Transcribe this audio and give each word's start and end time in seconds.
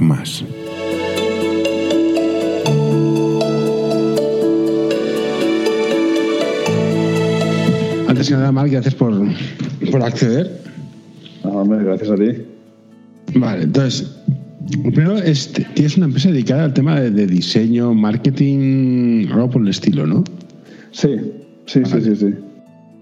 Mas. 0.00 0.44
Antes 8.08 8.28
que 8.28 8.34
nada, 8.34 8.52
Mark, 8.52 8.70
gracias 8.70 8.94
por, 8.94 9.12
por 9.90 10.02
acceder. 10.02 10.60
Ah, 11.44 11.48
hombre, 11.48 11.84
gracias 11.84 12.10
a 12.10 12.16
ti. 12.16 12.30
Vale, 13.34 13.64
entonces, 13.64 14.10
primero 14.82 15.18
es, 15.18 15.52
tienes 15.74 15.96
una 15.96 16.06
empresa 16.06 16.30
dedicada 16.30 16.64
al 16.64 16.74
tema 16.74 17.00
de, 17.00 17.10
de 17.10 17.26
diseño, 17.26 17.94
marketing, 17.94 19.28
algo 19.30 19.50
por 19.50 19.62
el 19.62 19.68
estilo, 19.68 20.06
¿no? 20.06 20.24
Sí, 20.92 21.16
sí, 21.66 21.82
sí, 21.84 22.00
sí, 22.00 22.16
sí. 22.16 22.34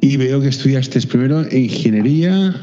Y 0.01 0.17
veo 0.17 0.41
que 0.41 0.49
estudiaste 0.49 1.01
primero 1.07 1.43
ingeniería, 1.51 2.55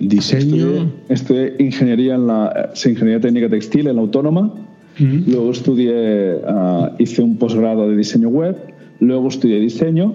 diseño. 0.00 0.90
Estudié, 1.08 1.54
estudié 1.54 1.54
ingeniería 1.58 2.14
en 2.14 2.26
la 2.26 2.70
ingeniería 2.74 3.20
técnica 3.20 3.48
textil 3.48 3.86
en 3.86 3.96
la 3.96 4.02
autónoma. 4.02 4.54
Luego 4.98 5.52
estudié, 5.52 6.38
ah, 6.46 6.90
hice 6.98 7.22
un 7.22 7.36
posgrado 7.36 7.88
de 7.88 7.96
diseño 7.96 8.28
web. 8.28 8.56
Luego 9.00 9.28
estudié 9.28 9.60
diseño. 9.60 10.14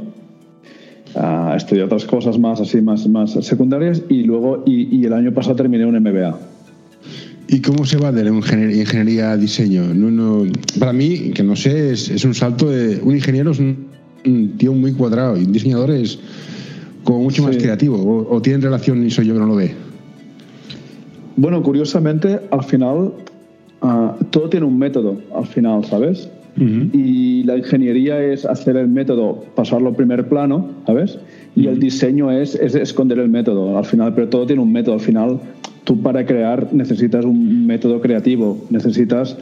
ah, 1.16 1.54
estudié 1.56 1.84
otras 1.84 2.06
cosas 2.06 2.38
más 2.38 2.60
así 2.60 2.82
más, 2.82 3.08
más 3.08 3.32
secundarias 3.46 4.02
y 4.10 4.24
luego 4.24 4.64
y, 4.66 4.98
y 4.98 5.06
el 5.06 5.14
año 5.14 5.34
pasado 5.34 5.56
terminé 5.56 5.86
un 5.86 5.98
MBA. 6.00 6.38
¿Y 7.48 7.62
cómo 7.62 7.86
se 7.86 7.98
va 7.98 8.12
de 8.12 8.24
la 8.24 8.32
ingeniería, 8.32 8.82
ingeniería 8.82 9.32
a 9.32 9.38
diseño? 9.38 9.94
No, 9.94 10.10
no, 10.10 10.52
para 10.80 10.92
mí, 10.92 11.32
que 11.36 11.44
no 11.44 11.56
sé, 11.56 11.92
es, 11.92 12.10
es 12.10 12.26
un 12.26 12.34
salto 12.34 12.70
de. 12.70 13.00
Un 13.04 13.16
ingeniero 13.16 13.52
es 13.52 13.60
un, 13.60 13.86
un 14.26 14.58
tío 14.58 14.74
muy 14.74 14.94
cuadrado 14.94 15.38
y 15.38 15.44
un 15.44 15.52
diseñador 15.52 15.92
es 15.92 16.20
como 17.04 17.20
mucho 17.20 17.44
más 17.44 17.58
creativo. 17.58 17.98
O, 17.98 18.36
o 18.36 18.42
tienen 18.42 18.62
relación 18.62 19.06
y 19.06 19.10
soy 19.10 19.28
yo 19.28 19.34
que 19.34 19.40
no 19.40 19.48
lo 19.48 19.56
ve. 19.56 19.74
Bueno, 21.36 21.64
curiosamente, 21.64 22.40
al 22.52 22.64
final 22.64 23.12
ah, 23.82 24.16
todo 24.30 24.50
tiene 24.50 24.66
un 24.66 24.78
método 24.78 25.18
al 25.36 25.46
final, 25.46 25.84
¿sabes? 25.86 26.30
Y 26.56 27.42
la 27.46 27.58
ingeniería 27.58 28.24
es 28.24 28.46
hacer 28.46 28.78
el 28.78 28.88
método, 28.88 29.44
pasarlo 29.56 29.90
a 29.90 29.94
primer 29.94 30.30
plano, 30.30 30.70
¿sabes? 30.86 31.18
Y 31.56 31.66
el 31.66 31.80
diseño 31.80 32.30
es, 32.30 32.54
es 32.54 32.76
esconder 32.76 33.18
el 33.18 33.30
método 33.30 33.76
al 33.76 33.86
final, 33.86 34.14
pero 34.14 34.30
todo 34.30 34.46
tiene 34.46 34.62
un 34.62 34.72
método. 34.72 34.94
Al 34.94 35.02
final, 35.02 35.40
tú 35.84 36.00
para 36.00 36.24
crear 36.28 36.72
necesitas 36.72 37.26
un 37.26 37.66
método 37.66 38.00
creativo, 38.02 38.60
necesitas, 38.70 39.36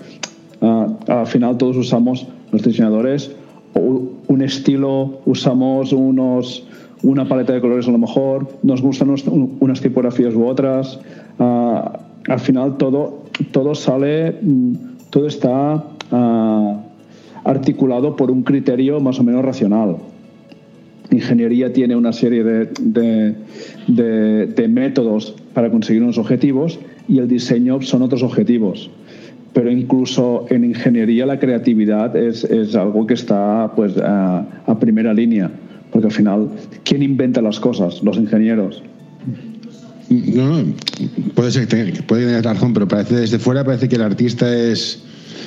ah, 0.61 0.87
al 1.07 1.27
final 1.27 1.57
todos 1.57 1.75
usamos, 1.75 2.25
los 2.53 2.63
diseñadores, 2.63 3.29
un 3.73 4.41
estilo, 4.41 5.19
usamos 5.25 5.91
unos, 5.91 6.65
una 7.03 7.27
paleta 7.27 7.53
de 7.53 7.61
colores 7.61 7.87
a 7.87 7.91
lo 7.91 7.97
mejor, 7.97 8.47
nos 8.63 8.81
gustan 8.81 9.09
unas 9.59 9.81
tipografías 9.81 10.33
u 10.35 10.45
otras. 10.45 10.99
ah, 11.39 11.99
al 12.27 12.39
final 12.39 12.77
todo, 12.77 13.23
todo 13.51 13.73
sale, 13.73 14.35
mm, 14.41 14.73
todo 15.09 15.25
está 15.27 15.83
ah, 16.11 16.81
articulado 17.43 18.15
por 18.15 18.29
un 18.29 18.43
criterio 18.43 18.99
más 18.99 19.19
o 19.19 19.23
menos 19.23 19.43
racional. 19.43 19.97
Ingeniería 21.09 21.73
tiene 21.73 21.95
una 21.95 22.13
serie 22.13 22.43
de, 22.43 22.69
de- 22.79 23.35
de- 23.87 24.45
de 24.47 24.67
métodos 24.67 25.35
para 25.53 25.69
conseguir 25.69 26.03
unos 26.03 26.17
objetivos 26.17 26.79
y 27.09 27.17
el 27.19 27.27
diseño 27.27 27.81
son 27.81 28.03
otros 28.03 28.23
objetivos. 28.23 28.89
Pero 29.53 29.69
incluso 29.69 30.45
en 30.49 30.63
ingeniería 30.63 31.25
la 31.25 31.37
creatividad 31.39 32.15
es, 32.15 32.45
es 32.45 32.75
algo 32.75 33.05
que 33.07 33.15
está 33.15 33.73
pues, 33.75 33.97
a, 33.97 34.45
a 34.65 34.79
primera 34.79 35.13
línea. 35.13 35.51
Porque 35.91 36.07
al 36.07 36.13
final, 36.13 36.49
¿quién 36.83 37.03
inventa 37.03 37.41
las 37.41 37.59
cosas? 37.59 38.01
Los 38.03 38.17
ingenieros. 38.17 38.81
No, 40.09 40.61
no, 40.63 40.73
puede 41.35 41.51
ser 41.51 41.67
que 41.67 42.03
puede 42.03 42.25
tener 42.25 42.43
razón, 42.43 42.73
pero 42.73 42.87
parece 42.87 43.15
desde 43.15 43.39
fuera 43.39 43.63
parece 43.63 43.87
que 43.87 43.95
el 43.95 44.01
artista 44.01 44.53
es 44.53 45.03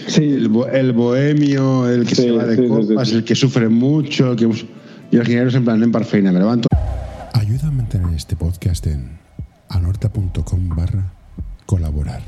Sí, 0.06 0.22
el, 0.22 0.48
bo- 0.48 0.66
el 0.66 0.92
bohemio, 0.92 1.88
el 1.88 2.04
que 2.06 2.14
Sí, 2.14 2.22
se 2.22 2.30
va 2.32 2.44
de 2.44 2.56
sí, 2.56 2.68
copas, 2.68 3.08
sí, 3.08 3.12
sí. 3.12 3.18
el 3.18 3.24
que 3.24 3.34
sufre 3.34 3.68
mucho, 3.68 4.32
el 4.32 4.36
que 4.36 4.44
y 4.44 5.16
el 5.16 5.20
ingeniero 5.22 5.48
es 5.48 5.54
en 5.54 5.64
plan, 5.64 5.82
en 5.82 5.92
parfeina, 5.92 6.30
me 6.32 6.38
levanto. 6.40 6.68
Ayuda 7.32 7.68
a 7.68 7.70
mantener 7.70 8.12
este 8.14 8.36
podcast 8.36 8.86
en 8.86 9.18
anorta.com 9.70 10.68
barra 10.76 11.12
colaborar. 11.66 12.20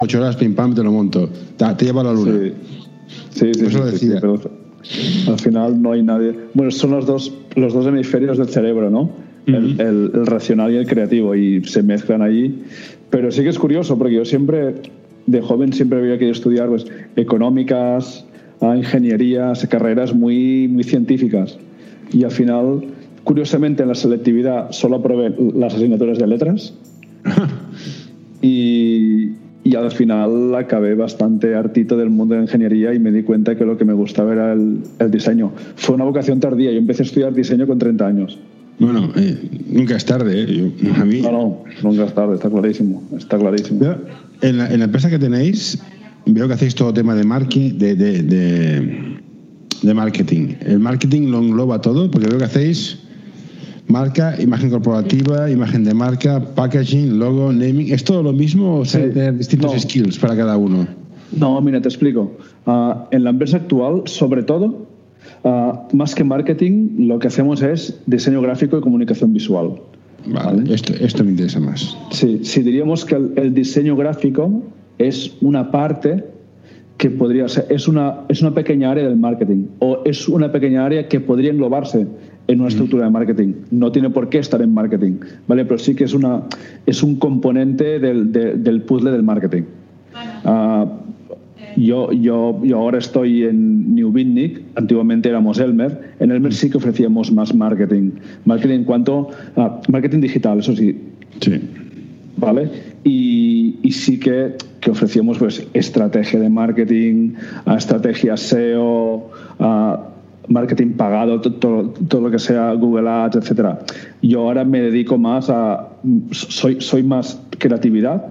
Ocho 0.00 0.18
horas, 0.18 0.36
pim 0.36 0.54
pam, 0.54 0.74
te 0.74 0.82
lo 0.82 0.92
monto. 0.92 1.28
Te 1.56 1.84
lleva 1.84 2.00
a 2.02 2.04
la 2.04 2.12
luna. 2.12 2.32
Sí, 2.38 2.52
sí, 3.30 3.50
eso 3.50 3.70
sí, 3.70 3.76
lo 3.76 3.86
sí, 3.86 3.92
decía. 4.06 4.20
pero 4.20 4.40
al 5.28 5.38
final 5.38 5.80
no 5.80 5.92
hay 5.92 6.02
nadie. 6.02 6.32
Bueno, 6.54 6.70
son 6.70 6.90
los 6.92 7.06
dos, 7.06 7.32
los 7.56 7.72
dos 7.72 7.86
hemisferios 7.86 8.38
del 8.38 8.48
cerebro, 8.48 8.90
¿no? 8.90 9.10
el, 9.46 9.78
el- 9.78 10.10
el 10.14 10.26
racional 10.26 10.72
y 10.72 10.76
el 10.76 10.86
creativo, 10.86 11.34
y 11.34 11.62
se 11.64 11.82
mezclan 11.82 12.22
allí. 12.22 12.60
Pero 13.10 13.30
sí 13.30 13.42
que 13.42 13.50
es 13.50 13.58
curioso, 13.58 13.98
porque 13.98 14.14
yo 14.14 14.24
siempre, 14.24 14.74
de 15.26 15.40
joven, 15.42 15.72
siempre 15.72 15.98
había 15.98 16.14
querido 16.14 16.32
estudiar 16.32 16.68
pues, 16.68 16.86
económicas, 17.16 18.24
ah, 18.60 18.74
ingenierías, 18.76 19.66
carreras 19.68 20.14
muy, 20.14 20.66
muy 20.68 20.82
científicas. 20.84 21.58
Y 22.12 22.24
al 22.24 22.30
final, 22.30 22.84
curiosamente, 23.24 23.82
en 23.82 23.88
la 23.90 23.94
selectividad 23.94 24.70
solo 24.70 24.96
aprobé 24.96 25.34
las 25.54 25.74
asignaturas 25.74 26.18
de 26.18 26.26
letras. 26.26 26.74
Y, 28.46 28.93
y 29.74 29.76
al 29.76 29.90
final 29.90 30.54
acabé 30.54 30.94
bastante 30.94 31.54
hartito 31.56 31.96
del 31.96 32.08
mundo 32.10 32.34
de 32.34 32.40
la 32.40 32.44
ingeniería 32.44 32.94
y 32.94 32.98
me 33.00 33.10
di 33.10 33.22
cuenta 33.24 33.56
que 33.56 33.64
lo 33.64 33.76
que 33.76 33.84
me 33.84 33.92
gustaba 33.92 34.32
era 34.32 34.52
el, 34.52 34.78
el 35.00 35.10
diseño. 35.10 35.52
Fue 35.76 35.94
una 35.96 36.04
vocación 36.04 36.38
tardía. 36.40 36.70
Yo 36.70 36.78
empecé 36.78 37.02
a 37.02 37.06
estudiar 37.06 37.34
diseño 37.34 37.66
con 37.66 37.78
30 37.78 38.06
años. 38.06 38.38
Bueno, 38.78 39.10
eh, 39.16 39.36
nunca 39.70 39.96
es 39.96 40.04
tarde. 40.04 40.42
¿eh? 40.42 40.72
Yo- 40.80 40.94
a 40.94 41.04
mí, 41.04 41.20
No, 41.22 41.32
no, 41.32 41.64
nunca 41.82 42.04
es 42.04 42.14
tarde, 42.14 42.34
está 42.36 42.48
clarísimo. 42.50 43.02
Está 43.16 43.36
clarísimo. 43.38 43.80
Veo- 43.80 43.98
en, 44.42 44.58
la, 44.58 44.72
en 44.72 44.78
la 44.78 44.84
empresa 44.86 45.10
que 45.10 45.18
tenéis, 45.18 45.82
veo 46.26 46.46
que 46.48 46.54
hacéis 46.54 46.74
todo 46.74 46.92
tema 46.92 47.14
de, 47.16 47.24
marque, 47.24 47.72
de, 47.76 47.94
de, 47.96 48.22
de, 48.22 49.16
de 49.82 49.94
marketing. 49.94 50.54
¿El 50.60 50.78
marketing 50.80 51.30
lo 51.30 51.38
engloba 51.40 51.80
todo? 51.80 52.10
Porque 52.10 52.28
veo 52.28 52.38
que 52.38 52.44
hacéis 52.44 52.98
marca, 53.88 54.34
imagen 54.40 54.70
corporativa, 54.70 55.50
imagen 55.50 55.84
de 55.84 55.94
marca, 55.94 56.40
packaging, 56.54 57.18
logo, 57.18 57.52
naming. 57.52 57.92
¿Es 57.92 58.04
todo 58.04 58.22
lo 58.22 58.32
mismo 58.32 58.76
o 58.78 58.84
se 58.84 59.08
Sí. 59.08 59.14
tener 59.14 59.36
distintos 59.36 59.72
No. 59.74 59.78
skills 59.80 60.18
para 60.18 60.36
cada 60.36 60.56
uno? 60.56 60.86
No, 61.38 61.60
mira, 61.60 61.80
te 61.80 61.88
explico. 61.88 62.32
Ah, 62.66 63.06
en 63.10 63.24
la 63.24 63.30
empresa 63.30 63.58
actual, 63.58 64.02
sobre 64.06 64.42
todo, 64.42 64.86
ah, 65.44 65.88
más 65.92 66.14
que 66.14 66.24
marketing, 66.24 67.06
lo 67.08 67.18
que 67.18 67.28
hacemos 67.28 67.62
es 67.62 68.00
diseño 68.06 68.40
gráfico 68.40 68.78
y 68.78 68.80
comunicación 68.80 69.32
visual. 69.32 69.74
Vale, 70.26 70.62
Vale. 70.62 70.74
Esto, 70.74 70.94
esto 70.94 71.22
me 71.24 71.30
interesa 71.32 71.60
más. 71.60 71.96
Sí, 72.10 72.40
sí, 72.44 72.62
diríamos 72.62 73.04
que 73.04 73.16
el, 73.16 73.32
el 73.36 73.52
diseño 73.54 73.94
gráfico 73.96 74.62
es 74.98 75.32
una 75.42 75.70
parte 75.70 76.24
que 76.96 77.10
podría 77.10 77.48
ser, 77.48 77.66
es 77.68 77.88
una, 77.88 78.20
es 78.28 78.40
una 78.40 78.54
pequeña 78.54 78.92
área 78.92 79.04
del 79.04 79.16
marketing 79.16 79.66
o 79.80 79.98
es 80.04 80.28
una 80.28 80.50
pequeña 80.52 80.86
área 80.86 81.08
que 81.08 81.18
podría 81.20 81.50
englobarse 81.50 82.06
en 82.46 82.60
una 82.60 82.68
estructura 82.68 83.04
de 83.04 83.10
marketing. 83.10 83.52
No 83.70 83.90
tiene 83.92 84.10
por 84.10 84.28
qué 84.28 84.38
estar 84.38 84.60
en 84.62 84.72
marketing, 84.74 85.14
¿vale? 85.48 85.64
Pero 85.64 85.78
sí 85.78 85.94
que 85.94 86.04
es, 86.04 86.14
una, 86.14 86.42
es 86.86 87.02
un 87.02 87.16
componente 87.16 87.98
del, 87.98 88.32
de- 88.32 88.54
del 88.56 88.82
puzzle 88.82 89.10
del 89.12 89.22
marketing. 89.22 89.62
Ah, 90.44 90.86
yo, 91.76 92.12
yo, 92.12 92.60
yo 92.62 92.78
ahora 92.78 92.98
estoy 92.98 93.44
en 93.44 93.94
New 93.94 94.12
Bitnik, 94.12 94.60
antiguamente 94.76 95.28
éramos 95.28 95.58
Elmer. 95.58 96.12
En 96.20 96.30
Elmer 96.30 96.52
sí 96.54 96.70
que 96.70 96.76
ofrecíamos 96.76 97.32
más 97.32 97.54
marketing. 97.54 98.10
Marketing 98.44 98.74
en 98.76 98.84
cuanto 98.84 99.30
a 99.56 99.80
marketing 99.88 100.20
digital, 100.20 100.58
eso 100.60 100.76
sí, 100.76 100.96
Sí. 101.40 101.60
¿vale? 102.36 102.68
Y, 103.02 103.76
y 103.82 103.90
sí 103.90 104.20
que, 104.20 104.54
que 104.80 104.90
ofrecíamos 104.90 105.38
pues 105.38 105.66
estrategia 105.74 106.38
de 106.38 106.48
marketing, 106.48 107.32
a 107.66 107.76
estrategia 107.76 108.36
SEO, 108.36 109.30
a 109.58 110.10
marketing 110.48 110.92
pagado, 110.92 111.40
to- 111.40 111.52
to- 111.52 111.94
todo 112.08 112.20
lo 112.22 112.30
que 112.30 112.38
sea 112.38 112.72
Google 112.74 113.08
Ads, 113.08 113.36
etcétera. 113.36 113.80
Yo 114.22 114.40
ahora 114.40 114.64
me 114.64 114.80
dedico 114.80 115.18
más 115.18 115.48
a 115.50 115.88
soy 116.32 116.76
soy 116.80 117.02
más 117.02 117.40
creatividad 117.58 118.24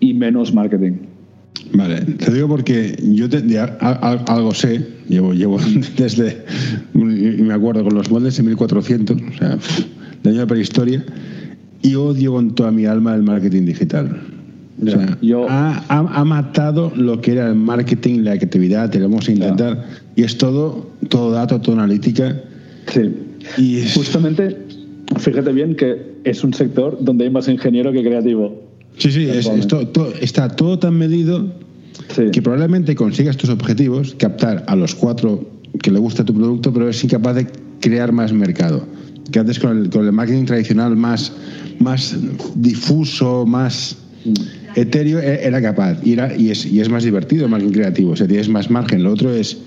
y 0.00 0.14
menos 0.14 0.52
marketing. 0.52 0.92
Vale, 1.72 2.00
te 2.02 2.32
digo 2.32 2.48
porque 2.48 2.96
yo 3.02 3.28
de 3.28 3.58
algo 3.58 4.54
sé, 4.54 4.86
llevo, 5.08 5.32
llevo 5.32 5.58
desde, 5.96 6.44
me 6.94 7.52
acuerdo 7.52 7.82
con 7.84 7.94
los 7.94 8.10
moldes 8.10 8.38
en 8.38 8.46
1400, 8.46 9.16
o 9.16 9.38
sea, 9.38 9.58
de 10.22 10.30
año 10.30 10.40
de 10.40 10.46
prehistoria, 10.46 11.04
y 11.82 11.94
odio 11.94 12.32
con 12.32 12.54
toda 12.54 12.70
mi 12.70 12.84
alma 12.86 13.14
el 13.14 13.22
marketing 13.22 13.64
digital. 13.64 14.35
O 14.82 14.86
sea, 14.90 15.18
yo- 15.22 15.48
ha, 15.48 15.82
ha- 15.88 16.20
ha 16.20 16.24
matado 16.24 16.92
lo 16.94 17.20
que 17.20 17.32
era 17.32 17.48
el 17.48 17.54
marketing, 17.54 18.20
la 18.24 18.36
creatividad, 18.36 18.90
te 18.90 18.98
lo 18.98 19.08
vamos 19.08 19.28
a 19.28 19.32
intentar, 19.32 19.84
y 20.14 20.22
es 20.22 20.36
todo, 20.36 20.90
todo 21.08 21.30
dato, 21.30 21.60
todo 21.60 21.76
analítica, 21.76 22.42
Sí. 22.92 23.14
y 23.56 23.76
es- 23.78 23.94
Justamente 23.94 24.56
fíjate 25.18 25.52
bien 25.52 25.76
que 25.76 26.16
es 26.24 26.44
un 26.44 26.52
sector 26.52 26.98
donde 27.00 27.24
hay 27.24 27.30
más 27.30 27.48
ingeniero 27.48 27.90
que 27.92 28.02
creativo. 28.02 28.62
Sí, 28.98 29.10
sí, 29.12 29.28
está 30.20 30.48
todo 30.48 30.78
tan 30.78 30.94
medido 30.98 31.52
que 32.32 32.42
probablemente 32.42 32.94
consigas 32.94 33.36
tus 33.36 33.48
objetivos, 33.50 34.14
captar 34.18 34.64
a 34.66 34.76
los 34.76 34.94
cuatro 34.94 35.48
que 35.82 35.90
le 35.90 35.98
gusta 35.98 36.24
tu 36.24 36.34
producto, 36.34 36.72
pero 36.72 36.88
es 36.88 37.02
incapaz 37.02 37.36
de 37.36 37.46
crear 37.80 38.12
más 38.12 38.32
mercado. 38.32 38.86
Que 39.32 39.38
antes 39.40 39.58
con 39.58 39.76
el, 39.84 39.90
con 39.90 40.04
el 40.06 40.12
marketing 40.12 40.44
tradicional 40.44 40.96
más, 40.96 41.32
más 41.80 42.14
difuso, 42.54 43.44
más 43.46 43.96
etéreo, 44.24 44.65
e, 44.76 45.46
era 45.46 45.60
capaz. 45.60 45.98
Y, 46.04 46.12
era, 46.12 46.36
y, 46.36 46.50
es, 46.50 46.66
y 46.66 46.80
es 46.80 46.88
más 46.88 47.04
divertido 47.04 47.48
marketing 47.48 47.72
creativo, 47.72 48.10
o 48.12 48.16
sea, 48.16 48.26
tienes 48.26 48.48
más 48.48 48.70
margen. 48.70 49.02
Lo 49.02 49.12
otro 49.12 49.32
es 49.32 49.58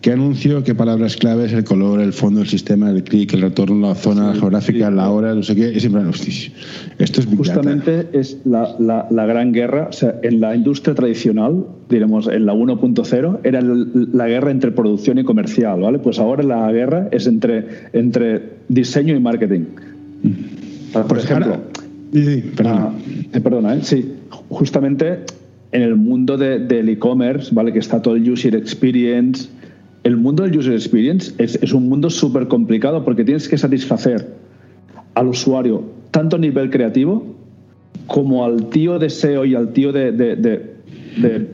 ¿Qué 0.00 0.12
anuncio? 0.12 0.62
¿Qué 0.62 0.76
palabras 0.76 1.16
claves? 1.16 1.52
El 1.52 1.64
color, 1.64 2.00
el 2.00 2.12
fondo, 2.12 2.40
el 2.40 2.46
sistema, 2.46 2.88
el 2.88 3.02
clic, 3.02 3.32
el 3.34 3.40
retorno, 3.40 3.88
la 3.88 3.94
zona 3.96 4.32
geográfica, 4.32 4.92
la 4.92 5.10
hora, 5.10 5.34
no 5.34 5.42
sé 5.42 5.56
qué. 5.56 5.70
Es 5.70 5.82
siempre, 5.82 6.02
esto 6.98 7.20
es 7.20 7.26
Justamente 7.26 8.06
es 8.12 8.38
la, 8.44 8.76
la, 8.78 9.26
gran 9.26 9.52
guerra. 9.52 9.88
O 9.90 9.92
sea, 9.92 10.14
en 10.22 10.40
la 10.40 10.54
industria 10.54 10.94
tradicional, 10.94 11.66
diremos 11.88 12.28
en 12.28 12.46
la 12.46 12.54
1.0, 12.54 13.40
era 13.42 13.60
la 13.60 14.28
guerra 14.28 14.52
entre 14.52 14.70
producción 14.70 15.18
y 15.18 15.24
comercial, 15.24 15.80
¿vale? 15.80 15.98
Pues 15.98 16.20
ahora 16.20 16.44
la 16.44 16.70
guerra 16.70 17.08
es 17.10 17.26
entre, 17.26 17.66
entre 17.92 18.40
diseño 18.68 19.16
y 19.16 19.20
marketing. 19.20 19.64
Por 20.92 21.06
pues 21.08 21.24
ejemplo. 21.24 21.56
sí, 22.12 22.44
perdona. 22.56 22.84
Ah, 22.84 22.92
eh, 23.32 23.40
perdona, 23.40 23.74
¿eh? 23.74 23.80
Sí, 23.82 24.12
justamente 24.48 25.24
en 25.72 25.82
el 25.82 25.96
mundo 25.96 26.36
del 26.36 26.88
e-commerce, 26.88 27.54
¿vale? 27.54 27.72
Que 27.72 27.78
está 27.78 28.00
todo 28.00 28.16
el 28.16 28.30
user 28.30 28.54
experience 28.54 29.48
el 30.04 30.16
mundo 30.16 30.42
del 30.42 30.56
user 30.56 30.72
experience 30.72 31.34
es, 31.38 31.72
un 31.72 31.88
mundo 31.88 32.08
súper 32.08 32.48
complicado 32.48 33.04
porque 33.04 33.24
tienes 33.24 33.48
que 33.48 33.58
satisfacer 33.58 34.26
al 35.14 35.28
usuario 35.28 35.82
tanto 36.10 36.36
a 36.36 36.38
nivel 36.38 36.70
creativo 36.70 37.34
como 38.06 38.44
al 38.44 38.70
tío 38.70 38.98
de 38.98 39.10
SEO 39.10 39.44
y 39.44 39.54
al 39.54 39.72
tío 39.72 39.92
de, 39.92 40.12
de 40.12 41.48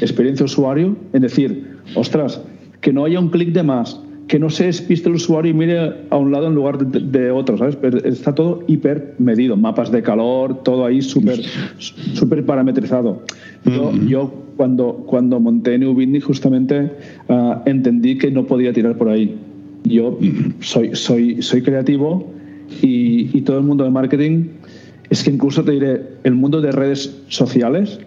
experiencia 0.00 0.44
usuario. 0.44 0.96
Es 1.12 1.20
decir, 1.20 1.78
ostras, 1.96 2.40
que 2.80 2.92
no 2.92 3.04
haya 3.04 3.18
un 3.18 3.30
clic 3.30 3.52
de 3.52 3.62
más, 3.62 4.00
que 4.30 4.38
no 4.38 4.48
se 4.48 4.66
despiste 4.66 5.08
el 5.08 5.16
usuario 5.16 5.50
y 5.50 5.54
mire 5.54 5.92
a 6.08 6.16
un 6.16 6.30
lado 6.30 6.46
en 6.46 6.54
lugar 6.54 6.78
de, 6.78 7.30
otro, 7.32 7.58
¿sabes? 7.58 7.74
Pero 7.74 7.98
está 7.98 8.32
todo 8.32 8.62
hiper 8.68 9.16
medido, 9.18 9.56
mapas 9.56 9.90
de 9.90 10.02
calor, 10.02 10.62
todo 10.62 10.86
ahí 10.86 11.02
súper 11.02 11.42
super 11.78 12.46
parametrizado. 12.46 13.24
Yo, 13.64 13.92
yo, 14.06 14.32
cuando, 14.56 15.02
cuando 15.04 15.40
monté 15.40 15.76
New 15.78 15.96
Bitney 15.96 16.20
justamente 16.20 16.92
ah, 17.28 17.60
entendí 17.66 18.18
que 18.18 18.30
no 18.30 18.46
podía 18.46 18.72
tirar 18.72 18.96
por 18.96 19.08
ahí. 19.08 19.36
Yo 19.82 20.16
soy, 20.60 20.94
soy, 20.94 21.42
soy 21.42 21.62
creativo 21.62 22.24
y, 22.82 23.36
y 23.36 23.40
todo 23.40 23.58
el 23.58 23.64
mundo 23.64 23.82
de 23.82 23.90
marketing 23.90 24.44
es 25.10 25.24
que 25.24 25.30
incluso 25.30 25.64
te 25.64 25.72
diré, 25.72 26.02
el 26.22 26.36
mundo 26.36 26.60
de 26.60 26.70
redes 26.70 27.20
sociales, 27.26 27.98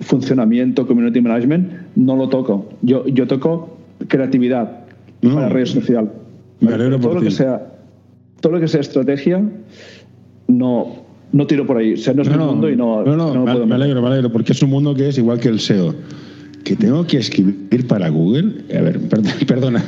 funcionamiento, 0.00 0.88
community 0.88 1.20
management, 1.20 1.70
no 1.94 2.16
lo 2.16 2.28
toco. 2.28 2.68
Yo, 2.82 3.06
yo 3.06 3.28
toco 3.28 3.78
creatividad, 4.08 4.79
para 5.22 5.48
red 5.48 5.66
social. 5.66 6.10
Me 6.60 6.74
alegro 6.74 6.98
todo 7.00 7.14
lo 7.14 7.22
que 7.22 7.30
sea 7.30 7.66
todo 8.40 8.54
lo 8.54 8.60
que 8.60 8.68
sea 8.68 8.80
estrategia 8.80 9.42
no 10.48 11.00
no 11.32 11.46
tiro 11.46 11.66
por 11.66 11.76
ahí. 11.76 11.94
O 11.94 11.96
sea, 11.96 12.12
no 12.14 12.22
es 12.22 12.30
mi 12.30 12.36
mundo 12.36 12.68
y 12.68 12.76
no. 12.76 13.04
No, 13.04 13.16
no, 13.16 13.44
me, 13.44 13.66
me 13.66 13.74
alegro, 13.74 14.02
me 14.02 14.08
alegro, 14.08 14.32
porque 14.32 14.52
es 14.52 14.62
un 14.62 14.70
mundo 14.70 14.94
que 14.94 15.08
es 15.08 15.18
igual 15.18 15.38
que 15.38 15.48
el 15.48 15.60
SEO. 15.60 15.94
Que 16.64 16.76
tengo 16.76 17.06
que 17.06 17.18
escribir 17.18 17.86
para 17.86 18.08
Google. 18.08 18.64
A 18.76 18.80
ver, 18.82 19.00
perdona, 19.46 19.84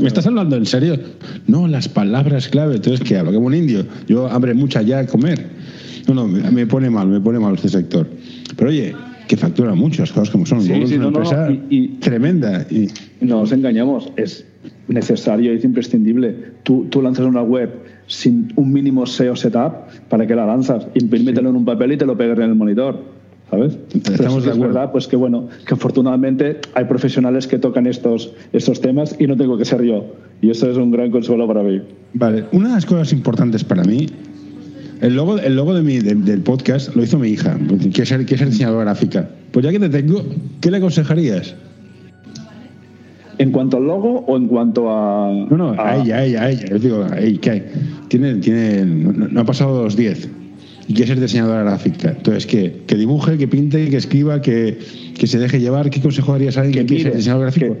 ¿me 0.00 0.08
estás 0.08 0.26
hablando 0.26 0.56
en 0.56 0.66
serio? 0.66 0.98
No, 1.46 1.66
las 1.66 1.88
palabras 1.88 2.48
clave. 2.48 2.76
Entonces, 2.76 3.06
¿qué 3.06 3.16
hablo? 3.16 3.32
Como 3.32 3.46
un 3.46 3.54
indio. 3.54 3.84
Yo 4.06 4.28
hambre 4.28 4.54
mucha 4.54 4.82
ya 4.82 5.00
a 5.00 5.06
comer. 5.06 5.46
No, 6.06 6.14
no, 6.14 6.26
me 6.26 6.66
pone 6.66 6.88
mal, 6.88 7.08
me 7.08 7.20
pone 7.20 7.38
mal 7.38 7.54
este 7.54 7.68
sector. 7.68 8.06
Pero 8.56 8.70
oye, 8.70 8.94
que 9.26 9.36
factura 9.36 9.74
mucho, 9.74 10.02
las 10.02 10.12
cosas 10.12 10.30
como 10.30 10.46
son. 10.46 10.62
Sí, 10.62 10.72
sí, 10.86 10.94
es 10.94 10.98
una 10.98 11.08
empresa 11.08 11.48
y, 11.68 11.88
tremenda. 11.98 12.66
Y... 12.70 12.88
No 13.20 13.40
nos 13.40 13.52
engañamos, 13.52 14.10
es 14.16 14.46
necesario, 14.88 15.52
es 15.52 15.64
imprescindible. 15.64 16.34
Tú, 16.62 16.86
tú 16.90 17.02
lanzas 17.02 17.26
una 17.26 17.42
web 17.42 17.70
sin 18.06 18.52
un 18.56 18.72
mínimo 18.72 19.06
SEO 19.06 19.36
setup, 19.36 19.72
¿para 20.08 20.26
qué 20.26 20.34
la 20.34 20.46
lanzas? 20.46 20.86
Imprímetelo 20.94 21.50
en 21.50 21.56
un 21.56 21.64
papel 21.64 21.92
y 21.92 21.96
te 21.96 22.06
lo 22.06 22.16
pegas 22.16 22.38
en 22.38 22.44
el 22.44 22.54
monitor. 22.54 23.18
¿Sabes? 23.50 23.78
Estamos 23.94 24.44
de 24.44 24.50
acuerdo. 24.50 24.50
Es 24.50 24.58
verdad, 24.58 24.92
pues 24.92 25.06
que 25.06 25.16
bueno, 25.16 25.48
que 25.66 25.72
afortunadamente 25.72 26.58
hay 26.74 26.84
profesionales 26.84 27.46
que 27.46 27.58
tocan 27.58 27.86
estos, 27.86 28.32
estos 28.52 28.82
temas 28.82 29.16
y 29.18 29.26
no 29.26 29.38
tengo 29.38 29.56
que 29.56 29.64
ser 29.64 29.82
yo. 29.82 30.04
Y 30.42 30.50
eso 30.50 30.70
es 30.70 30.76
un 30.76 30.90
gran 30.90 31.10
consuelo 31.10 31.46
para 31.46 31.62
mí. 31.62 31.80
Vale, 32.12 32.44
una 32.52 32.68
de 32.68 32.74
las 32.74 32.84
cosas 32.84 33.10
importantes 33.12 33.64
para 33.64 33.84
mí 33.84 34.06
el 35.00 35.14
logo, 35.14 35.38
el 35.38 35.54
logo 35.54 35.74
de 35.74 35.82
mi, 35.82 35.98
del 35.98 36.40
podcast 36.40 36.94
lo 36.96 37.02
hizo 37.02 37.18
mi 37.18 37.28
hija, 37.28 37.56
que 37.94 38.02
es, 38.02 38.08
que 38.08 38.34
es 38.34 38.46
diseñadora 38.46 38.84
gráfica. 38.84 39.30
Pues 39.52 39.64
ya 39.64 39.70
que 39.70 39.78
te 39.78 39.88
tengo, 39.88 40.24
¿qué 40.60 40.70
le 40.70 40.78
aconsejarías? 40.78 41.54
¿En 43.38 43.52
cuanto 43.52 43.76
al 43.76 43.86
logo 43.86 44.24
o 44.26 44.36
en 44.36 44.48
cuanto 44.48 44.90
a.? 44.90 45.30
No, 45.48 45.56
no, 45.56 45.74
a, 45.78 45.96
ella, 45.96 46.16
a 46.16 46.24
ella, 46.24 46.42
a 46.42 46.50
ella. 46.50 46.66
Yo 46.68 46.78
digo, 46.78 47.06
¿qué 47.40 47.50
hay? 47.50 47.64
Tiene, 48.08 48.34
tiene, 48.36 48.84
no, 48.84 49.40
ha 49.40 49.44
pasado 49.44 49.84
los 49.84 49.96
10 49.96 50.28
y 50.88 50.94
quiere 50.94 51.08
ser 51.08 51.20
diseñadora 51.20 51.62
gráfica. 51.62 52.10
Entonces, 52.16 52.46
¿qué? 52.46 52.82
Que 52.86 52.96
dibuje, 52.96 53.38
que 53.38 53.46
pinte, 53.46 53.88
que 53.90 53.96
escriba, 53.96 54.40
que, 54.40 54.78
que 55.16 55.26
se 55.26 55.38
deje 55.38 55.60
llevar. 55.60 55.88
¿Qué 55.90 56.00
consejo 56.00 56.32
darías 56.32 56.56
a 56.56 56.62
alguien 56.62 56.86
que, 56.86 56.94
quiere 56.94 57.02
ser 57.04 57.16
diseñador 57.16 57.42
gráfico? 57.42 57.76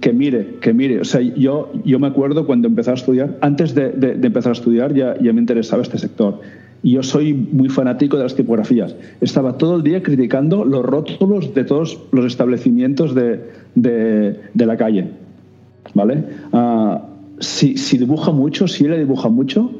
Que, 0.00 0.12
mire, 0.12 0.58
que 0.60 0.72
mire. 0.72 1.00
O 1.00 1.04
sea, 1.04 1.20
yo, 1.20 1.72
yo 1.84 1.98
me 1.98 2.06
acuerdo 2.06 2.46
cuando 2.46 2.68
empecé 2.68 2.90
a 2.90 2.94
estudiar, 2.94 3.38
antes 3.40 3.74
de, 3.74 3.90
de, 3.90 4.26
empezar 4.26 4.50
a 4.50 4.52
estudiar 4.52 4.94
ya, 4.94 5.16
ya 5.20 5.32
me 5.32 5.40
interesaba 5.40 5.82
este 5.82 5.98
sector. 5.98 6.40
Y 6.82 6.92
yo 6.92 7.02
soy 7.02 7.32
muy 7.32 7.68
fanático 7.68 8.16
de 8.16 8.24
las 8.24 8.34
tipografías. 8.34 8.94
Estaba 9.20 9.56
todo 9.56 9.76
el 9.76 9.82
día 9.82 10.02
criticando 10.02 10.64
los 10.64 10.84
rótulos 10.84 11.54
de 11.54 11.64
todos 11.64 12.00
los 12.10 12.26
establecimientos 12.26 13.14
de, 13.14 13.40
de, 13.74 14.66
la 14.66 14.76
calle. 14.76 15.10
¿Vale? 15.94 16.24
Ah, 16.52 17.02
si, 17.38 17.76
si, 17.76 17.98
dibuja 17.98 18.32
mucho, 18.32 18.66
si 18.66 18.84
él 18.84 18.98
dibuja 18.98 19.28
mucho, 19.28 19.70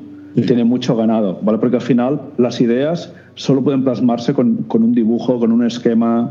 tiene 0.46 0.64
mucho 0.64 0.96
ganado, 0.96 1.38
¿vale? 1.42 1.58
Porque 1.58 1.76
al 1.76 1.82
final 1.82 2.20
las 2.38 2.60
ideas 2.60 3.12
solo 3.34 3.62
pueden 3.62 3.84
plasmarse 3.84 4.32
con, 4.32 4.64
con 4.64 4.82
un 4.82 4.92
dibujo, 4.92 5.38
con 5.38 5.52
un 5.52 5.64
esquema 5.64 6.30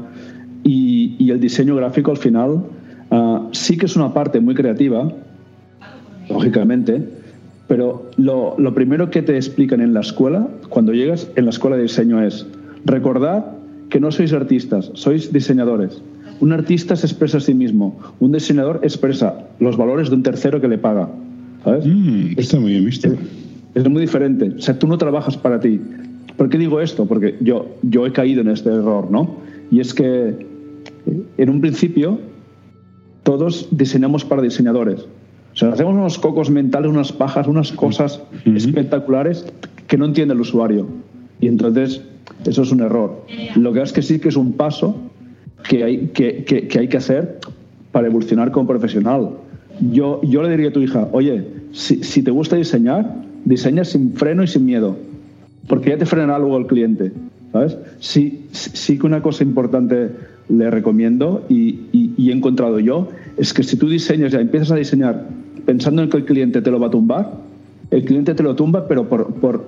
y, 0.63 1.15
y 1.19 1.31
el 1.31 1.39
diseño 1.39 1.75
gráfico 1.75 2.11
al 2.11 2.17
final 2.17 2.63
ah, 3.11 3.47
sí 3.51 3.77
que 3.77 3.85
es 3.85 3.95
una 3.95 4.13
parte 4.13 4.39
muy 4.39 4.55
creativa, 4.55 5.11
lógicamente, 6.29 7.07
pero 7.67 8.09
lo, 8.17 8.55
lo, 8.57 8.73
primero 8.73 9.09
que 9.09 9.21
te 9.21 9.35
explican 9.35 9.81
en 9.81 9.93
la 9.93 10.01
escuela, 10.01 10.47
cuando 10.69 10.93
llegas 10.93 11.29
en 11.35 11.45
la 11.45 11.51
escuela 11.51 11.77
de 11.77 11.83
diseño, 11.83 12.21
es 12.21 12.45
recordad 12.85 13.45
que 13.89 13.99
no 13.99 14.11
sois 14.11 14.33
artistas, 14.33 14.91
sois 14.93 15.31
diseñadores. 15.31 16.01
Un 16.39 16.53
artista 16.53 16.95
se 16.95 17.05
expresa 17.05 17.37
a 17.37 17.41
sí 17.41 17.53
mismo, 17.53 17.99
un 18.19 18.31
diseñador 18.31 18.79
expresa 18.83 19.45
los 19.59 19.77
valores 19.77 20.09
de 20.09 20.15
un 20.15 20.23
tercero 20.23 20.59
que 20.59 20.67
le 20.67 20.77
paga. 20.77 21.09
¿sabes? 21.63 21.85
Mm, 21.85 22.33
está 22.37 22.59
muy 22.59 22.71
bien 22.71 22.85
visto. 22.85 23.09
Es, 23.75 23.87
muy 23.87 24.01
diferente. 24.01 24.51
O 24.57 24.61
sea, 24.61 24.77
tú 24.77 24.87
no 24.87 24.97
trabajas 24.97 25.37
para 25.37 25.59
ti. 25.59 25.79
¿Por 26.37 26.49
qué 26.49 26.57
digo 26.57 26.81
esto? 26.81 27.05
Porque 27.05 27.37
yo, 27.41 27.67
yo 27.83 28.07
he 28.07 28.11
caído 28.11 28.41
en 28.41 28.49
este 28.49 28.69
error, 28.69 29.11
¿no? 29.11 29.37
Y 29.69 29.79
es 29.79 29.93
que 29.93 30.35
en 31.37 31.49
un 31.49 31.61
principio 31.61 32.19
todos 33.23 33.67
diseñamos 33.71 34.25
para 34.25 34.41
diseñadores 34.41 35.05
o 35.53 35.57
sea, 35.57 35.69
hacemos 35.69 35.93
unos 35.93 36.17
cocos 36.17 36.49
mentales, 36.49 36.89
unas 36.89 37.11
pajas, 37.11 37.47
unas 37.47 37.71
cosas 37.71 38.21
espectaculares 38.45 39.45
que 39.87 39.97
no 39.97 40.05
entiende 40.05 40.33
el 40.33 40.41
usuario. 40.41 40.87
Y 41.41 41.47
entonces 41.47 42.01
eso 42.45 42.61
es 42.61 42.71
un 42.71 42.81
error. 42.81 43.25
Lo 43.55 43.73
que 43.73 43.81
es 43.81 43.91
que 43.91 44.01
sí 44.01 44.19
que 44.19 44.29
es 44.29 44.37
un 44.37 44.53
paso 44.53 44.95
que 45.67 45.83
hay 45.83 46.07
que, 46.07 46.43
que, 46.45 46.79
hay 46.79 46.87
que 46.87 46.97
hacer 46.97 47.39
para 47.91 48.07
evolucionar 48.07 48.51
como 48.51 48.67
profesional. 48.67 49.31
Yo, 49.91 50.21
yo 50.23 50.41
le 50.41 50.49
diría 50.49 50.69
a 50.69 50.73
tu 50.73 50.79
hija, 50.79 51.09
oye, 51.11 51.45
si, 51.71 52.03
si, 52.03 52.23
te 52.23 52.31
gusta 52.31 52.55
diseñar, 52.55 53.15
diseña 53.45 53.83
sin 53.83 54.13
freno 54.13 54.43
y 54.43 54.47
sin 54.47 54.65
miedo, 54.65 54.95
porque 55.67 55.89
ya 55.89 55.97
te 55.97 56.05
frena 56.05 56.35
algo 56.35 56.57
el 56.57 56.67
cliente. 56.67 57.11
¿sabes? 57.51 57.77
Sí, 57.99 58.45
sí 58.51 58.97
que 58.97 59.05
una 59.05 59.21
cosa 59.21 59.43
importante 59.43 60.11
le 60.49 60.69
recomiendo 60.69 61.45
y, 61.49 61.79
y, 61.91 62.13
y 62.17 62.29
he 62.29 62.33
encontrado 62.33 62.79
yo 62.79 63.09
es 63.37 63.53
que 63.53 63.63
si 63.63 63.77
tú 63.77 63.89
diseñas, 63.89 64.31
ya 64.31 64.39
empiezas 64.39 64.71
a 64.71 64.75
diseñar 64.75 65.25
pensando 65.65 66.03
en 66.03 66.09
que 66.09 66.17
el 66.17 66.25
cliente 66.25 66.61
te 66.61 66.71
lo 66.71 66.79
va 66.79 66.87
a 66.87 66.91
tumbar, 66.91 67.31
el 67.91 68.05
cliente 68.05 68.33
te 68.33 68.43
lo 68.43 68.55
tumba, 68.55 68.87
pero 68.87 69.07
por, 69.07 69.33
por 69.35 69.65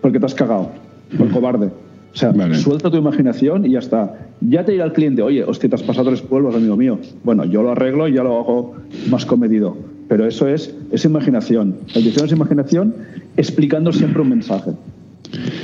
porque 0.00 0.20
te 0.20 0.26
has 0.26 0.34
cagado, 0.34 0.70
por 1.18 1.30
cobarde. 1.30 1.70
O 2.14 2.18
sea, 2.18 2.32
suelta 2.54 2.90
tu 2.90 2.96
imaginación 2.96 3.66
y 3.66 3.72
ya 3.72 3.80
está. 3.80 4.14
Ya 4.40 4.64
te 4.64 4.72
dirá 4.72 4.86
el 4.86 4.92
cliente, 4.92 5.20
oye, 5.20 5.44
hostia, 5.44 5.68
te 5.68 5.74
has 5.74 5.82
pasado 5.82 6.08
tres 6.08 6.22
pueblos, 6.22 6.54
amigo 6.54 6.76
mío. 6.76 6.98
Bueno, 7.24 7.44
yo 7.44 7.62
lo 7.62 7.72
arreglo 7.72 8.08
y 8.08 8.14
ya 8.14 8.22
lo 8.22 8.38
hago 8.38 8.74
más 9.10 9.26
comedido. 9.26 9.76
Pero 10.08 10.26
eso 10.26 10.48
es, 10.48 10.74
es 10.92 11.04
imaginación. 11.04 11.76
El 11.94 12.04
diseño 12.04 12.24
es 12.24 12.32
imaginación 12.32 12.94
explicando 13.36 13.92
siempre 13.92 14.22
un 14.22 14.30
mensaje. 14.30 14.70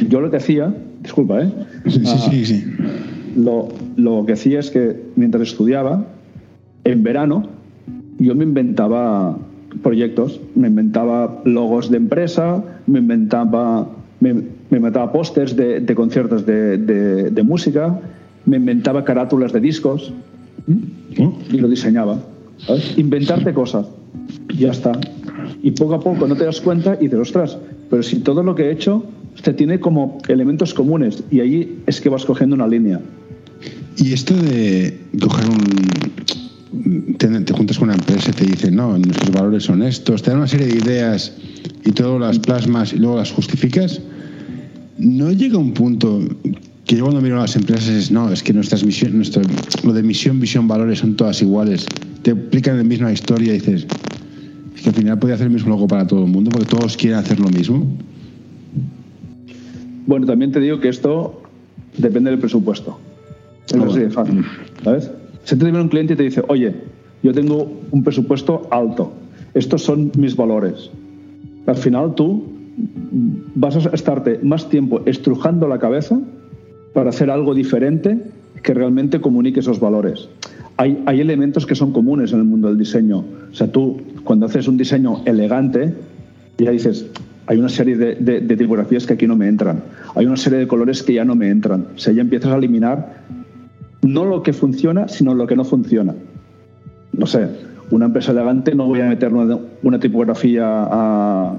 Yo 0.09 0.21
lo 0.21 0.31
que 0.31 0.37
hacía, 0.37 0.75
disculpa, 1.01 1.43
¿eh? 1.43 1.53
Sí, 1.87 2.05
sí, 2.05 2.19
sí. 2.19 2.45
sí. 2.45 2.65
Lo, 3.37 3.69
lo 3.97 4.27
que 4.27 4.35
hacía 4.35 4.61
es 4.61 4.71
que 4.71 5.01
mientras 5.17 5.49
estudiaba, 5.49 6.05
en 6.85 7.03
verano, 7.03 7.49
yo 8.19 8.35
me 8.35 8.45
inventaba 8.45 9.39
proyectos. 9.83 10.41
Me 10.55 10.69
inventaba 10.69 11.43
logos 11.45 11.91
de 11.91 11.97
empresa, 11.97 12.63
me 12.87 13.01
inventaba, 13.01 13.89
me, 14.21 14.35
me 14.35 14.77
inventaba 14.79 15.13
pósters 15.13 15.57
de, 15.57 15.81
de, 15.81 15.95
conciertos 15.95 16.47
de, 16.47 16.79
de, 16.79 17.43
música, 17.43 18.01
me 18.47 18.57
inventaba 18.57 19.05
carátulas 19.05 19.53
de 19.53 19.61
discos 19.61 20.13
y 21.17 21.59
lo 21.59 21.69
diseñaba. 21.69 22.19
¿sabes? 22.59 22.97
Inventarte 22.97 23.53
cosas. 23.53 23.87
Ya 24.57 24.71
está. 24.71 24.93
Y 25.63 25.73
poco 25.73 25.95
a 25.95 26.01
poco 26.01 26.27
no 26.27 26.37
te 26.37 26.45
das 26.45 26.61
cuenta 26.61 26.97
y 27.01 27.05
dices, 27.05 27.19
ostras, 27.19 27.59
pero 27.91 28.03
si 28.03 28.21
todo 28.21 28.43
lo 28.43 28.55
que 28.55 28.65
he 28.65 28.73
hecho 28.73 29.05
te 29.43 29.53
tiene 29.53 29.81
como 29.81 30.19
elementos 30.29 30.75
comunes 30.75 31.25
y 31.31 31.41
ahí 31.41 31.83
es 31.87 32.01
que 32.01 32.09
vas 32.09 32.25
cogiendo 32.25 32.55
una 32.55 32.67
línea. 32.67 33.01
Y 33.97 34.13
esto 34.13 34.35
de 34.35 34.99
coger 35.21 35.45
un... 35.49 36.42
Te, 37.19 37.29
te 37.29 37.53
juntas 37.53 37.79
con 37.79 37.89
una 37.89 37.97
empresa 37.97 38.31
y 38.31 38.33
te 38.33 38.45
dicen, 38.47 38.77
no, 38.77 38.97
nuestros 38.97 39.31
valores 39.31 39.65
son 39.65 39.83
estos, 39.83 40.23
te 40.23 40.31
dan 40.31 40.39
una 40.39 40.49
serie 40.49 40.67
de 40.67 40.79
ideas 40.79 41.35
y 41.85 41.93
todo 41.93 42.19
las 42.19 42.39
plasmas 42.39 42.93
y 42.93 42.99
luego 42.99 43.17
las 43.17 43.31
justificas, 43.31 44.01
no 44.99 45.31
llega 45.33 45.59
un 45.59 45.75
punto 45.75 46.21
que 46.87 46.97
yo 46.97 47.05
cuando 47.05 47.21
miro 47.21 47.37
a 47.39 47.43
las 47.43 47.57
empresas 47.57 47.89
es, 47.89 48.11
no, 48.11 48.33
es 48.33 48.43
que 48.43 48.53
nuestras 48.53 48.85
misiones, 48.85 49.17
nuestro, 49.17 49.43
lo 49.85 49.93
de 49.93 50.03
misión, 50.03 50.41
visión, 50.41 50.67
valores 50.69 50.99
son 50.99 51.17
todas 51.17 51.41
iguales. 51.43 51.87
Te 52.23 52.33
explican 52.33 52.77
la 52.77 52.85
misma 52.85 53.13
historia 53.13 53.55
y 53.55 53.59
dices, 53.59 53.87
es 54.75 54.83
que 54.83 54.89
al 54.89 54.95
final 54.95 55.19
puede 55.19 55.35
hacer 55.35 55.47
el 55.47 55.53
mismo 55.53 55.71
logo 55.71 55.87
para 55.87 56.07
todo 56.07 56.25
el 56.25 56.31
mundo 56.31 56.51
porque 56.51 56.69
todos 56.69 56.97
quieren 56.97 57.19
hacer 57.19 57.39
lo 57.41 57.49
mismo. 57.49 57.87
Bueno, 60.07 60.27
también 60.27 60.53
te 60.53 60.61
digo 60.61 60.81
que 60.81 60.89
esto 60.89 61.43
depende 61.97 62.31
del 62.31 62.41
presupuesto. 62.41 62.99
Es 63.69 63.75
así 63.75 64.01
de 64.01 64.11
fácil, 64.11 64.45
¿sabes? 64.83 65.11
Si 65.45 65.57
te 65.57 65.65
viene 65.65 65.81
un 65.81 65.89
cliente 65.89 66.15
y 66.15 66.17
te 66.17 66.23
dice, 66.23 66.43
oye, 66.49 66.75
yo 67.23 67.33
tengo 67.33 67.71
un 67.91 68.03
presupuesto 68.03 68.67
alto, 68.71 69.13
estos 69.55 69.83
son 69.83 70.13
mis 70.17 70.37
valores. 70.37 70.91
Al 71.67 71.77
final 71.77 72.15
tú 72.15 72.45
vas 73.55 73.87
a 73.87 73.91
estarte 73.91 74.41
más 74.43 74.69
tiempo 74.69 75.03
estrujando 75.07 75.69
la 75.69 75.79
cabeza 75.79 76.19
para 76.95 77.11
hacer 77.11 77.31
algo 77.31 77.55
diferente 77.55 78.19
que 78.63 78.75
realmente 78.75 79.21
comunique 79.21 79.61
esos 79.61 79.81
valores. 79.81 80.29
Hay, 80.77 81.03
hay, 81.07 81.21
elementos 81.21 81.67
que 81.67 81.75
son 81.75 81.93
comunes 81.93 82.33
en 82.33 82.39
el 82.39 82.45
mundo 82.45 82.69
del 82.69 82.79
diseño. 82.79 83.25
O 83.51 83.55
sea, 83.55 83.71
tú 83.71 84.01
cuando 84.25 84.47
haces 84.47 84.69
un 84.69 84.77
diseño 84.77 85.23
elegante, 85.27 85.95
ya 86.59 86.71
dices, 86.71 87.07
hay 87.47 87.59
una 87.59 87.69
serie 87.69 87.97
de, 87.97 88.15
de, 88.15 88.41
de, 88.41 88.57
tipografías 88.57 89.07
que 89.07 89.15
aquí 89.15 89.27
no 89.27 89.37
me 89.37 89.49
entran. 89.49 89.83
Hay 90.15 90.27
una 90.27 90.37
serie 90.37 90.61
de 90.61 90.67
colores 90.67 91.03
que 91.03 91.15
ya 91.15 91.25
no 91.25 91.35
me 91.35 91.51
entran. 91.51 91.87
O 91.95 91.99
sea, 91.99 92.13
ya 92.15 92.23
empiezas 92.23 92.53
a 92.53 92.57
eliminar 92.57 93.23
no 94.03 94.25
lo 94.25 94.43
que 94.43 94.53
funciona, 94.53 95.09
sino 95.09 95.35
lo 95.35 95.47
que 95.47 95.57
no 95.57 95.65
funciona. 95.65 96.15
No 97.13 97.27
sé, 97.27 97.49
una 97.91 98.07
empresa 98.07 98.33
elegante 98.33 98.75
no 98.75 98.87
voy 98.87 99.01
a 99.01 99.07
meter 99.07 99.33
una, 99.33 99.59
una 99.83 100.01
tipografía 100.01 100.65
a 100.67 101.55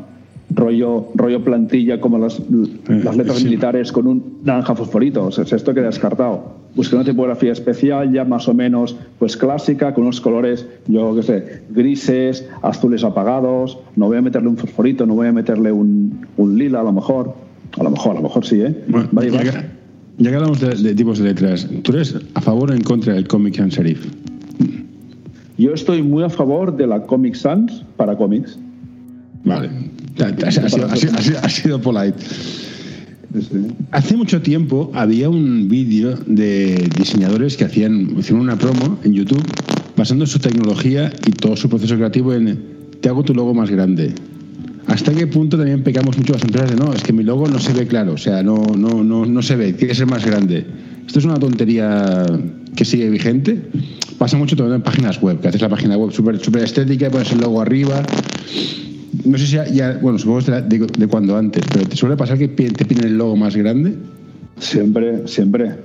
rollo, 0.50 1.08
rollo 1.16 1.44
plantilla 1.44 2.00
como 2.00 2.18
las, 2.18 2.42
las 2.88 3.18
letras 3.18 3.38
sí. 3.38 3.46
militares 3.46 3.92
con 3.92 4.08
un 4.08 4.40
naranja 4.44 4.76
fosforito. 4.76 5.26
O 5.26 5.32
sea, 5.32 5.44
esto 5.44 5.74
queda 5.74 5.88
descartado. 5.88 6.64
Busqué 6.76 6.96
una 6.96 7.06
tipografía 7.06 7.52
especial, 7.52 8.12
ya 8.12 8.26
más 8.26 8.48
o 8.48 8.54
menos 8.54 8.96
pues 9.20 9.38
clásica, 9.38 9.94
con 9.94 10.04
unos 10.04 10.22
colores, 10.22 10.68
yo 10.88 11.16
qué 11.16 11.24
sé, 11.24 11.62
grises, 11.70 12.50
azules 12.62 13.04
apagados. 13.04 13.78
No 13.96 14.08
voy 14.08 14.18
a 14.18 14.22
meterle 14.22 14.50
un 14.50 14.58
fosforito, 14.58 15.06
no 15.06 15.16
voy 15.16 15.28
a 15.28 15.32
meterle 15.32 15.72
un, 15.72 16.26
un 16.38 16.58
lila 16.58 16.80
a 16.80 16.84
lo 16.84 16.92
mejor. 16.92 17.36
A 17.78 17.84
lo 17.84 17.90
mejor, 17.90 18.12
a 18.12 18.16
lo 18.16 18.22
mejor 18.22 18.46
sí, 18.46 18.62
¿eh? 18.62 18.84
Bueno, 18.88 19.10
ya, 20.18 20.30
que, 20.30 20.36
hablamos 20.36 20.60
de, 20.60 20.76
de, 20.76 20.96
tipos 20.96 21.20
de 21.20 21.26
letras, 21.26 21.68
¿tú 21.84 21.92
eres 21.94 22.16
a 22.34 22.42
favor 22.42 22.72
o 22.72 22.74
en 22.74 22.84
contra 22.84 23.14
del 23.14 23.28
Comic 23.28 23.56
Sans 23.56 23.74
Serif? 23.74 24.06
Yo 25.58 25.74
estoy 25.74 26.02
muy 26.02 26.24
a 26.24 26.30
favor 26.30 26.76
de 26.76 26.88
la 26.88 27.04
Comic 27.04 27.36
Sans 27.36 27.84
para 27.96 28.18
cómics. 28.18 28.58
Vale, 29.44 29.70
ha, 30.20 30.52
sido, 30.52 30.88
ha, 30.88 30.96
sido, 30.96 31.40
ha 31.42 31.50
sido, 31.50 31.82
polite. 31.82 32.18
Hace 33.92 34.16
mucho 34.16 34.42
tiempo 34.42 34.92
había 34.94 35.30
un 35.30 35.68
vídeo 35.68 36.16
de 36.28 36.90
diseñadores 36.98 37.58
que 37.58 37.66
hacían 37.66 38.18
hicieron 38.18 38.42
una 38.42 38.58
promo 38.58 39.00
en 39.04 39.14
YouTube 39.14 39.44
basando 39.98 40.26
su 40.26 40.40
tecnología 40.40 41.12
y 41.26 41.32
todo 41.32 41.56
su 41.56 41.68
proceso 41.70 41.96
creativo 41.96 42.34
en 42.34 42.60
te 43.02 43.10
hago 43.10 43.24
tu 43.24 43.34
logo 43.34 43.54
más 43.54 43.70
grande. 43.70 44.14
¿Hasta 44.94 45.12
qué 45.12 45.26
punto 45.26 45.58
también 45.58 45.82
pecamos 45.82 46.18
mucho 46.18 46.34
las 46.34 46.44
empresas 46.44 46.70
de 46.70 46.76
no, 46.76 46.94
es 46.94 47.02
que 47.02 47.14
mi 47.14 47.24
logo 47.24 47.48
no 47.48 47.60
se 47.60 47.74
ve 47.74 47.88
claro, 47.88 48.14
o 48.14 48.18
sea, 48.18 48.44
no, 48.44 48.58
no, 48.78 49.04
no, 49.04 49.26
no 49.26 49.42
se 49.42 49.56
ve, 49.56 49.74
tiene 49.74 49.88
que 49.88 49.96
ser 49.96 50.06
más 50.06 50.26
grande? 50.26 50.66
Esto 51.08 51.20
es 51.20 51.26
una 51.26 51.40
tontería 51.40 52.26
que 52.76 52.86
sigue 52.86 53.10
vigente. 53.10 53.60
Pasa 54.20 54.38
mucho 54.38 54.56
también 54.56 54.76
en 54.76 54.84
páginas 54.84 55.20
web, 55.20 55.40
que 55.42 55.48
haces 55.48 55.62
la 55.62 55.70
página 55.70 55.98
web 55.98 56.12
súper 56.12 56.38
super 56.40 56.64
estética 56.64 57.08
y 57.08 57.10
pones 57.10 57.32
el 57.32 57.40
logo 57.40 57.60
arriba 57.60 58.04
no 59.26 59.38
sé 59.38 59.46
si 59.46 59.76
ya, 59.76 59.98
bueno, 60.02 60.18
supongo 60.18 60.40
que 60.40 60.52
de, 60.52 60.88
de, 60.88 61.08
cuando 61.08 61.38
antes, 61.38 61.64
pero 61.72 61.88
¿te 61.88 61.96
suele 61.96 62.18
pasar 62.18 62.38
que 62.38 62.48
te 62.48 62.86
piden 62.86 63.06
el 63.06 63.18
logo 63.18 63.36
más 63.36 63.56
grande? 63.56 63.96
Siempre, 64.58 65.28
siempre, 65.28 65.76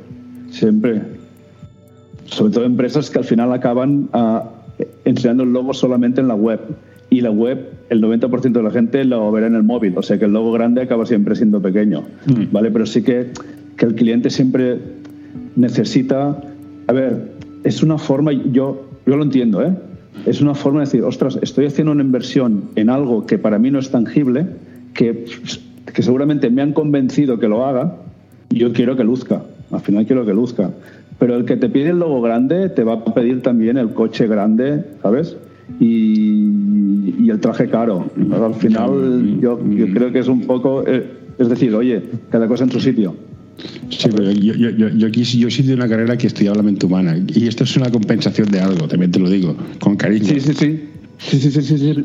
siempre. 0.50 1.02
Sobre 2.26 2.52
todo 2.52 2.64
empresas 2.64 3.10
que 3.10 3.18
al 3.18 3.24
final 3.24 3.52
acaban 3.52 4.08
uh, 4.12 4.40
enseñando 5.04 5.44
el 5.44 5.52
logo 5.52 5.72
solamente 5.72 6.20
en 6.20 6.28
la 6.28 6.34
web. 6.34 6.60
Y 7.10 7.20
la 7.20 7.30
web, 7.30 7.72
el 7.90 8.02
90% 8.02 8.52
de 8.52 8.62
la 8.62 8.70
gente 8.70 9.04
lo 9.04 9.30
verá 9.32 9.46
en 9.46 9.54
el 9.54 9.62
móvil. 9.62 9.94
O 9.96 10.02
sea 10.02 10.18
que 10.18 10.26
el 10.26 10.32
logo 10.32 10.52
grande 10.52 10.82
acaba 10.82 11.06
siempre 11.06 11.34
siendo 11.34 11.60
pequeño. 11.60 12.02
Mm. 12.26 12.52
¿Vale? 12.52 12.70
Pero 12.70 12.86
sí 12.86 13.02
que, 13.02 13.28
que 13.76 13.86
el 13.86 13.94
cliente 13.94 14.30
siempre 14.30 14.78
necesita. 15.56 16.40
A 16.86 16.92
ver, 16.92 17.32
es 17.64 17.82
una 17.82 17.98
forma, 17.98 18.32
yo, 18.32 18.88
yo 19.06 19.16
lo 19.16 19.22
entiendo, 19.22 19.62
¿eh? 19.62 19.72
es 20.26 20.40
una 20.40 20.54
forma 20.54 20.80
de 20.80 20.86
decir, 20.86 21.02
ostras, 21.02 21.38
estoy 21.42 21.66
haciendo 21.66 21.92
una 21.92 22.02
inversión 22.02 22.64
en 22.76 22.90
algo 22.90 23.26
que 23.26 23.38
para 23.38 23.58
mí 23.58 23.70
no 23.70 23.78
es 23.78 23.90
tangible, 23.90 24.46
que, 24.94 25.24
que 25.92 26.02
seguramente 26.02 26.50
me 26.50 26.62
han 26.62 26.72
convencido 26.72 27.38
que 27.38 27.48
lo 27.48 27.64
haga, 27.64 27.96
y 28.50 28.58
yo 28.58 28.72
quiero 28.72 28.96
que 28.96 29.04
luzca, 29.04 29.42
al 29.70 29.80
final 29.80 30.06
quiero 30.06 30.24
que 30.24 30.34
luzca. 30.34 30.70
Pero 31.18 31.36
el 31.36 31.44
que 31.44 31.56
te 31.56 31.68
pide 31.68 31.90
el 31.90 31.98
logo 31.98 32.22
grande 32.22 32.68
te 32.68 32.84
va 32.84 32.94
a 32.94 33.04
pedir 33.04 33.42
también 33.42 33.76
el 33.76 33.90
coche 33.90 34.26
grande, 34.26 34.84
¿sabes? 35.02 35.36
Y, 35.80 36.57
y 37.28 37.30
el 37.30 37.40
traje 37.40 37.68
caro. 37.68 38.10
Al 38.32 38.54
final 38.54 39.38
yo, 39.40 39.60
yo, 39.68 39.86
creo 39.92 40.10
que 40.10 40.20
es 40.20 40.28
un 40.28 40.46
poco, 40.46 40.82
eh, 40.86 41.04
es 41.38 41.48
decir, 41.48 41.74
oye, 41.74 42.02
cada 42.30 42.48
cosa 42.48 42.64
en 42.64 42.70
su 42.70 42.80
sitio. 42.80 43.14
Sí, 43.90 44.08
pero 44.14 44.30
yo, 44.30 44.54
yo, 44.54 44.70
yo, 44.70 44.88
yo, 44.88 45.06
aquí 45.08 45.24
yo 45.24 45.50
soy 45.50 45.66
de 45.66 45.74
una 45.74 45.88
carrera 45.88 46.16
que 46.16 46.28
estudiaba 46.28 46.56
la 46.56 46.62
mente 46.62 46.86
humana 46.86 47.18
y 47.26 47.46
esto 47.46 47.64
es 47.64 47.76
una 47.76 47.90
compensación 47.90 48.50
de 48.50 48.60
algo, 48.60 48.88
también 48.88 49.10
te 49.10 49.18
lo 49.18 49.28
digo, 49.28 49.54
con 49.78 49.96
cariño. 49.96 50.24
Sí, 50.24 50.40
sí, 50.40 50.54
sí. 50.54 50.88
Sí, 51.18 51.38
sí, 51.38 51.50
sí, 51.50 51.62
sí, 51.62 51.78
sí. 51.78 52.04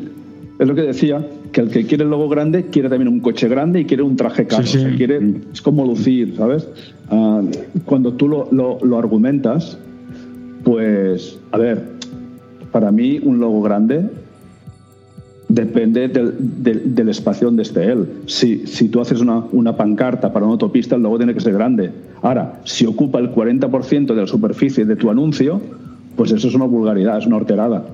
Es 0.58 0.68
lo 0.68 0.74
que 0.74 0.82
decía, 0.82 1.26
que 1.52 1.62
el 1.62 1.70
que 1.70 1.86
quiere 1.86 2.04
el 2.04 2.10
logo 2.10 2.28
grande 2.28 2.66
quiere 2.66 2.90
también 2.90 3.08
un 3.08 3.20
coche 3.20 3.48
grande 3.48 3.80
y 3.80 3.84
quiere 3.86 4.02
un 4.02 4.16
traje 4.16 4.46
caro. 4.46 4.66
Sí, 4.66 4.72
sí. 4.72 4.78
O 4.78 4.88
sea, 4.88 4.96
quiere, 4.96 5.20
es 5.52 5.62
como 5.62 5.86
lucir, 5.86 6.34
¿sabes? 6.36 6.68
Uh, 7.10 7.48
cuando 7.86 8.12
tú 8.12 8.28
lo, 8.28 8.48
lo, 8.52 8.78
lo 8.82 8.98
argumentas, 8.98 9.78
pues, 10.64 11.38
a 11.52 11.58
ver, 11.58 11.82
para 12.72 12.92
mí 12.92 13.20
un 13.22 13.38
logo 13.38 13.62
grande 13.62 14.10
depende 15.48 16.08
del, 16.08 16.34
del, 16.38 16.94
del, 16.94 17.08
espacio 17.08 17.46
donde 17.46 17.62
esté 17.62 17.84
él. 17.84 18.06
Si, 18.26 18.66
si 18.66 18.88
tú 18.88 19.00
haces 19.00 19.20
una, 19.20 19.44
una, 19.52 19.76
pancarta 19.76 20.32
para 20.32 20.44
una 20.44 20.52
autopista, 20.52 20.96
el 20.96 21.02
logo 21.02 21.18
tiene 21.18 21.34
que 21.34 21.40
ser 21.40 21.52
grande. 21.52 21.90
Ahora, 22.22 22.60
si 22.64 22.86
ocupa 22.86 23.18
el 23.18 23.30
40% 23.32 24.06
de 24.06 24.20
la 24.20 24.26
superficie 24.26 24.84
de 24.84 24.96
tu 24.96 25.10
anuncio, 25.10 25.60
pues 26.16 26.32
eso 26.32 26.48
es 26.48 26.54
una 26.54 26.66
vulgaridad, 26.66 27.18
es 27.18 27.26
una 27.26 27.36
horterada. 27.36 27.84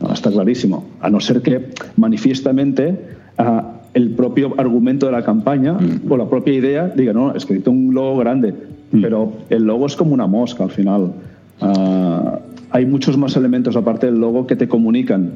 No, 0.00 0.12
está 0.12 0.30
clarísimo. 0.30 0.86
A 1.00 1.10
no 1.10 1.20
ser 1.20 1.42
que 1.42 1.70
manifiestamente 1.96 2.98
uh, 3.38 3.62
el 3.92 4.10
propio 4.10 4.54
argumento 4.56 5.06
de 5.06 5.12
la 5.12 5.24
campaña 5.24 5.74
mm. 5.74 6.10
o 6.10 6.16
la 6.16 6.28
propia 6.28 6.54
idea 6.54 6.88
diga, 6.88 7.12
no, 7.12 7.34
es 7.34 7.44
que 7.44 7.54
necesito 7.54 7.70
un 7.70 7.92
logo 7.92 8.16
grande. 8.18 8.54
Mm. 8.92 9.02
Pero 9.02 9.32
el 9.50 9.64
logo 9.64 9.86
es 9.86 9.96
como 9.96 10.14
una 10.14 10.26
mosca 10.26 10.64
al 10.64 10.70
final. 10.70 11.12
Uh, 11.60 12.38
hay 12.70 12.86
muchos 12.86 13.16
más 13.16 13.36
elementos 13.36 13.76
aparte 13.76 14.06
del 14.06 14.20
logo 14.20 14.46
que 14.46 14.56
te 14.56 14.68
comunican 14.68 15.32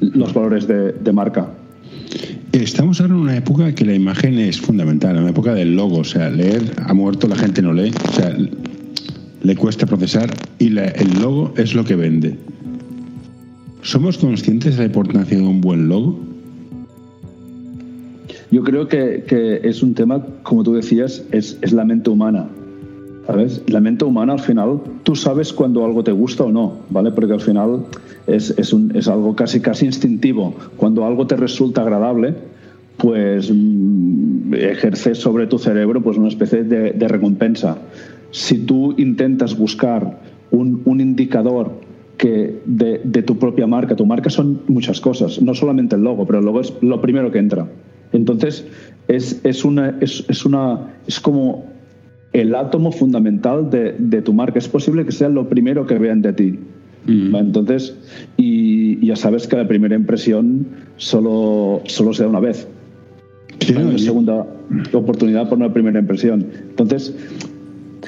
los 0.00 0.34
valores 0.34 0.66
de, 0.66 0.92
de, 0.92 1.12
marca. 1.12 1.48
Estamos 2.52 3.00
ahora 3.00 3.14
en 3.14 3.20
una 3.20 3.36
época 3.36 3.74
que 3.74 3.84
la 3.84 3.94
imagen 3.94 4.38
es 4.38 4.60
fundamental, 4.60 5.16
en 5.16 5.24
la 5.24 5.30
época 5.30 5.54
del 5.54 5.76
logo. 5.76 5.98
O 5.98 6.04
sea, 6.04 6.28
leer 6.30 6.62
ha 6.84 6.92
muerto, 6.92 7.28
la 7.28 7.36
gente 7.36 7.62
no 7.62 7.72
lee. 7.72 7.92
O 8.08 8.12
sea, 8.12 8.36
le 9.42 9.56
cuesta 9.56 9.86
procesar 9.86 10.30
y 10.58 10.70
la, 10.70 10.86
el 10.86 11.20
logo 11.20 11.54
es 11.56 11.74
lo 11.74 11.84
que 11.84 11.96
vende. 11.96 12.36
¿Somos 13.82 14.18
conscientes 14.18 14.76
de 14.76 14.82
la 14.82 14.86
importancia 14.86 15.36
de 15.36 15.42
un 15.42 15.60
buen 15.60 15.88
logo? 15.88 16.18
Yo 18.50 18.62
creo 18.62 18.86
que, 18.86 19.24
que 19.26 19.60
es 19.64 19.82
un 19.82 19.94
tema, 19.94 20.24
como 20.42 20.62
tú 20.62 20.74
decías, 20.74 21.24
es, 21.32 21.58
es 21.62 21.72
la 21.72 21.84
mente 21.84 22.10
humana. 22.10 22.48
La 23.68 23.80
mente 23.80 24.04
humana 24.04 24.32
al 24.32 24.40
final, 24.40 24.80
tú 25.02 25.14
sabes 25.14 25.52
cuando 25.52 25.84
algo 25.84 26.02
te 26.02 26.12
gusta 26.12 26.44
o 26.44 26.52
no, 26.52 26.80
¿vale? 26.90 27.12
Porque 27.12 27.34
al 27.34 27.40
final 27.40 27.84
es, 28.26 28.50
es, 28.58 28.72
un, 28.72 28.94
es 28.96 29.08
algo 29.08 29.36
casi, 29.36 29.60
casi 29.60 29.86
instintivo. 29.86 30.54
Cuando 30.76 31.04
algo 31.04 31.26
te 31.26 31.36
resulta 31.36 31.82
agradable, 31.82 32.34
pues 32.96 33.50
mm, 33.52 34.54
ejerces 34.54 35.18
sobre 35.18 35.46
tu 35.46 35.58
cerebro 35.58 36.02
pues 36.02 36.16
una 36.16 36.28
especie 36.28 36.64
de, 36.64 36.92
de 36.92 37.08
recompensa. 37.08 37.78
Si 38.32 38.58
tú 38.58 38.94
intentas 38.98 39.56
buscar 39.56 40.18
un, 40.50 40.82
un 40.84 41.00
indicador 41.00 41.72
que 42.22 42.60
de, 42.66 43.22
tu 43.24 43.36
propia 43.36 43.66
marca. 43.66 43.96
Tu 43.96 44.06
marca 44.06 44.30
son 44.30 44.62
muchas 44.68 45.00
cosas, 45.00 45.42
no 45.42 45.54
solamente 45.54 45.96
el 45.96 46.02
logo, 46.02 46.24
pero 46.24 46.38
el 46.38 46.44
logo 46.44 46.60
es 46.60 46.72
lo 46.80 47.00
primero 47.00 47.32
que 47.32 47.40
entra. 47.40 47.66
Entonces, 48.12 48.64
es, 49.08 49.40
es, 49.42 49.64
una, 49.64 49.98
es, 50.00 50.44
una, 50.44 50.94
es 51.08 51.18
como 51.18 51.66
el 52.32 52.54
átomo 52.54 52.92
fundamental 52.92 53.70
de, 53.70 54.22
tu 54.22 54.32
marca. 54.32 54.58
Es 54.58 54.68
posible 54.68 55.04
que 55.04 55.12
sea 55.12 55.28
lo 55.28 55.48
primero 55.48 55.86
que 55.86 55.98
vean 55.98 56.22
de 56.22 56.32
ti. 56.32 56.58
Mm. 57.06 57.34
Entonces, 57.34 57.96
y 58.36 59.04
ya 59.04 59.16
sabes 59.16 59.46
que 59.46 59.56
la 59.56 59.68
primera 59.68 59.94
impresión 59.94 60.66
solo, 60.96 61.82
solo 61.86 62.14
se 62.14 62.22
da 62.22 62.28
una 62.28 62.40
vez. 62.40 62.66
una 63.76 63.98
segunda 63.98 64.46
oportunidad 64.92 65.48
por 65.48 65.58
una 65.58 65.72
primera 65.72 65.98
impresión. 65.98 66.46
Entonces, 66.70 67.14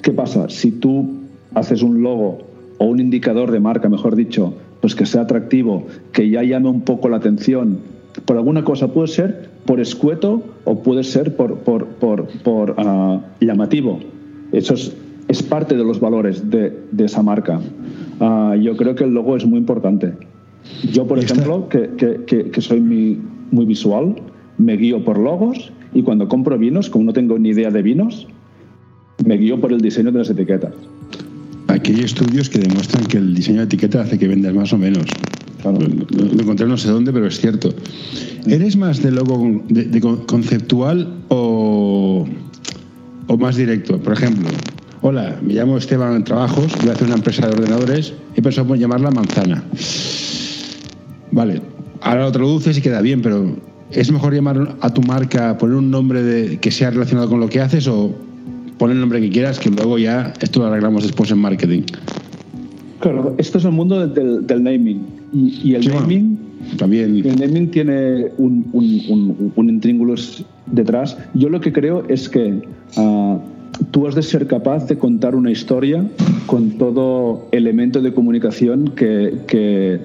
¿qué 0.03 0.13
pasa? 0.13 0.49
Si 0.49 0.71
tú 0.71 1.21
haces 1.55 1.83
un 1.83 2.03
logo 2.03 2.39
o 2.79 2.87
un 2.87 3.01
indicador 3.01 3.51
de 3.51 3.61
marca, 3.61 3.89
mejor 3.89 4.17
dicho, 4.17 4.55
pues 4.81 4.95
que 4.95 5.07
sea 5.07 5.23
atractivo, 5.23 5.87
que 6.13 6.31
ya 6.31 6.43
llame 6.43 6.69
un 6.69 6.83
poco 6.83 7.09
la 7.09 7.19
atención, 7.19 7.79
por 8.25 8.37
alguna 8.37 8.65
cosa 8.65 8.89
puede 8.89 9.09
ser 9.09 9.51
por 9.67 9.81
escueto 9.81 10.43
o 10.65 10.83
puede 10.83 11.05
ser 11.05 11.37
por, 11.37 11.59
por, 11.59 11.87
por, 11.87 12.27
por 12.43 12.75
ah, 12.79 13.21
llamativo. 13.41 14.01
Eso 14.55 14.75
es, 14.75 14.93
es, 15.29 15.43
parte 15.43 15.77
de 15.77 15.85
los 15.85 16.01
valores 16.01 16.51
de, 16.51 16.73
de 16.93 17.05
esa 17.05 17.23
marca. 17.23 17.61
Ah, 18.21 18.57
yo 18.61 18.77
creo 18.77 18.95
que 18.95 19.05
el 19.05 19.11
logo 19.11 19.37
es 19.37 19.45
muy 19.45 19.59
importante. 19.59 20.13
Yo, 20.93 21.07
por 21.07 21.19
ejemplo, 21.19 21.69
que, 21.69 21.91
que, 22.27 22.51
que, 22.51 22.61
soy 22.61 22.81
muy, 22.81 23.21
muy 23.51 23.67
visual, 23.67 24.15
me 24.59 24.77
guío 24.77 25.05
por 25.05 25.19
logos 25.19 25.73
y 25.93 26.03
cuando 26.03 26.29
compro 26.29 26.57
vinos, 26.59 26.89
como 26.89 27.05
no 27.05 27.13
tengo 27.13 27.39
ni 27.39 27.51
idea 27.51 27.71
de 27.71 27.83
vinos, 27.83 28.27
me 29.25 29.37
guío 29.37 29.61
por 29.61 29.73
el 29.73 29.81
diseño 29.81 30.11
de 30.13 30.19
las 30.19 30.31
etiquetas. 30.31 30.73
Aquí 31.69 31.93
hay 31.93 32.01
estudios 32.01 32.49
que 32.49 32.59
demuestran 32.59 33.05
que 33.07 33.19
el 33.19 33.35
diseño 33.35 33.59
de 33.59 33.65
etiqueta 33.65 34.03
hace 34.03 34.19
que 34.19 34.29
vendas 34.29 34.55
más 34.55 34.73
o 34.73 34.79
menos. 34.79 35.05
Lo, 35.65 36.43
encontré 36.43 36.67
no 36.67 36.77
sé 36.77 36.91
dónde, 36.91 37.13
pero 37.13 37.27
es 37.27 37.41
cierto. 37.41 37.71
¿Eres 38.47 38.77
más 38.77 39.03
de 39.03 39.11
logo 39.11 39.63
de, 39.69 40.01
conceptual 40.27 41.15
o, 41.29 41.54
o 43.27 43.37
más 43.37 43.57
directo? 43.57 43.99
Por 43.99 44.13
ejemplo, 44.13 44.49
hola, 45.01 45.39
me 45.43 45.55
llamo 45.55 45.77
Esteban 45.77 46.25
Trabajos, 46.25 46.73
voy 46.81 46.91
a 46.91 46.93
hacer 46.93 47.07
una 47.07 47.17
empresa 47.17 47.47
de 47.47 47.53
ordenadores, 47.53 48.15
he 48.35 48.43
pensado 48.43 48.75
en 48.75 48.81
llamarla 48.81 49.11
Manzana. 49.11 49.65
Vale, 51.31 51.61
ahora 52.01 52.25
lo 52.25 52.33
traduces 52.33 52.79
y 52.79 52.81
queda 52.81 53.01
bien, 53.01 53.23
pero 53.23 53.57
¿es 53.91 54.11
mejor 54.13 54.35
llamar 54.35 54.77
a 54.81 54.93
tu 54.93 55.03
marca, 55.03 55.59
poner 55.59 55.77
un 55.77 55.91
nombre 55.91 56.23
de, 56.23 56.59
que 56.59 56.71
sea 56.71 56.91
relacionado 56.91 57.29
con 57.29 57.41
lo 57.41 57.49
que 57.49 57.61
haces 57.61 57.89
o 57.89 58.15
poner 58.79 58.97
el 58.97 59.01
nombre 59.01 59.21
que 59.21 59.31
quieras, 59.31 59.59
que 59.59 59.71
luego 59.71 59.99
ya 59.99 60.33
esto 60.41 60.61
lo 60.61 60.67
arreglamos 60.67 61.03
después 61.03 61.31
en 61.31 61.39
marketing? 61.39 61.83
Claro, 63.01 63.35
esto 63.39 63.59
es 63.59 63.65
el 63.65 63.73
mundo 63.73 64.07
del, 64.07 64.63
naming. 64.63 65.05
Y, 65.33 65.75
el 65.75 65.87
naming. 65.89 66.39
También. 66.79 67.17
El 67.25 67.71
tiene 67.71 68.29
un, 68.39 68.67
un, 68.73 69.53
un, 69.57 69.81
detrás. 70.67 71.17
Yo 71.35 71.49
lo 71.49 71.61
que 71.61 71.73
creo 71.73 72.05
es 72.09 72.29
que 72.29 72.63
ah, 72.97 73.39
tú 73.91 74.07
has 74.07 74.15
de 74.15 74.23
ser 74.23 74.47
capaz 74.47 74.87
de 74.87 74.99
contar 74.99 75.35
una 75.35 75.51
historia 75.51 76.05
con 76.47 76.73
todo 76.73 77.49
elemento 77.53 78.01
de 78.01 78.13
comunicación 78.13 78.93
que, 78.97 79.39
que, 79.47 80.01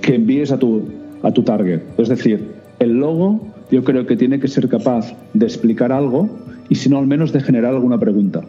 que 0.00 0.14
envíes 0.14 0.52
a 0.52 0.58
tu, 0.58 0.82
a 1.22 1.32
tu 1.32 1.42
target. 1.42 1.80
Es 1.98 2.08
decir, 2.08 2.40
el 2.78 2.98
logo 2.98 3.40
yo 3.70 3.82
creo 3.84 4.06
que 4.06 4.16
tiene 4.16 4.40
que 4.40 4.48
ser 4.48 4.68
capaz 4.68 5.14
de 5.32 5.46
explicar 5.46 5.92
algo 5.92 6.28
y 6.68 6.74
si 6.76 6.88
no 6.88 6.98
al 6.98 7.06
menos 7.06 7.32
de 7.32 7.40
generar 7.40 7.74
alguna 7.74 7.98
pregunta. 7.98 8.42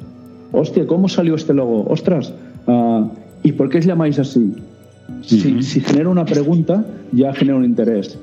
Hostia, 0.51 0.86
¿cómo 0.88 1.10
salió 1.10 1.36
este 1.36 1.54
logo? 1.54 1.86
Ostras, 1.89 2.34
ah, 2.67 3.10
¿y 3.43 3.51
por 3.54 3.69
qué 3.69 3.80
os 3.80 3.86
llamáis 3.86 4.19
así? 4.19 4.54
Si, 5.25 5.81
genera 5.81 6.09
una 6.09 6.25
pregunta, 6.25 6.85
ya 7.11 7.33
genera 7.33 7.57
un 7.57 7.65
interés. 7.65 8.17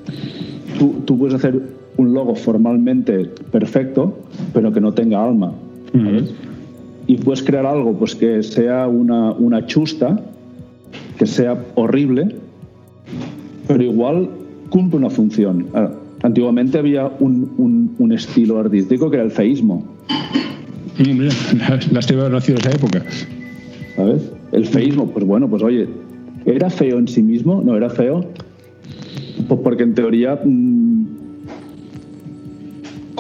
Tú, 0.78 1.18
puedes 1.18 1.34
hacer 1.34 1.60
un 1.96 2.14
logo 2.14 2.34
formalmente 2.34 3.30
perfecto, 3.50 4.18
pero 4.52 4.72
que 4.72 4.80
no 4.80 4.92
tenga 4.92 5.24
alma. 5.24 5.52
Y 7.06 7.16
puedes 7.16 7.42
crear 7.42 7.66
algo 7.66 7.94
pues, 7.98 8.14
que 8.14 8.42
sea 8.42 8.88
una, 8.88 9.32
una 9.32 9.66
chusta, 9.66 10.20
que 11.18 11.26
sea 11.26 11.62
horrible, 11.74 12.36
pero 13.68 13.82
igual 13.82 14.28
cumple 14.70 14.98
una 14.98 15.10
función. 15.10 15.66
Ah, 15.74 15.90
Antiguamente 16.22 16.78
había 16.78 17.10
un, 17.18 17.94
un, 17.98 18.12
estilo 18.12 18.60
artístico 18.60 19.10
que 19.10 19.16
era 19.16 19.24
el 19.24 19.32
feísmo. 19.32 19.84
Las 21.90 22.06
te 22.06 22.14
nacido 22.14 22.26
en 22.26 22.60
esa 22.60 22.70
época. 22.70 23.02
¿Sabes? 23.96 24.30
El 24.52 24.66
feísmo, 24.66 25.08
pues 25.08 25.26
bueno, 25.26 25.48
pues 25.48 25.62
oye, 25.64 25.88
¿era 26.46 26.70
feo 26.70 26.98
en 26.98 27.09
sí 27.09 27.22
mismo? 27.22 27.62
No, 27.62 27.76
era 27.76 27.90
feo. 27.90 28.24
Pues 29.48 29.61
porque 29.61 29.83
en 29.83 29.94
teoría 29.94 30.38
mm, 30.44 30.92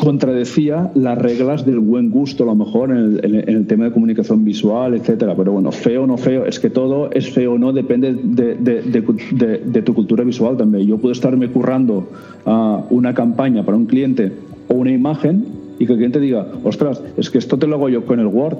contradecía 0.02 0.90
las 0.96 1.16
reglas 1.16 1.64
del 1.64 1.78
buen 1.78 2.10
gusto, 2.10 2.42
a 2.42 2.46
lo 2.46 2.56
mejor, 2.56 2.90
en 2.90 3.20
el, 3.22 3.66
tema 3.68 3.84
de 3.84 3.92
comunicación 3.92 4.44
visual, 4.44 4.94
etcétera. 4.94 5.36
Pero 5.36 5.52
bueno, 5.52 5.70
feo 5.70 6.02
o 6.02 6.06
no 6.08 6.16
feo, 6.16 6.44
es 6.44 6.58
que 6.58 6.70
todo 6.70 7.10
es 7.12 7.30
feo 7.30 7.52
o 7.52 7.58
no, 7.58 7.72
depende 7.72 8.12
de, 8.12 9.82
tu 9.82 9.94
cultura 9.94 10.24
visual 10.24 10.56
también. 10.56 10.88
Yo 10.88 10.98
puedo 10.98 11.12
estarme 11.12 11.48
currando 11.48 12.08
uh, 12.44 12.82
una 12.90 13.14
campaña 13.14 13.64
para 13.64 13.76
un 13.76 13.86
cliente 13.86 14.32
o 14.66 14.74
una 14.74 14.90
imagen 14.90 15.44
y 15.78 15.86
que 15.86 15.92
el 15.92 15.98
cliente 15.98 16.18
diga, 16.18 16.48
ostras, 16.64 17.00
es 17.16 17.30
que 17.30 17.38
esto 17.38 17.56
te 17.56 17.68
lo 17.68 17.76
hago 17.76 17.88
yo 17.88 18.04
con 18.04 18.18
el 18.18 18.26
Word. 18.26 18.58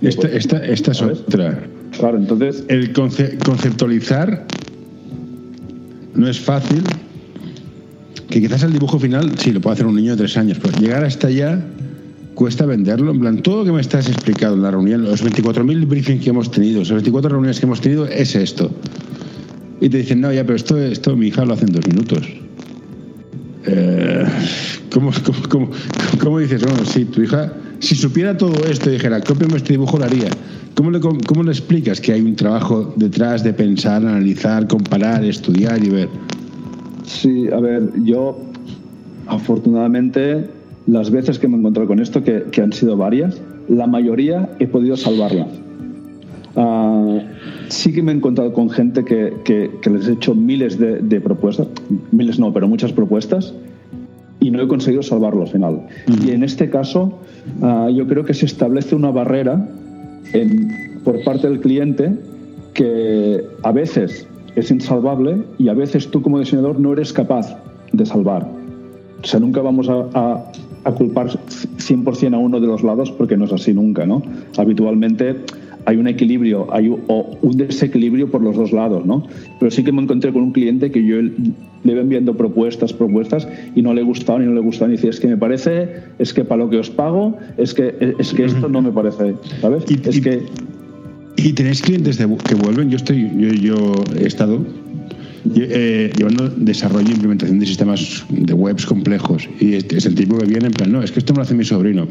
Esta, 0.00 0.28
esta, 0.28 0.64
esta 0.64 0.92
es 0.92 1.02
otra. 1.02 1.58
Claro, 1.98 2.18
entonces. 2.18 2.64
El 2.68 2.92
conceptualizar 2.92 4.46
no 6.14 6.28
es 6.28 6.40
fácil 6.40 6.82
que 8.28 8.40
quizás 8.40 8.62
el 8.62 8.72
dibujo 8.72 8.98
final 8.98 9.38
sí 9.38 9.52
lo 9.52 9.60
puede 9.60 9.74
hacer 9.74 9.86
un 9.86 9.96
niño 9.96 10.12
de 10.12 10.18
tres 10.18 10.36
años, 10.36 10.58
pero 10.60 10.76
llegar 10.78 11.04
hasta 11.04 11.28
allá 11.28 11.64
cuesta 12.34 12.66
venderlo. 12.66 13.12
En 13.12 13.20
plan, 13.20 13.42
todo 13.42 13.58
lo 13.58 13.64
que 13.64 13.72
me 13.72 13.80
estás 13.80 14.08
explicando 14.08 14.56
en 14.56 14.62
la 14.62 14.70
reunión, 14.70 15.02
los 15.02 15.24
24.000 15.24 15.88
briefings 15.88 16.22
que 16.22 16.30
hemos 16.30 16.50
tenido, 16.50 16.80
las 16.80 16.90
24 16.90 17.30
reuniones 17.30 17.60
que 17.60 17.66
hemos 17.66 17.80
tenido, 17.80 18.06
es 18.06 18.34
esto. 18.34 18.70
Y 19.80 19.88
te 19.88 19.98
dicen, 19.98 20.20
no, 20.20 20.32
ya, 20.32 20.44
pero 20.44 20.56
esto, 20.56 20.78
esto 20.78 21.16
mi 21.16 21.28
hija 21.28 21.44
lo 21.44 21.54
hace 21.54 21.64
en 21.64 21.72
dos 21.72 21.86
minutos. 21.86 22.26
Eh, 23.66 24.24
¿cómo, 24.92 25.10
cómo, 26.20 26.38
dices? 26.38 26.62
Bueno, 26.62 26.84
si 26.84 27.04
tu 27.04 27.22
hija, 27.22 27.52
si 27.80 27.94
supiera 27.94 28.36
todo 28.36 28.54
esto 28.70 28.90
y 28.90 28.94
dijera, 28.94 29.20
cópiame 29.20 29.56
este 29.56 29.74
dibujo, 29.74 29.98
lo 29.98 30.04
haría. 30.04 30.30
¿Cómo 30.74 30.90
le, 30.90 31.00
¿Cómo 31.00 31.42
le 31.42 31.50
explicas 31.50 32.00
que 32.00 32.12
hay 32.12 32.20
un 32.20 32.36
trabajo 32.36 32.92
detrás 32.96 33.42
de 33.42 33.52
pensar, 33.52 34.04
analizar, 34.04 34.66
comparar, 34.66 35.24
estudiar 35.24 35.82
y 35.82 35.88
ver? 35.88 36.08
Sí, 37.04 37.48
a 37.48 37.60
ver, 37.60 37.90
yo 38.04 38.38
afortunadamente 39.26 40.48
las 40.86 41.10
veces 41.10 41.38
que 41.38 41.48
me 41.48 41.56
he 41.56 41.58
encontrado 41.58 41.88
con 41.88 42.00
esto, 42.00 42.22
que, 42.22 42.62
han 42.62 42.72
sido 42.72 42.96
varias, 42.96 43.40
la 43.68 43.86
mayoría 43.86 44.50
he 44.58 44.66
podido 44.66 44.96
salvarlas. 44.96 45.48
Ah, 46.54 47.18
sí 47.68 47.92
que 47.92 48.02
me 48.02 48.12
he 48.12 48.14
encontrado 48.14 48.52
con 48.52 48.70
gente 48.70 49.04
que, 49.04 49.70
les 49.90 50.08
he 50.08 50.12
hecho 50.12 50.34
miles 50.34 50.78
de, 50.78 51.20
propuestas, 51.20 51.68
miles 52.12 52.38
no, 52.38 52.52
pero 52.52 52.68
muchas 52.68 52.92
propuestas, 52.92 53.52
y 54.46 54.50
no 54.52 54.62
he 54.62 54.68
conseguido 54.68 55.02
salvarlo 55.02 55.42
al 55.42 55.48
final. 55.48 55.80
Y 56.24 56.30
en 56.30 56.44
este 56.44 56.70
caso, 56.70 57.18
ah, 57.62 57.88
yo 57.92 58.06
creo 58.06 58.24
que 58.24 58.32
se 58.32 58.46
establece 58.46 58.94
una 58.94 59.10
barrera 59.10 59.68
por 61.02 61.24
parte 61.24 61.48
del 61.48 61.60
cliente 61.60 62.14
que 62.72 63.44
a 63.64 63.72
veces 63.72 64.28
es 64.54 64.70
insalvable 64.70 65.42
y 65.58 65.68
a 65.68 65.74
veces 65.74 66.08
tú 66.12 66.22
como 66.22 66.38
diseñador 66.38 66.78
no 66.78 66.92
eres 66.92 67.12
capaz 67.12 67.56
de 67.92 68.06
salvar. 68.06 68.48
O 69.20 69.26
sea, 69.26 69.40
nunca 69.40 69.62
vamos 69.62 69.88
a, 69.88 70.44
a, 70.84 70.92
culpar 70.92 71.28
100% 71.28 72.34
a 72.34 72.38
uno 72.38 72.60
de 72.60 72.68
los 72.68 72.84
lados 72.84 73.10
porque 73.10 73.36
no 73.36 73.46
es 73.46 73.52
así 73.52 73.74
nunca, 73.74 74.06
¿no? 74.06 74.22
Habitualmente 74.56 75.36
hay 75.86 75.96
un 75.96 76.08
equilibrio 76.08 76.72
hay 76.72 76.88
o 76.88 77.38
un 77.40 77.56
desequilibrio 77.56 78.30
por 78.30 78.42
los 78.42 78.56
dos 78.56 78.72
lados, 78.72 79.06
¿no? 79.06 79.26
Pero 79.58 79.70
sí 79.70 79.82
que 79.82 79.92
me 79.92 80.02
encontré 80.02 80.32
con 80.32 80.42
un 80.42 80.52
cliente 80.52 80.90
que 80.90 81.04
yo 81.04 81.16
le 81.20 81.92
iba 81.92 82.00
enviando 82.00 82.36
propuestas, 82.36 82.92
propuestas 82.92 83.48
y 83.74 83.82
no 83.82 83.94
le 83.94 84.02
gustaba 84.02 84.40
ni 84.40 84.46
no 84.46 84.54
le 84.54 84.60
gustaba. 84.60 84.90
Y 84.90 84.96
decía, 84.96 85.10
es 85.10 85.20
que 85.20 85.28
me 85.28 85.36
parece, 85.36 85.88
es 86.18 86.34
que 86.34 86.44
para 86.44 86.64
lo 86.64 86.70
que 86.70 86.78
os 86.78 86.90
pago, 86.90 87.38
es 87.56 87.72
que, 87.72 88.14
es 88.18 88.32
que 88.34 88.44
esto 88.44 88.68
no 88.68 88.82
me 88.82 88.90
parece, 88.90 89.34
¿sabes? 89.60 89.84
es 89.88 90.20
que 90.20 90.42
¿Y 91.36 91.52
tenéis 91.52 91.82
clientes 91.82 92.16
que 92.16 92.54
vuelven? 92.54 92.90
Yo 92.90 92.96
estoy, 92.96 93.30
yo, 93.36 93.48
yo 93.50 94.04
he 94.18 94.26
estado 94.26 94.64
eh, 95.54 96.10
llevando 96.16 96.48
desarrollo 96.48 97.08
e 97.08 97.12
implementación 97.12 97.58
de 97.58 97.66
sistemas 97.66 98.24
de 98.30 98.52
webs 98.52 98.86
complejos 98.86 99.48
y 99.60 99.74
es 99.74 100.06
el 100.06 100.14
tipo 100.14 100.38
que 100.38 100.46
viene 100.46 100.66
en 100.66 100.72
plan, 100.72 100.90
no, 100.90 101.02
es 101.02 101.12
que 101.12 101.20
esto 101.20 101.32
me 101.34 101.38
lo 101.38 101.42
hace 101.42 101.54
mi 101.54 101.64
sobrino, 101.64 102.08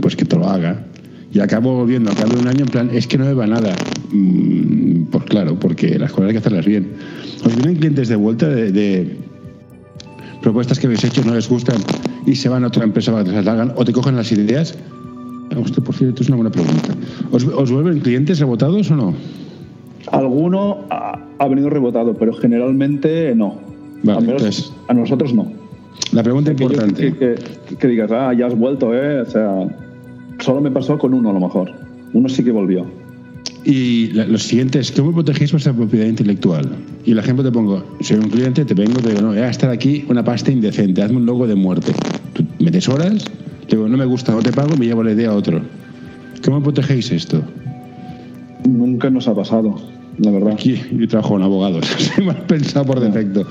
pues 0.00 0.16
que 0.16 0.24
te 0.24 0.36
lo 0.36 0.48
haga. 0.48 0.84
Y 1.32 1.40
acabo 1.40 1.76
volviendo, 1.76 2.10
al 2.10 2.16
cabo 2.16 2.32
de 2.32 2.40
un 2.40 2.48
año, 2.48 2.64
en 2.64 2.70
plan, 2.70 2.90
es 2.92 3.06
que 3.06 3.16
no 3.16 3.24
me 3.24 3.34
va 3.34 3.46
nada. 3.46 3.74
Mm, 4.12 5.04
pues 5.04 5.24
claro, 5.24 5.54
porque 5.58 5.98
las 5.98 6.10
cosas 6.10 6.26
hay 6.26 6.32
que 6.32 6.38
hacerlas 6.38 6.66
bien. 6.66 6.92
¿Os 7.44 7.54
vienen 7.54 7.76
clientes 7.76 8.08
de 8.08 8.16
vuelta 8.16 8.48
de, 8.48 9.16
propuestas 10.42 10.78
que 10.78 10.86
habéis 10.86 11.04
hecho, 11.04 11.22
no 11.24 11.34
les 11.34 11.48
gustan 11.48 11.76
y 12.26 12.34
se 12.34 12.48
van 12.48 12.64
a 12.64 12.68
otra 12.68 12.82
empresa 12.82 13.12
para 13.12 13.24
que 13.24 13.30
las 13.30 13.46
hagan 13.46 13.72
o 13.76 13.84
te 13.84 13.92
cogen 13.92 14.16
las 14.16 14.32
ideas? 14.32 14.76
Usted, 15.56 15.82
por 15.82 15.94
cierto, 15.94 16.22
es 16.22 16.28
una 16.28 16.36
buena 16.36 16.50
pregunta. 16.50 16.94
¿Os, 17.30 17.70
vuelven 17.70 18.00
clientes 18.00 18.38
rebotados 18.38 18.90
o 18.90 18.96
no? 18.96 19.14
Alguno 20.10 20.78
ha, 20.90 21.48
venido 21.48 21.70
rebotado, 21.70 22.14
pero 22.14 22.32
generalmente 22.32 23.34
no. 23.36 23.60
Menos 24.02 24.72
a 24.88 24.94
nosotros 24.94 25.34
no. 25.34 25.52
La 26.12 26.22
pregunta 26.22 26.50
importante. 26.50 27.36
que, 27.78 27.88
digas, 27.88 28.10
ah, 28.10 28.32
ya 28.32 28.46
has 28.46 28.56
vuelto, 28.56 28.94
¿eh? 28.94 29.20
O 29.20 29.26
sea, 29.26 29.66
solo 30.50 30.62
me 30.62 30.72
pasó 30.72 30.98
con 30.98 31.14
uno 31.14 31.30
a 31.30 31.32
lo 31.32 31.38
mejor. 31.38 31.70
Uno 32.12 32.28
sí 32.28 32.42
que 32.42 32.50
volvió. 32.50 32.84
Y 33.64 34.08
lo 34.08 34.36
siguiente 34.36 34.80
es, 34.80 34.90
¿cómo 34.90 35.12
protegéis 35.12 35.52
vuestra 35.52 35.72
propiedad 35.72 36.06
intelectual? 36.06 36.68
Y 37.04 37.12
el 37.12 37.20
ejemplo 37.20 37.44
te 37.44 37.52
pongo, 37.52 37.84
soy 38.00 38.16
un 38.16 38.30
cliente, 38.30 38.64
te 38.64 38.74
vengo, 38.74 39.00
te 39.00 39.10
digo, 39.10 39.20
no, 39.20 39.28
voy 39.28 39.38
a 39.38 39.48
estar 39.48 39.70
aquí 39.70 40.04
una 40.08 40.24
pasta 40.24 40.50
indecente, 40.50 41.02
hazme 41.02 41.18
un 41.18 41.26
logo 41.26 41.46
de 41.46 41.54
muerte. 41.54 41.92
Tú 42.32 42.44
metes 42.58 42.88
horas, 42.88 43.26
te 43.68 43.76
digo, 43.76 43.86
no 43.86 43.96
me 43.96 44.04
gusta, 44.06 44.32
no 44.32 44.42
te 44.42 44.50
pago, 44.50 44.76
me 44.76 44.86
llevo 44.86 45.04
la 45.04 45.12
idea 45.12 45.30
a 45.30 45.34
otro. 45.34 45.60
¿Cómo 46.44 46.60
protegéis 46.60 47.12
esto? 47.12 47.40
Nunca 48.68 49.08
nos 49.08 49.28
ha 49.28 49.34
pasado, 49.36 49.76
la 50.18 50.32
verdad. 50.32 50.54
Aquí 50.54 50.80
yo 50.90 51.06
trabajo 51.06 51.36
en 51.36 51.42
abogados, 51.42 51.86
soy 52.16 52.24
más 52.24 52.36
pensado 52.48 52.86
por 52.86 52.98
defecto. 52.98 53.46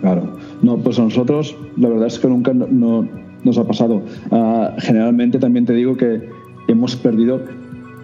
Claro. 0.00 0.38
No, 0.62 0.78
pues 0.78 0.98
a 0.98 1.02
nosotros 1.02 1.54
la 1.76 1.90
verdad 1.90 2.06
es 2.06 2.18
que 2.18 2.28
nunca 2.28 2.54
no, 2.54 3.06
nos 3.44 3.58
ha 3.58 3.64
pasado. 3.64 4.02
Ah, 4.30 4.74
generalmente 4.78 5.38
también 5.38 5.66
te 5.66 5.72
digo 5.74 5.96
que 5.96 6.28
hemos 6.68 6.96
perdido, 6.96 7.42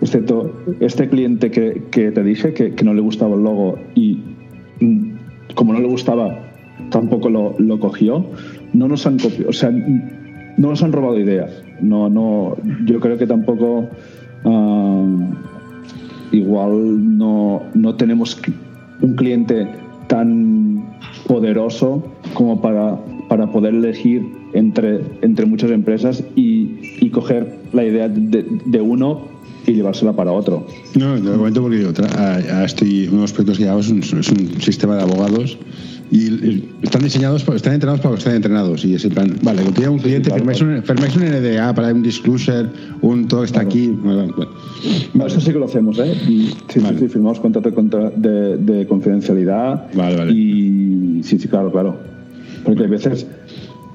excepto 0.01 0.53
este 0.81 1.09
cliente 1.09 1.51
que, 1.51 1.83
que 1.91 2.11
te 2.11 2.23
dije 2.23 2.53
que, 2.55 2.85
no 2.85 2.95
le 2.95 3.01
gustaba 3.01 3.35
el 3.35 3.43
logo 3.43 3.79
y 3.95 4.21
mm, 4.81 5.11
como 5.55 5.73
no 5.73 5.81
le 5.81 5.89
gustaba 5.89 6.39
tampoco 6.91 7.31
lo, 7.31 7.55
lo 7.59 7.81
cogió, 7.81 8.25
no 8.73 8.89
nos 8.89 9.07
han 9.07 9.19
copiado, 9.19 9.49
o 9.49 9.53
sea, 9.53 9.71
no 9.71 10.69
nos 10.71 10.83
han 10.83 10.93
robado 10.93 11.19
ideas. 11.19 11.63
No, 11.81 12.09
no, 12.09 12.57
yo 12.85 13.01
creo 13.01 13.19
que 13.19 13.27
tampoco 13.27 13.89
ah, 14.45 15.05
igual 16.33 17.19
no, 17.19 17.63
no 17.75 17.95
tenemos 17.95 18.41
un 19.01 19.15
cliente 19.15 19.69
tan 20.07 20.85
poderoso 21.27 22.03
como 22.35 22.61
para, 22.61 22.99
para 23.29 23.47
poder 23.51 23.75
elegir 23.75 24.25
entre, 24.53 25.01
entre 25.23 25.47
muchas 25.47 25.71
empresas 25.71 26.23
y, 26.35 26.71
y 27.01 27.11
coger 27.11 27.59
la 27.73 27.85
idea 27.85 28.09
de, 28.09 28.45
de, 28.65 28.81
uno 28.81 29.29
y 29.67 29.73
llevársela 29.73 30.13
para 30.13 30.33
otro. 30.33 30.67
No, 30.95 31.15
te 31.15 31.23
lo 31.23 31.39
comento 31.39 31.63
porque 31.63 31.85
otra, 31.85 32.65
estoy, 32.65 33.09
uno 33.09 33.17
de 33.17 33.23
los 33.23 33.33
proyectos 33.33 33.59
que 33.59 33.65
llevamos 33.65 33.87
es 33.87 34.13
un, 34.13 34.21
es 34.21 34.31
un 34.31 34.61
sistema 34.61 34.97
de 34.97 35.03
abogados 35.03 35.59
y 36.11 36.65
están 36.83 37.03
diseñados, 37.03 37.47
están 37.49 37.75
entrenados 37.75 38.01
para 38.01 38.15
que 38.15 38.19
estén 38.19 38.35
entrenados. 38.35 38.85
Y 38.85 38.95
es 38.95 39.05
el 39.05 39.13
plan, 39.13 39.37
vale, 39.43 39.65
que 39.65 39.73
tiene 39.73 39.89
un 39.89 39.99
cliente, 39.99 40.31
firmáis, 40.31 40.61
un, 40.61 40.83
firmáis 40.83 41.17
un 41.17 41.25
NDA 41.25 41.75
para 41.75 41.93
un 41.93 42.03
disclosure, 42.03 42.69
un 43.03 43.27
todo 43.27 43.45
está 43.45 43.61
aquí. 43.61 43.89
Bueno, 43.89 44.33
eso 45.27 45.41
sí 45.41 45.53
que 45.53 45.59
lo 45.59 45.65
hacemos, 45.65 45.99
¿eh? 45.99 46.15
Y 46.29 46.47
sí, 46.69 46.81
sí, 46.81 46.85
sí, 46.99 47.09
firmamos 47.09 47.41
contrato 47.41 47.71
de, 48.17 48.57
de, 48.59 48.87
confidencialidad. 48.87 49.87
Vale, 49.95 50.17
vale. 50.17 50.33
Y 50.33 51.23
sí, 51.25 51.39
sí, 51.39 51.49
claro, 51.49 51.73
claro. 51.73 51.97
Porque 52.65 52.85
a 52.85 52.89
veces, 52.89 53.27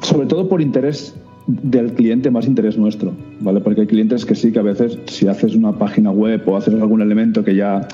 sobre 0.01 0.27
todo 0.27 0.47
por 0.49 0.61
interés 0.61 1.15
del 1.47 1.93
cliente 1.93 2.29
más 2.29 2.47
interés 2.47 2.77
nuestro, 2.77 3.13
¿vale? 3.39 3.59
Porque 3.61 3.81
hay 3.81 3.87
clientes 3.87 4.25
que 4.25 4.35
sí 4.35 4.51
que 4.51 4.59
a 4.59 4.63
veces 4.63 4.97
si 5.07 5.27
haces 5.27 5.55
una 5.55 5.73
página 5.73 6.11
web 6.11 6.41
o 6.45 6.55
haces 6.55 6.73
algún 6.75 7.01
elemento 7.01 7.43
que 7.43 7.55
ya 7.55 7.87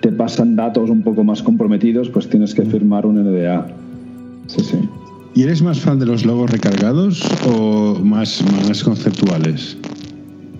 te 0.00 0.10
pasan 0.12 0.56
datos 0.56 0.90
un 0.90 1.02
poco 1.02 1.24
más 1.24 1.42
comprometidos, 1.42 2.08
pues 2.08 2.28
tienes 2.28 2.54
que 2.54 2.62
firmar 2.62 3.06
un 3.06 3.22
NDA. 3.22 3.66
Sí, 4.46 4.60
sí. 4.62 4.78
¿Y 5.34 5.42
eres 5.42 5.62
más 5.62 5.80
fan 5.80 5.98
de 5.98 6.06
los 6.06 6.24
logos 6.26 6.50
recargados 6.50 7.22
o 7.46 7.98
más, 8.02 8.42
más 8.66 8.82
conceptuales? 8.82 9.76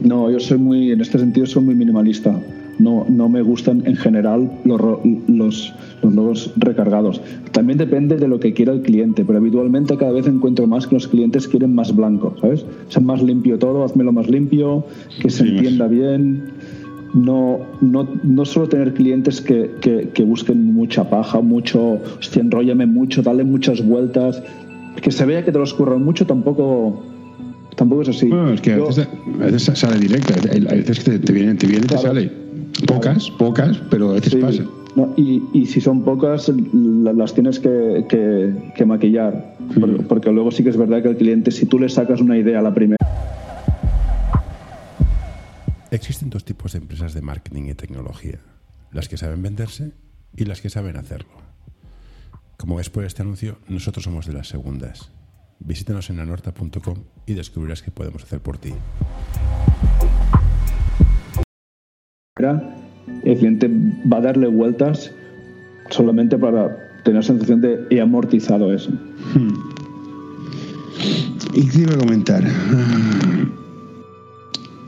No, 0.01 0.31
yo 0.31 0.41
soy 0.41 0.59
muy, 0.59 0.93
en 0.93 1.01
este 1.01 1.19
sentido, 1.19 1.47
soy 1.47 1.65
muy 1.65 1.75
minimalista. 1.75 2.39
No, 2.81 3.05
no 3.09 3.29
me 3.29 3.43
gustan 3.43 3.83
en 3.87 3.97
general 3.97 4.51
los, 4.65 4.81
los, 5.29 5.75
los 6.03 6.15
logos 6.15 6.53
recargados. 6.57 7.21
También 7.53 7.79
depende 7.79 8.17
de 8.17 8.27
lo 8.27 8.41
que 8.41 8.53
quiera 8.53 8.73
el 8.73 8.83
cliente, 8.83 9.25
pero 9.25 9.39
habitualmente 9.39 9.97
cada 9.97 10.13
vez 10.13 10.27
encuentro 10.27 10.67
más 10.67 10.87
que 10.87 10.95
los 10.95 11.09
clientes 11.09 11.47
quieren 11.47 11.75
más 11.75 11.95
blanco, 11.95 12.35
¿sabes? 12.41 12.63
O 12.63 12.91
sea, 12.91 13.03
más 13.03 13.23
limpio 13.23 13.59
todo, 13.59 13.85
hazmelo 13.85 14.13
más 14.13 14.29
limpio, 14.29 14.85
que 15.21 15.31
se 15.31 15.45
entienda 15.45 15.87
bien 15.87 16.53
no, 17.15 17.61
no, 17.81 18.09
no 18.23 18.45
solo 18.45 18.69
tener 18.69 18.95
clientes 18.95 19.41
que, 19.41 19.71
que, 19.81 20.23
busquen 20.23 20.73
mucha 20.73 21.09
paja, 21.09 21.41
mucho, 21.41 21.99
hostia, 22.19 22.43
enróllame 22.43 22.87
mucho, 22.87 23.23
dale 23.23 23.45
muchas 23.45 23.85
vueltas, 23.85 24.43
que 25.03 25.11
se 25.11 25.25
vea 25.27 25.45
que 25.45 25.53
te 25.53 25.59
los 25.59 25.75
curran 25.75 26.05
mucho, 26.05 26.27
tampoco 26.27 27.03
tampoco 27.77 28.03
es 28.03 28.11
así. 28.11 28.29
Bueno, 28.29 28.53
es 28.53 28.61
que 28.61 28.75
a, 28.75 28.77
veces, 29.47 29.79
sale 29.79 29.99
directa, 29.99 30.35
a 30.35 30.75
veces 30.75 31.01
que 31.01 31.19
te, 31.19 31.33
viene, 31.33 31.55
te 31.55 31.67
viene 31.67 31.85
y 31.85 31.89
te 31.89 31.99
sale. 31.99 32.31
Pocas, 32.87 33.31
pocas, 33.31 33.81
pero 33.91 34.11
a 34.11 34.15
veces 34.15 34.37
pasa. 34.37 34.65
y, 35.17 35.43
y, 35.53 35.67
si 35.67 35.81
son 35.81 36.03
pocas, 36.03 36.53
las 36.73 37.35
tienes 37.35 37.61
que, 37.61 38.05
que, 38.75 38.85
maquillar. 38.85 39.57
Porque, 39.79 40.03
porque 40.03 40.33
luego 40.33 40.51
sí 40.51 40.63
que 40.63 40.71
es 40.71 40.77
verdad 40.77 41.03
que 41.03 41.09
el 41.09 41.17
cliente, 41.17 41.51
si 41.51 41.67
tú 41.67 41.79
le 41.79 41.89
sacas 41.89 42.21
una 42.21 42.37
idea 42.37 42.59
a 42.59 42.63
la 42.63 42.75
primera, 42.75 42.97
Existen 45.91 46.31
dos 46.31 46.45
tipos 46.45 46.73
de 46.73 46.79
empresas 46.79 47.15
de 47.15 47.21
marketing 47.21 47.65
y 47.65 47.75
tecnología, 47.75 48.39
las 48.93 49.09
que 49.09 49.17
saben 49.17 49.43
venderse 49.43 49.93
y 50.37 50.45
las 50.45 50.61
que 50.61 50.71
saben 50.71 50.97
hacerlo. 50.97 51.31
Como 52.57 52.77
ves 52.77 52.91
por 52.91 53.05
este 53.05 53.23
anuncio, 53.23 53.59
nosotros 53.69 54.05
somos 54.05 54.27
de 54.27 54.33
las 54.33 54.49
segundas. 54.49 55.11
Visítanos 55.59 56.09
en 56.11 56.21
anorta.com 56.21 56.99
y 57.27 57.35
descubrirás 57.35 57.83
qué 57.83 57.91
podemos 57.91 58.23
hacer 58.23 58.41
por 58.41 58.59
ti. 58.59 58.73
El 63.25 63.39
cliente 63.39 63.71
va 64.11 64.19
a 64.19 64.21
darle 64.21 64.47
vueltas 64.47 65.13
solamente 65.91 66.39
para 66.39 66.77
tener 67.05 67.17
la 67.17 67.23
sensación 67.23 67.61
de 67.61 67.87
he 67.91 68.01
amortizado 68.01 68.73
eso. 68.73 68.91
Hmm. 69.35 69.55
Y 71.55 71.67
te 71.67 71.81
iba 71.81 71.95
a 71.95 71.99
comentar, 71.99 72.45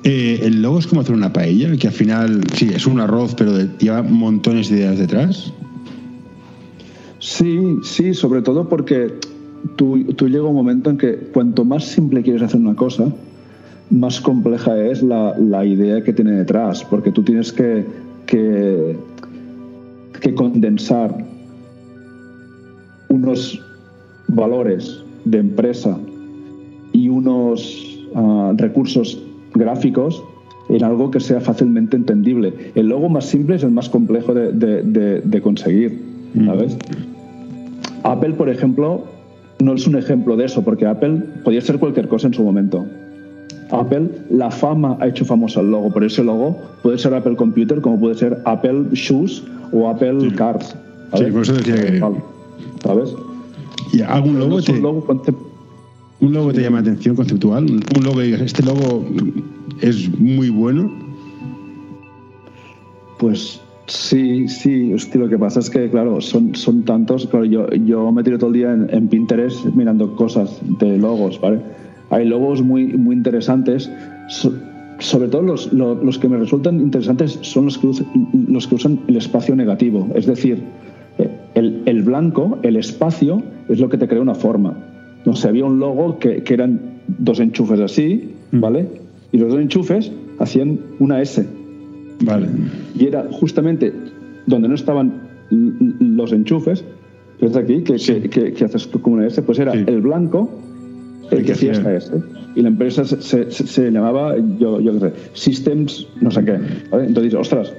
eh, 0.04 0.40
el 0.42 0.62
logo 0.62 0.78
es 0.78 0.86
como 0.86 1.00
hacer 1.00 1.14
una 1.14 1.32
paella, 1.32 1.76
que 1.76 1.88
al 1.88 1.92
final, 1.92 2.42
sí, 2.54 2.70
es 2.72 2.86
un 2.86 3.00
arroz, 3.00 3.34
pero 3.34 3.52
lleva 3.78 4.02
montones 4.02 4.68
de 4.68 4.78
ideas 4.78 4.98
detrás. 4.98 5.52
Sí, 7.18 7.78
sí, 7.82 8.14
sobre 8.14 8.42
todo 8.42 8.68
porque 8.68 9.14
tú, 9.76 10.04
tú 10.14 10.28
llega 10.28 10.44
un 10.44 10.54
momento 10.54 10.90
en 10.90 10.98
que 10.98 11.14
cuanto 11.32 11.64
más 11.64 11.84
simple 11.84 12.22
quieres 12.22 12.42
hacer 12.42 12.60
una 12.60 12.74
cosa, 12.74 13.12
más 13.92 14.20
compleja 14.20 14.80
es 14.82 15.02
la, 15.02 15.36
la 15.38 15.64
idea 15.64 16.02
que 16.02 16.12
tiene 16.12 16.32
detrás, 16.32 16.82
porque 16.84 17.12
tú 17.12 17.22
tienes 17.22 17.52
que, 17.52 17.84
que, 18.26 18.96
que 20.20 20.34
condensar 20.34 21.14
unos 23.08 23.62
valores 24.28 25.02
de 25.26 25.38
empresa 25.38 25.98
y 26.92 27.08
unos 27.08 28.08
uh, 28.14 28.52
recursos 28.56 29.22
gráficos 29.54 30.22
en 30.70 30.82
algo 30.84 31.10
que 31.10 31.20
sea 31.20 31.40
fácilmente 31.40 31.96
entendible. 31.96 32.72
El 32.74 32.88
logo 32.88 33.10
más 33.10 33.26
simple 33.26 33.56
es 33.56 33.62
el 33.62 33.72
más 33.72 33.90
complejo 33.90 34.32
de, 34.32 34.52
de, 34.52 35.42
conseguir, 35.42 36.00
mm. 36.32 36.46
¿sabes? 36.46 36.78
Apple, 38.04 38.32
por 38.34 38.48
ejemplo, 38.48 39.04
no 39.60 39.74
es 39.74 39.86
un 39.86 39.96
ejemplo 39.96 40.36
de 40.36 40.46
eso, 40.46 40.64
porque 40.64 40.86
Apple 40.86 41.22
podía 41.44 41.60
ser 41.60 41.78
cualquier 41.78 42.08
cosa 42.08 42.28
en 42.28 42.34
su 42.34 42.42
momento. 42.42 42.86
Apple, 43.72 44.10
la 44.30 44.50
fama 44.50 44.96
ha 45.00 45.08
hecho 45.08 45.24
famoso 45.24 45.60
el 45.60 45.70
logo, 45.70 45.90
pero 45.92 46.06
ese 46.06 46.22
logo 46.22 46.58
puede 46.82 46.98
ser 46.98 47.14
Apple 47.14 47.36
Computer, 47.36 47.80
como 47.80 47.98
puede 47.98 48.14
ser 48.14 48.38
Apple 48.44 48.86
Shoes 48.92 49.42
o 49.72 49.88
Apple 49.88 50.32
Cars. 50.36 50.76
Sí, 51.14 51.24
por 51.24 51.42
eso 51.42 51.54
decía 51.54 51.76
que... 51.76 52.00
¿Sabes? 52.82 53.14
¿Y 53.92 54.00
algún 54.02 54.38
logo, 54.38 54.58
¿Un 56.22 56.32
logo 56.32 56.52
te 56.52 56.62
llama 56.62 56.76
la 56.76 56.82
atención 56.82 57.16
conceptual? 57.16 57.64
¿Un 57.64 58.04
logo 58.04 58.20
este 58.20 58.62
logo 58.62 59.04
es 59.80 60.08
muy 60.18 60.50
bueno? 60.50 60.90
Pues 63.18 63.60
sí, 63.86 64.48
sí. 64.48 64.94
lo 65.14 65.28
que 65.28 65.36
pasa 65.36 65.60
es 65.60 65.68
que, 65.68 65.90
claro, 65.90 66.20
son, 66.20 66.54
son 66.54 66.84
tantos. 66.84 67.26
Claro, 67.26 67.44
yo, 67.44 67.68
yo 67.70 68.10
me 68.12 68.22
tiro 68.22 68.38
todo 68.38 68.50
el 68.50 68.54
día 68.54 68.72
en, 68.72 69.08
Pinterest 69.08 69.64
mirando 69.74 70.14
cosas 70.14 70.60
de 70.78 70.96
logos, 70.96 71.40
¿vale? 71.40 71.60
Hay 72.12 72.24
logos 72.26 72.62
muy, 72.62 72.86
muy 72.86 73.16
interesantes. 73.16 73.90
sobre 75.00 75.28
todo 75.28 75.42
los, 75.42 75.72
los, 75.72 76.18
que 76.18 76.28
me 76.28 76.36
resultan 76.36 76.80
interesantes 76.80 77.38
son 77.42 77.64
los 77.64 77.78
que, 77.78 77.88
los 78.48 78.68
que 78.68 78.74
usan 78.76 79.00
el 79.08 79.16
espacio 79.16 79.56
negativo. 79.56 80.08
Es 80.14 80.26
decir, 80.26 80.62
el, 81.54 81.82
el 81.84 82.02
blanco, 82.02 82.58
el 82.62 82.76
espacio, 82.76 83.42
es 83.68 83.80
lo 83.80 83.88
que 83.88 83.98
te 83.98 84.06
crea 84.06 84.22
una 84.22 84.36
forma 84.36 84.76
no 85.24 85.36
sé, 85.36 85.48
había 85.48 85.64
un 85.64 85.78
logo 85.78 86.18
que, 86.18 86.42
que 86.42 86.54
eran 86.54 86.80
dos 87.06 87.40
enchufes 87.40 87.80
así, 87.80 88.30
mm. 88.50 88.60
¿vale? 88.60 88.86
Y 89.32 89.38
los 89.38 89.52
dos 89.52 89.60
enchufes 89.60 90.12
hacían 90.38 90.78
una 90.98 91.20
S. 91.22 91.46
Vale. 92.24 92.48
Y 92.98 93.06
era 93.06 93.26
justamente 93.30 93.92
donde 94.46 94.68
no 94.68 94.74
estaban 94.74 95.12
los 95.50 96.32
enchufes, 96.32 96.84
es 97.40 97.56
aquí, 97.56 97.82
que, 97.82 97.96
que, 98.30 98.52
que, 98.52 98.64
haces 98.64 98.88
tú 98.88 99.00
como 99.00 99.16
una 99.16 99.26
S, 99.26 99.42
pues 99.42 99.58
era 99.58 99.72
el 99.72 100.00
blanco 100.00 100.50
el 101.30 101.44
que 101.44 101.52
hacía 101.52 101.72
esta 101.72 101.94
S. 101.94 102.12
Y 102.54 102.62
la 102.62 102.68
empresa 102.68 103.04
se, 103.04 103.50
se, 103.50 103.90
llamaba, 103.90 104.36
yo, 104.58 104.80
yo 104.80 104.92
qué 104.94 105.00
sé, 105.00 105.12
Systems, 105.32 106.06
no 106.20 106.30
sé 106.30 106.44
qué. 106.44 106.58
¿vale? 106.90 107.06
Entonces, 107.06 107.34
ostras, 107.34 107.72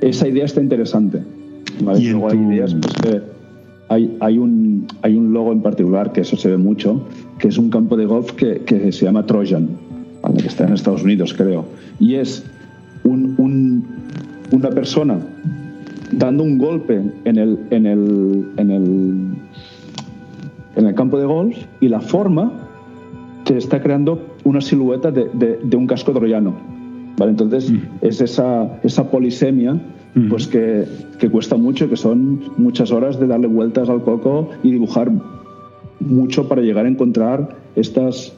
esa 0.00 0.28
idea 0.28 0.44
está 0.44 0.60
interesante. 0.60 1.22
¿vale? 1.80 2.00
Y 2.00 2.10
luego 2.10 2.30
hay 2.30 2.38
ideas 2.38 2.74
pues, 2.74 2.94
que 2.94 3.22
hay, 3.88 4.16
hay, 4.20 4.38
un, 4.38 4.86
hay 5.02 5.16
un 5.16 5.32
logo 5.32 5.52
en 5.52 5.62
particular, 5.62 6.12
que 6.12 6.20
eso 6.20 6.36
se 6.36 6.50
ve 6.50 6.56
mucho, 6.56 7.06
que 7.38 7.48
es 7.48 7.58
un 7.58 7.70
campo 7.70 7.96
de 7.96 8.06
golf 8.06 8.32
que, 8.32 8.60
que 8.60 8.92
se 8.92 9.04
llama 9.04 9.26
Trojan, 9.26 9.68
¿vale? 10.22 10.36
que 10.38 10.48
está 10.48 10.66
en 10.66 10.74
Estados 10.74 11.02
Unidos, 11.02 11.34
creo. 11.34 11.64
Y 11.98 12.14
es 12.14 12.44
un, 13.04 13.34
un, 13.38 13.84
una 14.52 14.70
persona 14.70 15.18
dando 16.12 16.44
un 16.44 16.58
golpe 16.58 17.00
en 17.24 17.38
el, 17.38 17.58
en 17.70 17.86
el, 17.86 18.46
en 18.56 18.70
el, 18.70 19.36
en 20.76 20.86
el 20.86 20.94
campo 20.94 21.18
de 21.18 21.26
golf 21.26 21.56
y 21.80 21.88
la 21.88 22.00
forma 22.00 22.65
que 23.46 23.56
está 23.56 23.80
creando 23.80 24.36
una 24.44 24.60
silueta 24.60 25.10
de, 25.10 25.30
de, 25.32 25.58
de 25.62 25.76
un 25.76 25.86
casco 25.86 26.12
troyano. 26.12 26.52
¿vale? 27.16 27.30
Entonces 27.30 27.70
mm. 27.70 27.78
es 28.02 28.20
esa, 28.20 28.78
esa 28.82 29.10
polisemia 29.10 29.80
pues 30.30 30.46
que, 30.46 30.86
que, 31.18 31.28
cuesta 31.28 31.56
mucho, 31.58 31.90
que 31.90 31.96
son 31.96 32.40
muchas 32.56 32.90
horas 32.90 33.20
de 33.20 33.26
darle 33.26 33.48
vueltas 33.48 33.90
al 33.90 34.00
coco 34.00 34.48
y 34.62 34.70
dibujar 34.70 35.12
mucho 36.00 36.48
para 36.48 36.62
llegar 36.62 36.86
a 36.86 36.88
encontrar 36.88 37.54
estas 37.76 38.32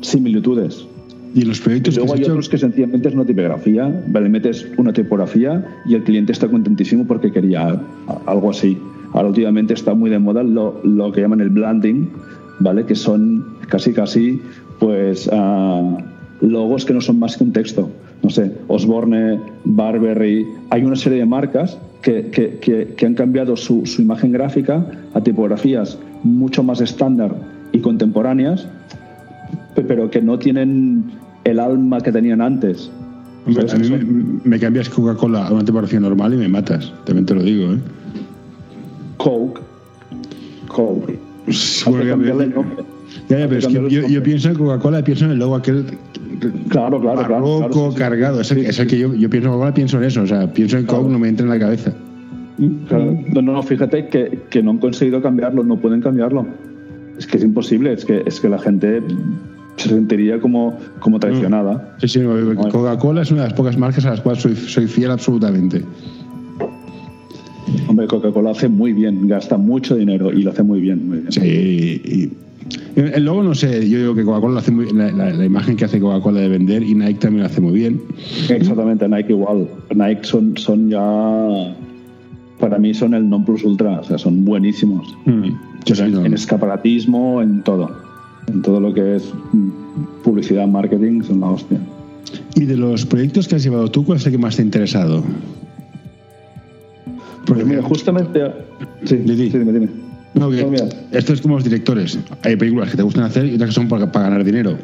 similitudes. 0.00 0.84
Y 1.32 1.42
los 1.42 1.60
proyectos 1.60 1.96
luego 1.96 2.14
hay 2.14 2.24
otros 2.24 2.48
que 2.48 2.58
sencillamente 2.58 3.08
es 3.08 3.14
una 3.14 3.24
tipografía, 3.24 4.04
vale, 4.08 4.28
metes 4.28 4.66
una 4.76 4.92
tipografía 4.92 5.64
y 5.86 5.94
el 5.94 6.02
cliente 6.02 6.32
está 6.32 6.48
contentísimo 6.48 7.06
porque 7.06 7.30
quería 7.30 7.80
algo 8.26 8.50
así. 8.50 8.76
Ahora 9.12 9.28
últimamente 9.28 9.74
está 9.74 9.94
muy 9.94 10.10
de 10.10 10.18
moda 10.18 10.42
lo, 10.42 10.80
lo 10.82 11.12
que 11.12 11.20
llaman 11.20 11.40
el 11.40 11.50
blending, 11.50 12.10
¿vale? 12.58 12.84
Que 12.84 12.94
son 12.94 13.58
casi 13.68 13.92
casi 13.92 14.40
pues 14.78 15.28
uh, 15.28 15.96
logos 16.40 16.84
que 16.84 16.92
no 16.92 17.00
son 17.00 17.18
más 17.18 17.36
que 17.36 17.44
un 17.44 17.52
texto 17.52 17.90
no 18.22 18.30
sé, 18.30 18.52
Osborne, 18.68 19.40
Barberry, 19.64 20.46
hay 20.70 20.84
una 20.84 20.96
serie 20.96 21.18
de 21.18 21.26
marcas 21.26 21.76
que, 22.02 22.28
que, 22.28 22.94
que, 22.96 23.06
han 23.06 23.14
cambiado 23.14 23.56
su, 23.56 23.84
su, 23.84 24.02
imagen 24.02 24.32
gráfica 24.32 24.84
a 25.14 25.20
tipografías 25.20 25.98
mucho 26.22 26.62
más 26.62 26.80
estándar 26.80 27.34
y 27.72 27.80
contemporáneas, 27.80 28.66
pero 29.74 30.10
que 30.10 30.22
no 30.22 30.38
tienen 30.38 31.04
el 31.44 31.58
alma 31.58 32.00
que 32.00 32.12
tenían 32.12 32.40
antes. 32.40 32.90
a 33.46 33.76
mí 33.76 33.88
me, 34.44 34.58
cambias 34.58 34.88
Coca-Cola 34.88 35.48
a 35.48 35.52
una 35.52 35.64
tipografía 35.64 35.98
normal 35.98 36.34
y 36.34 36.36
me 36.36 36.48
matas, 36.48 36.92
también 37.04 37.26
te 37.26 37.34
lo 37.34 37.42
digo. 37.42 37.72
¿eh? 37.72 37.78
Coke. 39.16 39.60
Coke. 40.68 41.18
Pues, 41.44 41.84
ya, 43.28 43.38
ya, 43.38 43.48
pero 43.48 43.58
es 43.58 43.66
que 43.66 43.72
yo, 43.72 43.88
yo, 43.88 44.22
pienso 44.22 44.48
en 44.48 44.54
Coca-Cola, 44.54 45.02
pienso 45.02 45.24
en 45.24 45.32
el 45.32 45.38
logo 45.38 45.56
aquel 45.56 45.84
claro, 46.68 47.00
claro, 47.00 47.22
barroco, 47.22 47.68
claro, 47.68 47.94
cargado. 47.94 48.40
Es, 48.40 48.50
el, 48.52 48.66
es 48.66 48.78
el 48.78 48.86
que 48.86 48.98
yo, 48.98 49.14
yo 49.14 49.28
pienso, 49.30 49.50
ahora 49.50 49.74
pienso 49.74 49.98
en 49.98 50.04
eso. 50.04 50.22
O 50.22 50.26
sea, 50.26 50.52
pienso 50.52 50.78
en 50.78 50.86
Coke, 50.86 51.10
no 51.10 51.18
me 51.18 51.28
entra 51.28 51.44
en 51.44 51.50
la 51.50 51.58
cabeza. 51.58 51.92
Claro. 52.88 53.18
No, 53.34 53.42
no, 53.42 53.62
fíjate 53.62 54.08
que, 54.08 54.40
que, 54.50 54.62
no 54.62 54.72
han 54.72 54.78
conseguido 54.78 55.22
cambiarlo, 55.22 55.64
no 55.64 55.76
pueden 55.78 56.00
cambiarlo. 56.00 56.46
Es 57.18 57.26
que 57.26 57.38
es 57.38 57.44
imposible, 57.44 57.92
es 57.92 58.04
que, 58.04 58.22
es 58.24 58.40
que 58.40 58.48
la 58.48 58.58
gente 58.58 59.02
se 59.76 59.88
sentiría 59.88 60.40
como, 60.40 60.78
como 61.00 61.18
traicionada. 61.18 61.96
Sí, 61.98 62.08
sí, 62.08 62.20
Coca-Cola 62.70 63.22
es 63.22 63.30
una 63.30 63.42
de 63.42 63.48
las 63.48 63.56
pocas 63.56 63.76
marcas 63.76 64.04
a 64.06 64.10
las 64.10 64.20
cuales 64.20 64.42
soy, 64.42 64.54
soy 64.54 64.86
fiel 64.86 65.10
absolutamente. 65.10 65.82
Hombre, 67.86 68.06
Coca-Cola 68.06 68.50
hace 68.50 68.68
muy 68.68 68.92
bien, 68.92 69.28
gasta 69.28 69.56
mucho 69.56 69.96
dinero 69.96 70.32
y 70.32 70.42
lo 70.42 70.50
hace 70.50 70.62
muy 70.62 70.80
bien. 70.80 71.08
Muy 71.08 71.18
bien. 71.18 71.32
Sí, 71.32 72.02
y 72.04 72.30
el 72.96 73.24
logo 73.24 73.42
no 73.42 73.54
sé, 73.54 73.88
yo 73.88 73.98
digo 73.98 74.14
que 74.14 74.24
Coca-Cola 74.24 74.60
hace 74.60 74.70
muy, 74.70 74.92
la, 74.92 75.10
la, 75.10 75.30
la, 75.30 75.44
imagen 75.44 75.76
que 75.76 75.84
hace 75.84 75.98
Coca-Cola 75.98 76.40
de 76.40 76.48
vender 76.48 76.82
y 76.82 76.94
Nike 76.94 77.20
también 77.20 77.42
lo 77.42 77.46
hace 77.46 77.60
muy 77.60 77.72
bien. 77.72 78.00
Exactamente, 78.48 79.08
Nike 79.08 79.32
igual. 79.32 79.68
Nike 79.94 80.24
son, 80.24 80.56
son 80.56 80.90
ya, 80.90 81.74
para 82.60 82.78
mí 82.78 82.94
son 82.94 83.14
el 83.14 83.28
non 83.28 83.44
plus 83.44 83.64
ultra, 83.64 84.00
o 84.00 84.04
sea, 84.04 84.18
son 84.18 84.44
buenísimos. 84.44 85.16
Mm, 85.24 85.50
sí, 85.84 86.02
no. 86.10 86.24
En 86.24 86.34
escaparatismo, 86.34 87.42
en 87.42 87.62
todo. 87.62 87.90
En 88.46 88.62
todo 88.62 88.80
lo 88.80 88.92
que 88.92 89.16
es 89.16 89.32
publicidad, 90.22 90.66
marketing, 90.68 91.22
son 91.22 91.40
la 91.40 91.50
hostia. 91.50 91.80
¿Y 92.54 92.64
de 92.66 92.76
los 92.76 93.06
proyectos 93.06 93.48
que 93.48 93.56
has 93.56 93.62
llevado 93.62 93.90
tú, 93.90 94.04
cuál 94.04 94.18
es 94.18 94.26
el 94.26 94.32
que 94.32 94.38
más 94.38 94.56
te 94.56 94.62
ha 94.62 94.64
interesado? 94.64 95.24
Porque, 97.46 97.62
pues 97.62 97.66
mira, 97.66 97.82
justamente... 97.82 98.40
Sí, 99.04 99.18
sí, 99.26 99.48
dime, 99.48 99.72
dime. 99.72 99.88
No, 100.34 100.50
esto 101.10 101.34
es 101.34 101.42
como 101.42 101.56
los 101.56 101.64
directores. 101.64 102.18
Hay 102.42 102.56
películas 102.56 102.90
que 102.90 102.96
te 102.96 103.02
gustan 103.02 103.24
hacer 103.24 103.44
y 103.44 103.54
otras 103.54 103.70
que 103.70 103.74
son 103.74 103.88
para, 103.88 104.10
para 104.10 104.30
ganar 104.30 104.44
dinero. 104.44 104.78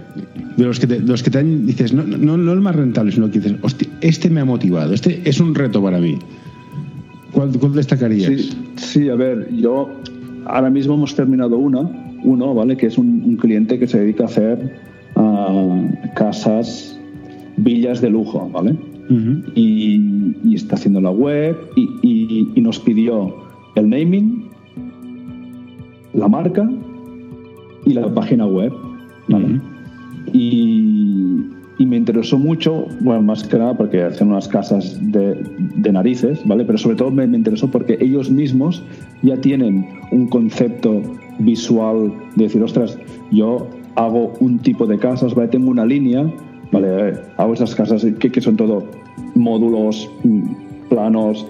De 0.56 0.64
los 0.64 0.78
que 0.78 0.86
te, 0.86 1.00
de 1.00 1.06
los 1.06 1.22
que 1.22 1.30
te 1.30 1.38
dan, 1.38 1.66
dices, 1.66 1.92
no, 1.94 2.02
no, 2.02 2.36
no 2.36 2.52
el 2.52 2.60
más 2.60 2.76
rentable, 2.76 3.12
sino 3.12 3.30
que 3.30 3.40
dices, 3.40 3.56
hostia, 3.62 3.88
este 4.02 4.28
me 4.28 4.40
ha 4.40 4.44
motivado, 4.44 4.92
este 4.92 5.22
es 5.24 5.40
un 5.40 5.54
reto 5.54 5.82
para 5.82 5.98
mí. 5.98 6.18
¿Cuál, 7.32 7.58
cuál 7.58 7.72
destacarías? 7.72 8.26
Sí, 8.26 8.50
sí, 8.76 9.08
a 9.08 9.14
ver, 9.14 9.48
yo 9.54 9.88
ahora 10.44 10.68
mismo 10.68 10.94
hemos 10.94 11.14
terminado 11.14 11.56
una, 11.56 11.80
uno, 12.24 12.54
¿vale? 12.54 12.76
Que 12.76 12.86
es 12.86 12.98
un, 12.98 13.22
un 13.24 13.36
cliente 13.36 13.78
que 13.78 13.86
se 13.86 14.00
dedica 14.00 14.24
a 14.24 14.26
hacer 14.26 14.76
uh, 15.14 15.86
casas, 16.14 16.98
villas 17.56 18.02
de 18.02 18.10
lujo, 18.10 18.50
¿vale? 18.52 18.76
Uh 19.10 19.14
-huh. 19.14 19.52
y, 19.54 20.36
y, 20.44 20.54
está 20.54 20.76
haciendo 20.76 21.00
la 21.00 21.10
web 21.10 21.56
y, 21.76 21.88
y, 22.02 22.48
y 22.54 22.60
nos 22.60 22.78
pidió 22.78 23.34
el 23.74 23.88
naming 23.88 24.48
la 26.14 26.28
marca 26.28 26.68
y 27.86 27.94
la 27.94 28.12
página 28.12 28.46
web. 28.46 28.72
¿vale? 29.28 29.44
Uh 29.44 29.48
-huh. 29.48 29.60
y, 30.32 31.86
me 31.86 31.96
interesó 31.96 32.36
mucho, 32.36 32.86
bueno, 33.00 33.22
más 33.22 33.44
que 33.44 33.56
nada 33.56 33.74
porque 33.74 34.02
hacen 34.02 34.28
unas 34.28 34.46
casas 34.46 35.00
de, 35.10 35.42
de 35.76 35.90
narices, 35.90 36.38
¿vale? 36.44 36.64
Pero 36.66 36.76
sobre 36.76 36.96
todo 36.96 37.10
me, 37.10 37.26
me, 37.26 37.38
interesó 37.38 37.70
porque 37.70 37.96
ellos 37.98 38.30
mismos 38.30 38.82
ya 39.22 39.36
tienen 39.38 39.86
un 40.10 40.28
concepto 40.28 41.00
visual 41.38 42.12
de 42.36 42.44
decir, 42.44 42.62
ostras, 42.62 42.98
yo 43.30 43.68
hago 43.94 44.34
un 44.40 44.58
tipo 44.58 44.86
de 44.86 44.98
casas, 44.98 45.34
¿vale? 45.34 45.48
Tengo 45.48 45.70
una 45.70 45.86
línea, 45.86 46.30
¿vale? 46.72 47.14
Hago 47.38 47.54
esas 47.54 47.74
casas 47.74 48.04
que, 48.04 48.30
que 48.30 48.40
son 48.42 48.56
todo 48.56 48.84
módulos, 49.34 50.10
mm, 50.24 50.88
planos, 50.88 51.46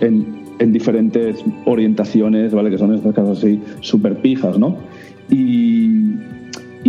en, 0.00 0.36
en 0.58 0.72
diferentes 0.72 1.44
orientaciones, 1.64 2.54
¿vale? 2.54 2.70
Que 2.70 2.78
son 2.78 2.94
estas 2.94 3.14
casas 3.14 3.38
así 3.38 3.60
súper 3.80 4.16
pijas, 4.16 4.58
¿no? 4.58 4.76
Y, 5.30 6.14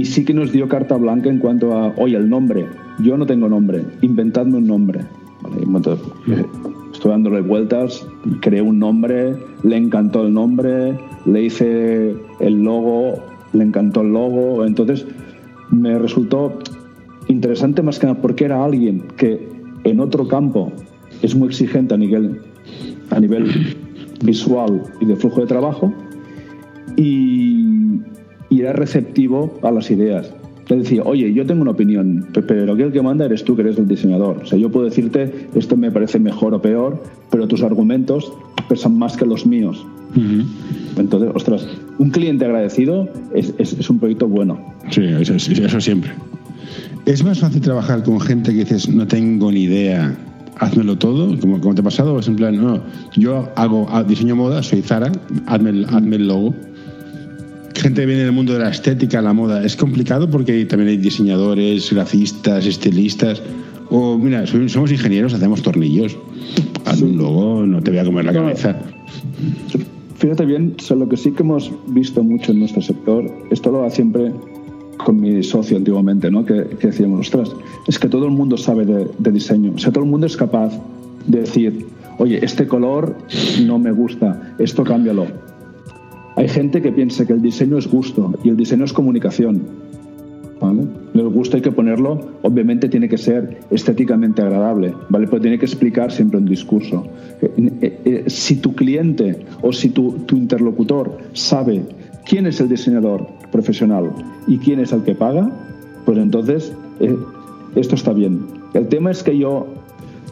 sí 0.04 0.24
que 0.24 0.34
nos 0.34 0.52
dio 0.52 0.70
carta 0.70 0.96
blanca 0.96 1.30
en 1.30 1.40
cuanto 1.40 1.76
a, 1.76 1.94
oye, 1.98 2.16
el 2.16 2.30
nombre. 2.30 2.66
Yo 3.00 3.18
no 3.18 3.26
tengo 3.26 3.50
nombre, 3.50 3.84
inventadme 4.02 4.58
un 4.58 4.68
nombre. 4.68 5.02
¿vale? 5.42 5.64
Entonces, 5.64 6.08
eh, 6.30 6.46
estoy 6.94 7.12
dándole 7.12 7.42
vueltas, 7.42 8.08
creé 8.42 8.62
un 8.62 8.80
nombre, 8.80 9.36
le 9.64 9.76
encantó 9.76 10.26
el 10.26 10.34
nombre, 10.34 10.98
le 11.26 11.44
hice 11.44 12.16
el 12.40 12.64
logo, 12.64 13.16
le 13.54 13.64
encantó 13.64 14.02
el 14.02 14.14
logo. 14.14 14.66
Entonces, 14.66 15.06
me 15.72 16.00
resultó 16.00 16.58
interesante 17.28 17.82
más 17.82 18.00
que 18.00 18.08
nada 18.08 18.22
porque 18.22 18.46
era 18.46 18.64
alguien 18.64 19.04
que 19.18 19.57
en 19.90 20.00
otro 20.00 20.28
campo 20.28 20.72
es 21.22 21.36
muy 21.36 21.48
exigente 21.48 21.94
a 21.94 21.98
nivel 21.98 22.42
a 23.10 23.20
nivel 23.20 23.76
visual 24.24 24.82
y 25.00 25.06
de 25.06 25.16
flujo 25.16 25.42
de 25.42 25.48
trabajo 25.48 25.94
y, 26.96 28.02
y 28.50 28.62
era 28.62 28.74
receptivo 28.74 29.58
a 29.62 29.72
las 29.72 29.90
ideas. 29.92 30.34
Le 30.68 30.78
decía, 30.78 31.02
oye, 31.04 31.32
yo 31.34 31.46
tengo 31.46 31.62
una 31.62 31.72
opinión, 31.72 32.28
pero 32.34 32.76
que 32.76 32.84
el 32.84 32.92
que 32.92 33.02
manda 33.02 33.24
eres 33.24 33.44
tú, 33.46 33.56
que 33.56 33.62
eres 33.62 33.78
el 33.78 33.88
diseñador. 33.88 34.40
O 34.44 34.46
sea, 34.46 34.60
yo 34.60 34.70
puedo 34.70 34.86
decirte, 34.86 35.48
esto 35.56 35.78
me 35.78 35.92
parece 35.92 36.20
mejor 36.20 36.54
o 36.54 36.62
peor, 36.62 37.02
pero 37.32 37.48
tus 37.48 37.64
argumentos 37.64 38.34
pesan 38.68 38.98
más 38.98 39.16
que 39.16 39.26
los 39.26 39.46
míos. 39.46 39.86
Uh 40.16 40.20
-huh. 40.20 40.46
Entonces, 40.98 41.30
ostras, 41.34 41.68
un 42.00 42.10
cliente 42.10 42.44
agradecido 42.44 43.08
es, 43.34 43.54
es, 43.58 43.80
es 43.80 43.90
un 43.90 44.00
proyecto 44.00 44.28
bueno. 44.28 44.60
Sí, 44.90 45.04
eso, 45.04 45.36
eso 45.36 45.80
siempre. 45.80 46.12
Es 47.08 47.24
más 47.24 47.40
fácil 47.40 47.62
trabajar 47.62 48.04
con 48.04 48.20
gente 48.20 48.52
que 48.52 48.60
dices, 48.66 48.90
no 48.90 49.08
tengo 49.08 49.50
ni 49.50 49.62
idea, 49.62 50.14
házmelo 50.58 50.98
todo, 50.98 51.40
como, 51.40 51.62
como 51.62 51.74
te 51.74 51.80
ha 51.80 51.84
pasado, 51.86 52.20
es 52.20 52.28
en 52.28 52.36
plan, 52.36 52.58
no, 52.62 52.84
yo 53.16 53.50
hago 53.56 53.88
diseño 54.06 54.36
moda, 54.36 54.62
soy 54.62 54.82
Zara, 54.82 55.10
hazme 55.46 55.70
el, 55.70 55.86
hazme 55.86 56.18
el 56.18 56.28
logo. 56.28 56.54
Gente 57.76 58.02
que 58.02 58.08
viene 58.08 58.24
del 58.24 58.34
mundo 58.34 58.52
de 58.52 58.60
la 58.60 58.72
estética, 58.72 59.22
la 59.22 59.32
moda, 59.32 59.64
es 59.64 59.78
complicado 59.78 60.30
porque 60.30 60.66
también 60.66 60.90
hay 60.90 60.98
diseñadores, 60.98 61.94
gracistas, 61.94 62.66
estilistas. 62.66 63.42
O, 63.90 64.18
mira, 64.18 64.46
somos 64.46 64.92
ingenieros, 64.92 65.34
hacemos 65.34 65.62
tornillos. 65.62 66.18
Haz 66.84 67.02
un 67.02 67.18
logo, 67.18 67.66
no 67.66 67.82
te 67.82 67.92
voy 67.92 68.00
a 68.02 68.04
comer 68.04 68.26
la 68.26 68.34
cabeza. 68.34 68.76
Fíjate 70.16 70.44
bien, 70.44 70.76
lo 70.90 71.08
que 71.08 71.16
sí 71.16 71.32
que 71.32 71.44
hemos 71.44 71.72
visto 71.88 72.22
mucho 72.22 72.52
en 72.52 72.60
nuestro 72.60 72.82
sector, 72.82 73.32
esto 73.50 73.72
lo 73.72 73.84
da 73.84 73.90
siempre 73.90 74.34
con 74.98 75.20
mi 75.22 75.44
socio 75.44 75.78
antiguamente, 75.78 76.30
¿no? 76.32 76.46
que, 76.46 76.66
que 76.80 76.88
decíamos, 76.88 77.22
ostras, 77.22 77.52
es 77.88 78.00
que 78.00 78.10
todo 78.10 78.26
el 78.26 78.32
mundo 78.32 78.58
sabe 78.58 78.86
de, 78.86 79.08
de, 79.18 79.32
diseño, 79.32 79.74
o 79.76 79.78
sea, 79.78 79.92
todo 79.92 80.04
el 80.04 80.10
mundo 80.10 80.28
es 80.28 80.36
capaz 80.36 80.74
de 81.26 81.42
decir, 81.42 81.86
oye, 82.18 82.44
este 82.44 82.68
color 82.68 83.16
no 83.66 83.80
me 83.80 83.92
gusta, 83.92 84.56
esto 84.58 84.84
cámbialo. 84.84 85.28
Hay 86.36 86.48
gente 86.48 86.82
que 86.82 86.92
piensa 86.92 87.26
que 87.26 87.34
el 87.34 87.42
diseño 87.42 87.78
es 87.78 87.88
gusto 87.88 88.34
y 88.44 88.50
el 88.50 88.58
diseño 88.58 88.86
es 88.86 88.94
comunicación. 88.94 89.62
¿vale? 90.60 90.84
Les 91.14 91.26
gusta 91.26 91.58
hay 91.58 91.64
que 91.64 91.72
ponerlo, 91.72 92.20
obviamente 92.42 92.90
tiene 92.90 93.10
que 93.10 93.18
ser 93.18 93.60
estéticamente 93.72 94.42
agradable, 94.42 94.94
¿vale? 95.10 95.28
Pero 95.28 95.42
tiene 95.42 95.60
que 95.60 95.66
explicar 95.66 96.12
siempre 96.12 96.40
un 96.40 96.46
discurso. 96.46 97.08
Eh, 97.42 97.72
eh, 97.82 98.02
eh, 98.06 98.24
si 98.28 98.58
tu 98.58 98.74
cliente 98.74 99.46
o 99.62 99.72
si 99.74 99.90
tu, 99.90 100.12
tu 100.26 100.36
interlocutor 100.36 101.18
sabe 101.34 101.84
quién 102.28 102.46
es 102.46 102.60
el 102.60 102.70
diseñador 102.70 103.28
profesional 103.52 104.12
y 104.48 104.58
quién 104.58 104.80
es 104.80 104.92
el 104.92 105.04
que 105.04 105.16
paga, 105.16 105.50
pues 106.06 106.18
entonces 106.18 106.74
esto 107.76 107.96
está 107.96 108.14
bien. 108.14 108.46
El 108.74 108.88
tema 108.88 109.12
es 109.12 109.24
que 109.24 109.38
yo, 109.38 109.68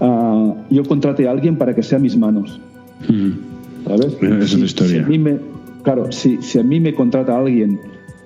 ah, 0.01 0.53
yo 0.69 0.83
contrate 0.83 1.27
a 1.27 1.31
alguien 1.31 1.57
para 1.57 1.73
que 1.73 1.83
sea 1.83 1.99
mis 1.99 2.17
manos. 2.17 2.59
¿Sabes? 3.85 4.17
Esa 4.21 4.43
es 4.43 4.59
la 4.59 4.65
historia. 4.65 5.07
me, 5.07 5.37
claro, 5.83 6.11
si, 6.11 6.41
si 6.41 6.59
a 6.59 6.63
mí 6.63 6.79
me 6.79 6.93
contrata 6.93 7.37
alguien 7.37 7.79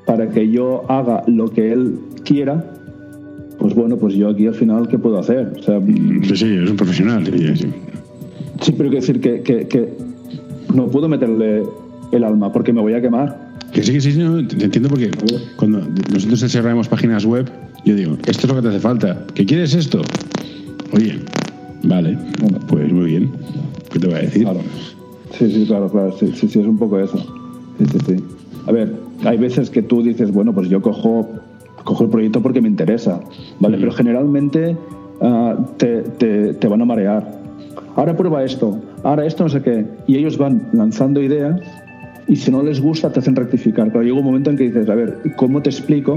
para 0.06 0.30
que 0.30 0.50
yo 0.50 0.90
haga 0.90 1.24
lo 1.28 1.52
que 1.52 1.72
él 1.72 2.00
quiera, 2.24 2.66
pues 3.60 3.76
bueno, 3.76 3.98
pues 3.98 4.16
yo 4.16 4.30
aquí 4.30 4.48
al 4.48 4.56
final, 4.56 4.88
¿qué 4.88 4.98
puedo 4.98 5.20
hacer? 5.20 5.54
O 5.58 5.62
sea, 5.62 5.82
sí, 5.82 6.36
sí, 6.36 6.58
es 6.64 6.70
un 6.70 6.78
profesional. 6.78 7.26
Sí, 7.26 7.68
sí 8.62 8.72
pero 8.72 8.90
quiero 8.90 9.02
decir 9.02 9.20
que, 9.20 9.42
que, 9.42 9.68
que, 9.68 9.94
no 10.74 10.88
puedo 10.88 11.10
meterle 11.10 11.64
el 12.12 12.24
alma 12.24 12.52
porque 12.54 12.72
me 12.72 12.82
voy 12.82 12.94
a 12.94 13.02
quemar. 13.02 13.49
Que 13.80 13.86
sí, 13.86 13.94
que 13.94 14.02
sí, 14.02 14.18
no, 14.20 14.40
entiendo 14.40 14.90
porque 14.90 15.10
cuando 15.56 15.80
nosotros 16.12 16.42
desarrollamos 16.42 16.90
páginas 16.90 17.24
web, 17.24 17.50
yo 17.86 17.96
digo, 17.96 18.18
esto 18.28 18.46
es 18.46 18.50
lo 18.50 18.56
que 18.56 18.62
te 18.64 18.68
hace 18.68 18.80
falta. 18.82 19.26
¿Qué 19.34 19.46
quieres 19.46 19.74
esto? 19.74 20.02
Oye, 20.92 21.18
vale, 21.84 22.18
pues 22.68 22.92
muy 22.92 23.06
bien. 23.06 23.32
¿Qué 23.90 24.00
te 24.00 24.08
voy 24.08 24.18
a 24.18 24.20
decir? 24.20 24.44
Claro. 24.44 24.60
Sí, 25.32 25.50
sí, 25.50 25.66
claro, 25.66 25.90
claro. 25.90 26.12
Sí, 26.20 26.30
sí, 26.36 26.50
sí, 26.50 26.60
es 26.60 26.66
un 26.66 26.78
poco 26.78 27.00
eso. 27.00 27.20
Sí, 27.78 27.86
sí, 27.90 27.98
sí. 28.06 28.24
A 28.68 28.74
ver, 28.74 28.94
hay 29.24 29.38
veces 29.38 29.70
que 29.70 29.82
tú 29.82 30.04
dices, 30.04 30.30
bueno, 30.34 30.54
pues 30.54 30.68
yo 30.68 30.82
cojo, 30.82 31.30
cojo 31.86 32.04
el 32.04 32.10
proyecto 32.10 32.42
porque 32.42 32.60
me 32.60 32.68
interesa, 32.68 33.22
¿vale? 33.62 33.78
Pero 33.78 33.94
generalmente 33.94 34.76
uh, 35.22 35.56
te, 35.78 36.02
te, 36.02 36.54
te 36.54 36.68
van 36.68 36.82
a 36.82 36.86
marear. 36.86 37.40
Ahora 37.96 38.18
prueba 38.18 38.44
esto, 38.44 38.78
ahora 39.04 39.26
esto 39.26 39.44
no 39.44 39.50
sé 39.50 39.62
qué. 39.62 39.86
Y 40.06 40.18
ellos 40.18 40.38
van 40.38 40.68
lanzando 40.74 41.22
ideas 41.22 41.62
y 42.30 42.36
si 42.36 42.52
no 42.52 42.64
les 42.64 42.80
gusta 42.80 43.12
te 43.12 43.20
hacen 43.20 43.36
rectificar. 43.36 43.92
Pero 43.92 44.04
llega 44.04 44.18
un 44.18 44.24
momento 44.24 44.50
en 44.52 44.58
que 44.58 44.66
dices, 44.66 44.88
a 44.88 44.96
ver, 44.96 45.18
¿cómo 45.36 45.62
te 45.62 45.70
explico 45.70 46.16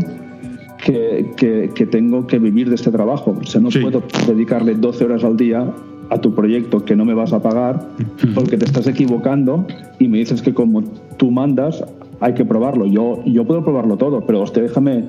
que, 0.84 1.70
que, 1.74 1.86
tengo 1.86 2.26
que 2.26 2.38
vivir 2.38 2.68
de 2.68 2.74
este 2.74 2.90
trabajo. 2.90 3.38
O 3.40 3.44
sea, 3.44 3.60
no 3.60 3.68
puedo 3.68 4.02
dedicarle 4.26 4.74
12 4.74 5.04
horas 5.04 5.24
al 5.24 5.36
día 5.36 5.72
a 6.10 6.20
tu 6.20 6.34
proyecto 6.34 6.84
que 6.84 6.96
no 6.96 7.04
me 7.04 7.14
vas 7.14 7.32
a 7.32 7.40
pagar 7.40 7.88
porque 8.34 8.58
te 8.58 8.64
estás 8.64 8.86
equivocando 8.86 9.66
y 9.98 10.08
me 10.08 10.18
dices 10.18 10.42
que 10.42 10.52
como 10.52 10.82
tú 11.16 11.30
mandas 11.30 11.84
hay 12.20 12.34
que 12.34 12.44
probarlo. 12.44 12.86
Yo, 12.86 13.22
yo 13.24 13.44
puedo 13.46 13.64
probarlo 13.64 13.96
todo, 13.96 14.26
pero 14.26 14.44
déjame 14.44 15.04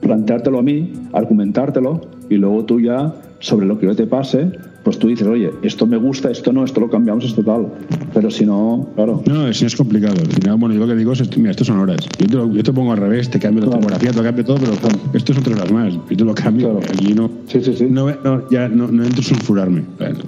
planteártelo 0.00 0.58
a 0.58 0.62
mí, 0.62 0.92
argumentártelo 1.12 2.00
y 2.28 2.36
luego 2.36 2.64
tú 2.64 2.80
ya 2.80 3.14
sobre 3.38 3.66
lo 3.66 3.78
que 3.78 3.86
yo 3.86 3.96
te 3.96 4.06
pase 4.06 4.52
pues 4.86 5.00
tú 5.00 5.08
dices, 5.08 5.26
oye, 5.26 5.50
esto 5.62 5.84
me 5.84 5.96
gusta, 5.96 6.30
esto 6.30 6.52
no, 6.52 6.64
esto 6.64 6.78
lo 6.78 6.88
cambiamos, 6.88 7.24
esto 7.24 7.42
tal. 7.42 7.66
Pero 8.14 8.30
si 8.30 8.46
no, 8.46 8.88
claro. 8.94 9.20
No, 9.26 9.52
si 9.52 9.64
no 9.64 9.66
es 9.66 9.74
complicado. 9.74 10.14
Al 10.20 10.32
final, 10.32 10.58
bueno, 10.58 10.76
yo 10.76 10.80
lo 10.82 10.86
que 10.86 10.94
digo 10.94 11.12
es, 11.12 11.36
mira, 11.36 11.50
esto 11.50 11.64
son 11.64 11.80
horas. 11.80 12.06
Yo 12.20 12.26
te, 12.28 12.56
yo 12.56 12.62
te 12.62 12.72
pongo 12.72 12.92
al 12.92 12.98
revés, 12.98 13.28
te 13.28 13.40
cambio 13.40 13.64
la 13.64 13.72
fotografía, 13.72 14.12
te 14.12 14.22
cambio 14.22 14.44
todo, 14.44 14.58
pero 14.58 14.74
esto 15.12 15.34
son 15.34 15.42
tres 15.42 15.56
horas 15.56 15.72
más. 15.72 15.92
Yo 15.92 16.16
te 16.16 16.24
lo 16.24 16.32
cambio. 16.36 16.78
Aquí 16.78 17.14
no, 17.14 17.28
sí, 17.48 17.60
sí, 17.64 17.74
sí. 17.76 17.86
no, 17.90 18.06
no 18.22 18.48
ya 18.48 18.68
no, 18.68 18.86
no 18.86 19.02
entro 19.02 19.22
a 19.22 19.24
sulfurarme. 19.24 19.82
Bueno, 19.98 20.20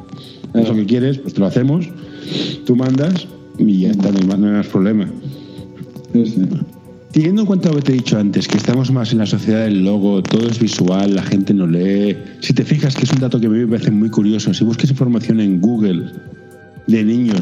Eso 0.54 0.74
que 0.74 0.86
quieres, 0.86 1.18
pues 1.18 1.34
te 1.34 1.38
lo 1.38 1.46
hacemos, 1.46 1.88
tú 2.66 2.74
mandas 2.74 3.28
y 3.58 3.82
ya 3.82 3.90
está, 3.92 4.10
no 4.10 4.18
hay, 4.18 4.40
no 4.40 4.46
hay 4.48 4.52
más 4.54 4.66
problema. 4.66 5.08
Sí, 6.14 6.26
sí. 6.26 6.42
Teniendo 7.18 7.42
en 7.42 7.46
cuenta 7.46 7.70
lo 7.70 7.74
que 7.74 7.82
te 7.82 7.90
he 7.90 7.94
dicho 7.96 8.16
antes, 8.16 8.46
que 8.46 8.58
estamos 8.58 8.92
más 8.92 9.10
en 9.10 9.18
la 9.18 9.26
sociedad 9.26 9.64
del 9.64 9.84
logo, 9.84 10.22
todo 10.22 10.48
es 10.48 10.60
visual, 10.60 11.16
la 11.16 11.22
gente 11.24 11.52
no 11.52 11.66
lee. 11.66 12.16
Si 12.38 12.52
te 12.52 12.62
fijas, 12.62 12.94
que 12.94 13.06
es 13.06 13.10
un 13.10 13.18
dato 13.18 13.40
que 13.40 13.48
me 13.48 13.66
parece 13.66 13.90
muy 13.90 14.08
curioso, 14.08 14.54
si 14.54 14.62
buscas 14.62 14.88
información 14.88 15.40
en 15.40 15.60
Google 15.60 16.12
de 16.86 17.02
niños 17.02 17.40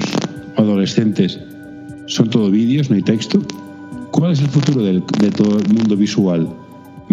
o 0.57 0.63
adolescentes, 0.63 1.39
son 2.07 2.31
todo 2.31 2.51
vídeos, 2.51 2.89
no 2.89 2.97
hay 2.97 3.03
texto. 3.03 3.43
¿Cuál 4.13 4.33
es 4.33 4.41
el 4.41 4.49
futuro 4.49 4.83
de 4.83 5.31
todo 5.37 5.59
el 5.59 5.75
mundo 5.75 5.95
visual? 5.95 6.49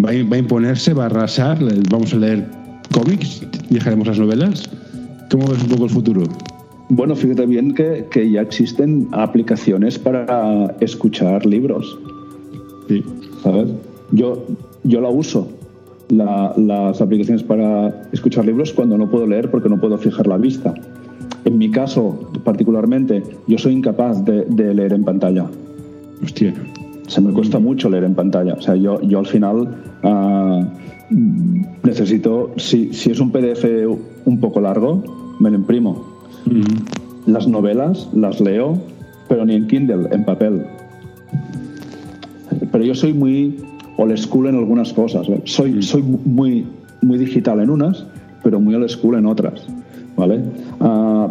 ¿Va 0.02 0.08
a, 0.08 0.14
imponerse? 0.14 0.94
¿Va 0.94 1.02
a 1.02 1.06
arrasar? 1.08 1.58
¿Vamos 1.90 2.14
a 2.14 2.16
leer 2.16 2.48
cómics? 2.90 3.42
¿Dejaremos 3.68 4.06
las 4.06 4.18
novelas? 4.18 4.70
¿Cómo 5.30 5.48
ves 5.48 5.62
un 5.62 5.68
poco 5.68 5.84
el 5.84 5.90
futuro? 5.90 6.22
Bueno, 6.88 7.14
fíjate 7.14 7.44
bien 7.44 7.74
que, 7.74 8.06
que 8.10 8.30
ya 8.30 8.40
existen 8.40 9.08
aplicaciones 9.12 9.98
para 9.98 10.74
escuchar 10.80 11.44
libros. 11.44 11.98
Sí. 12.88 13.02
¿Sabes? 13.42 13.68
Yo, 14.12 14.44
yo 14.84 15.00
la 15.00 15.08
uso, 15.08 15.48
las 16.08 17.00
aplicaciones 17.00 17.42
para 17.42 18.08
escuchar 18.12 18.44
libros, 18.44 18.72
cuando 18.72 18.98
no 18.98 19.08
puedo 19.08 19.26
leer 19.26 19.50
porque 19.50 19.68
no 19.68 19.80
puedo 19.80 19.98
fijar 19.98 20.26
la 20.26 20.36
vista. 20.36 20.74
En 21.44 21.58
mi 21.58 21.70
caso, 21.70 22.30
particularmente, 22.42 23.22
yo 23.46 23.58
soy 23.58 23.74
incapaz 23.74 24.24
de, 24.24 24.74
leer 24.74 24.92
en 24.92 25.04
pantalla. 25.04 25.46
Hostia. 26.22 26.54
Se 27.06 27.20
me 27.20 27.32
cuesta 27.32 27.58
mucho 27.58 27.90
leer 27.90 28.04
en 28.04 28.14
pantalla. 28.14 28.54
O 28.54 28.62
sea, 28.62 28.76
yo, 28.76 29.00
yo 29.02 29.18
al 29.18 29.26
final 29.26 29.68
uh, 30.02 30.64
necesito, 31.82 32.52
si, 32.56 32.94
si, 32.94 33.10
es 33.10 33.20
un 33.20 33.30
PDF 33.30 33.64
un 34.24 34.40
poco 34.40 34.60
largo, 34.60 35.02
me 35.38 35.50
lo 35.50 35.56
imprimo. 35.56 36.02
Las 37.26 37.46
novelas 37.46 38.08
las 38.14 38.40
leo, 38.40 38.78
pero 39.28 39.44
ni 39.44 39.54
en 39.54 39.66
Kindle, 39.66 40.08
en 40.12 40.24
papel 40.24 40.64
pero 42.74 42.86
yo 42.86 42.94
soy 42.96 43.12
muy 43.12 43.54
old 43.98 44.16
school 44.16 44.48
en 44.48 44.56
algunas 44.56 44.92
cosas. 44.92 45.28
¿eh? 45.28 45.40
Soy, 45.44 45.74
mm. 45.74 45.82
soy 45.82 46.02
muy, 46.02 46.66
muy 47.02 47.18
digital 47.18 47.60
en 47.60 47.70
unas, 47.70 48.04
pero 48.42 48.58
muy 48.58 48.74
old 48.74 48.88
school 48.88 49.14
en 49.14 49.26
otras. 49.26 49.64
¿vale? 50.16 50.40
Uh, 50.80 51.28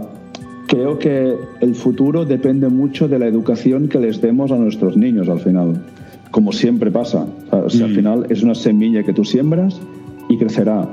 creo 0.67 0.97
que 0.97 1.35
el 1.59 1.75
futuro 1.75 2.23
depende 2.23 2.69
mucho 2.69 3.09
de 3.09 3.19
la 3.19 3.27
educación 3.27 3.89
que 3.89 3.99
les 3.99 4.21
demos 4.21 4.53
a 4.53 4.55
nuestros 4.55 4.95
niños 4.95 5.27
al 5.27 5.41
final, 5.41 5.83
como 6.31 6.53
siempre 6.53 6.89
pasa. 6.91 7.27
O 7.51 7.69
sea, 7.69 7.87
Al 7.87 7.91
mm. 7.91 7.95
final 7.95 8.25
es 8.29 8.41
una 8.41 8.55
semilla 8.55 9.03
que 9.03 9.11
tú 9.11 9.25
siembras 9.25 9.81
y 10.29 10.37
crecerá. 10.37 10.89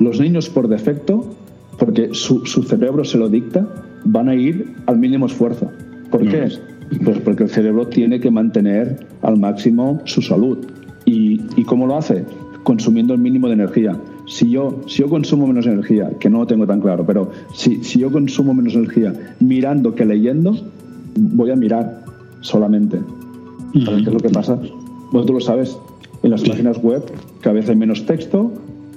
Los 0.00 0.20
niños 0.20 0.50
por 0.50 0.68
defecto, 0.68 1.30
porque 1.78 2.10
su, 2.12 2.44
su 2.44 2.62
cerebro 2.64 3.04
se 3.04 3.16
lo 3.16 3.30
dicta, 3.30 3.66
van 4.04 4.28
a 4.28 4.34
ir 4.34 4.66
al 4.84 4.98
mínimo 4.98 5.24
esfuerzo. 5.24 5.70
¿Por 6.10 6.28
qué? 6.28 6.50
Pues 7.04 7.18
porque 7.18 7.44
el 7.44 7.50
cerebro 7.50 7.86
tiene 7.86 8.20
que 8.20 8.30
mantener 8.30 9.06
al 9.22 9.38
máximo 9.38 10.00
su 10.04 10.22
salud. 10.22 10.58
¿Y, 11.04 11.40
y 11.56 11.64
cómo 11.64 11.86
lo 11.86 11.96
hace? 11.96 12.24
Consumiendo 12.62 13.14
el 13.14 13.20
mínimo 13.20 13.48
de 13.48 13.54
energía. 13.54 13.96
Si 14.26 14.50
yo, 14.50 14.80
si 14.86 15.02
yo 15.02 15.08
consumo 15.08 15.46
menos 15.46 15.66
energía, 15.66 16.10
que 16.18 16.30
no 16.30 16.38
lo 16.38 16.46
tengo 16.46 16.66
tan 16.66 16.80
claro, 16.80 17.04
pero 17.04 17.30
si, 17.52 17.84
si 17.84 17.98
yo 17.98 18.10
consumo 18.10 18.54
menos 18.54 18.74
energía 18.74 19.12
mirando 19.40 19.94
que 19.94 20.04
leyendo, 20.04 20.56
voy 21.16 21.50
a 21.50 21.56
mirar 21.56 22.04
solamente. 22.40 23.00
¿Sabes 23.84 24.02
qué 24.02 24.08
es 24.08 24.14
lo 24.14 24.20
que 24.20 24.30
pasa? 24.30 24.58
Bueno, 25.10 25.26
tú 25.26 25.34
lo 25.34 25.40
sabes, 25.40 25.76
en 26.22 26.30
las 26.30 26.42
páginas 26.42 26.82
web 26.82 27.02
cada 27.40 27.54
vez 27.54 27.68
hay 27.68 27.76
menos 27.76 28.06
texto, 28.06 28.52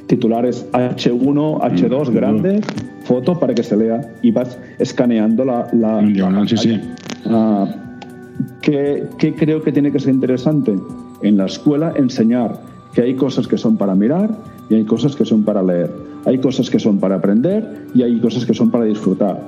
titulares 0.07 0.65
H1, 0.71 1.59
H2 1.59 2.11
grande, 2.11 2.61
foto 3.03 3.39
para 3.39 3.53
que 3.53 3.63
se 3.63 3.75
lea 3.75 4.15
y 4.21 4.31
vas 4.31 4.57
escaneando 4.79 5.43
la... 5.43 5.67
la, 5.73 6.01
la 6.01 6.47
sí, 6.47 6.57
sí. 6.57 6.79
Ah, 7.29 7.67
¿qué, 8.61 9.07
creo 9.37 9.61
que 9.63 9.71
tiene 9.71 9.91
que 9.91 9.99
ser 9.99 10.13
interesante? 10.13 10.75
En 11.21 11.37
la 11.37 11.45
escuela 11.45 11.93
enseñar 11.95 12.59
que 12.93 13.01
hay 13.01 13.15
cosas 13.15 13.47
que 13.47 13.57
son 13.57 13.77
para 13.77 13.95
mirar 13.95 14.29
y 14.69 14.75
hay 14.75 14.85
cosas 14.85 15.15
que 15.15 15.25
son 15.25 15.43
para 15.43 15.61
leer. 15.61 15.91
Hay 16.25 16.39
cosas 16.39 16.69
que 16.69 16.79
son 16.79 16.99
para 16.99 17.15
aprender 17.15 17.87
y 17.93 18.03
hay 18.03 18.19
cosas 18.19 18.45
que 18.45 18.53
son 18.53 18.69
para 18.71 18.85
disfrutar. 18.85 19.41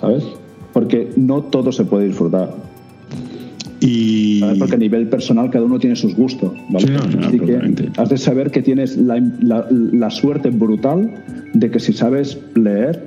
¿Sabes? 0.00 0.24
Porque 0.72 1.10
no 1.16 1.42
todo 1.42 1.72
se 1.72 1.84
puede 1.84 2.06
disfrutar. 2.06 2.54
Y... 3.80 4.40
Porque 4.58 4.76
a 4.76 4.78
nivel 4.78 5.08
personal 5.08 5.50
cada 5.50 5.64
uno 5.64 5.78
tiene 5.78 5.96
sus 5.96 6.14
gustos. 6.14 6.52
Así 6.74 7.38
que 7.40 7.90
has 7.96 8.08
de 8.08 8.16
saber 8.16 8.50
que 8.50 8.62
tienes 8.62 8.96
la, 8.96 10.10
suerte 10.10 10.50
brutal 10.50 11.10
de 11.52 11.70
que 11.70 11.80
si 11.80 11.92
sabes 11.92 12.38
leer, 12.54 13.02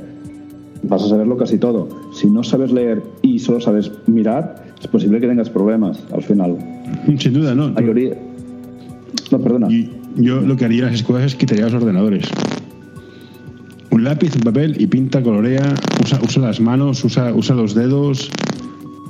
vas 0.88 1.03
a 1.03 1.09
saberlo 1.09 1.38
casi 1.38 1.57
todo. 1.57 1.88
Si 2.13 2.27
no 2.27 2.43
sabes 2.43 2.71
leer 2.71 3.03
y 3.21 3.39
solo 3.39 3.59
sabes 3.59 3.91
mirar, 4.07 4.63
es 4.79 4.88
posible 4.88 5.19
que 5.19 5.27
tengas 5.27 5.49
problemas 5.49 6.03
al 6.13 6.23
final. 6.23 6.57
Sin 7.17 7.33
duda, 7.33 7.55
¿no? 7.55 7.69
No, 7.69 9.39
perdona. 9.39 9.71
Y 9.71 9.91
yo 10.17 10.41
lo 10.41 10.55
que 10.55 10.65
haría 10.65 10.83
en 10.83 10.86
las 10.86 10.95
escuelas 10.95 11.25
es 11.25 11.36
quitaría 11.36 11.65
los 11.65 11.73
ordenadores. 11.73 12.29
Un 13.91 14.03
lápiz, 14.03 14.36
un 14.36 14.41
papel 14.41 14.79
y 14.79 14.88
pinta, 14.88 15.21
colorea, 15.23 15.73
usa, 16.03 16.19
usa 16.21 16.41
las 16.41 16.59
manos, 16.59 17.03
usa, 17.03 17.33
usa 17.33 17.55
los 17.55 17.73
dedos. 17.73 18.29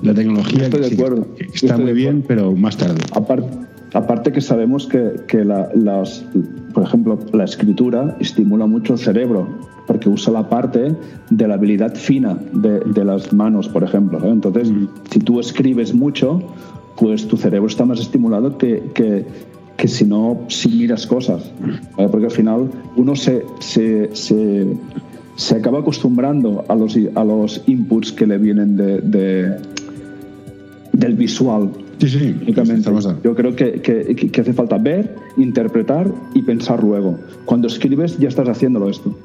La 0.04 0.14
tecnología 0.14 0.64
Estoy 0.64 0.82
de 0.82 0.94
acuerdo. 0.94 1.28
está 1.54 1.78
muy 1.78 1.94
bien, 1.94 2.24
pero 2.28 2.52
más 2.54 2.78
tarde. 2.78 3.02
Aparte, 3.14 3.50
aparte 3.94 4.32
que 4.32 4.42
sabemos 4.42 4.86
que, 4.86 5.14
que 5.28 5.44
la, 5.44 5.70
las, 5.74 6.24
por 6.74 6.84
ejemplo, 6.84 7.18
la 7.34 7.46
escritura 7.46 8.16
estimula 8.20 8.68
mucho 8.68 8.94
el 8.94 9.00
cerebro 9.00 9.48
porque 9.88 10.10
usa 10.10 10.34
la 10.34 10.50
parte 10.50 10.96
de 11.30 11.48
la 11.48 11.56
habilidad 11.56 11.96
fina 11.96 12.38
de, 12.54 12.80
de 12.80 13.06
las 13.06 13.32
manos, 13.34 13.68
por 13.68 13.84
ejemplo. 13.84 14.20
Entonces, 14.24 14.72
si 15.12 15.20
tú 15.20 15.40
escribes 15.40 15.94
mucho, 15.94 16.42
pues 16.98 17.28
tu 17.28 17.38
cerebro 17.38 17.68
está 17.68 17.86
más 17.86 18.00
estimulado 18.00 18.58
que, 18.58 18.84
que, 18.94 19.26
que 19.78 19.88
si 19.88 20.06
no, 20.06 20.42
si 20.48 20.70
miras 20.70 21.06
cosas. 21.06 21.52
Porque 21.96 22.26
al 22.26 22.32
final 22.32 22.70
uno 22.96 23.16
se, 23.16 23.44
se, 23.60 24.16
se, 24.16 24.68
se, 25.36 25.56
acaba 25.56 25.80
acostumbrando 25.80 26.64
a 26.68 26.76
los, 26.76 26.98
a 27.16 27.24
los 27.24 27.62
inputs 27.68 28.12
que 28.12 28.26
le 28.26 28.38
vienen 28.38 28.78
de, 28.78 29.02
de 29.02 29.56
del 30.94 31.16
visual. 31.16 31.72
Sí, 31.98 32.10
sí. 32.10 32.36
Yo 33.24 33.36
creo 33.36 33.56
que, 33.56 33.82
que, 33.82 34.16
que, 34.16 34.42
hace 34.42 34.54
falta 34.54 34.78
ver, 34.78 35.16
interpretar 35.38 36.12
y 36.34 36.42
pensar 36.42 36.84
luego. 36.84 37.18
Cuando 37.46 37.68
escribes 37.68 38.18
ya 38.18 38.28
estás 38.28 38.48
haciéndolo 38.50 38.90
esto. 38.90 39.18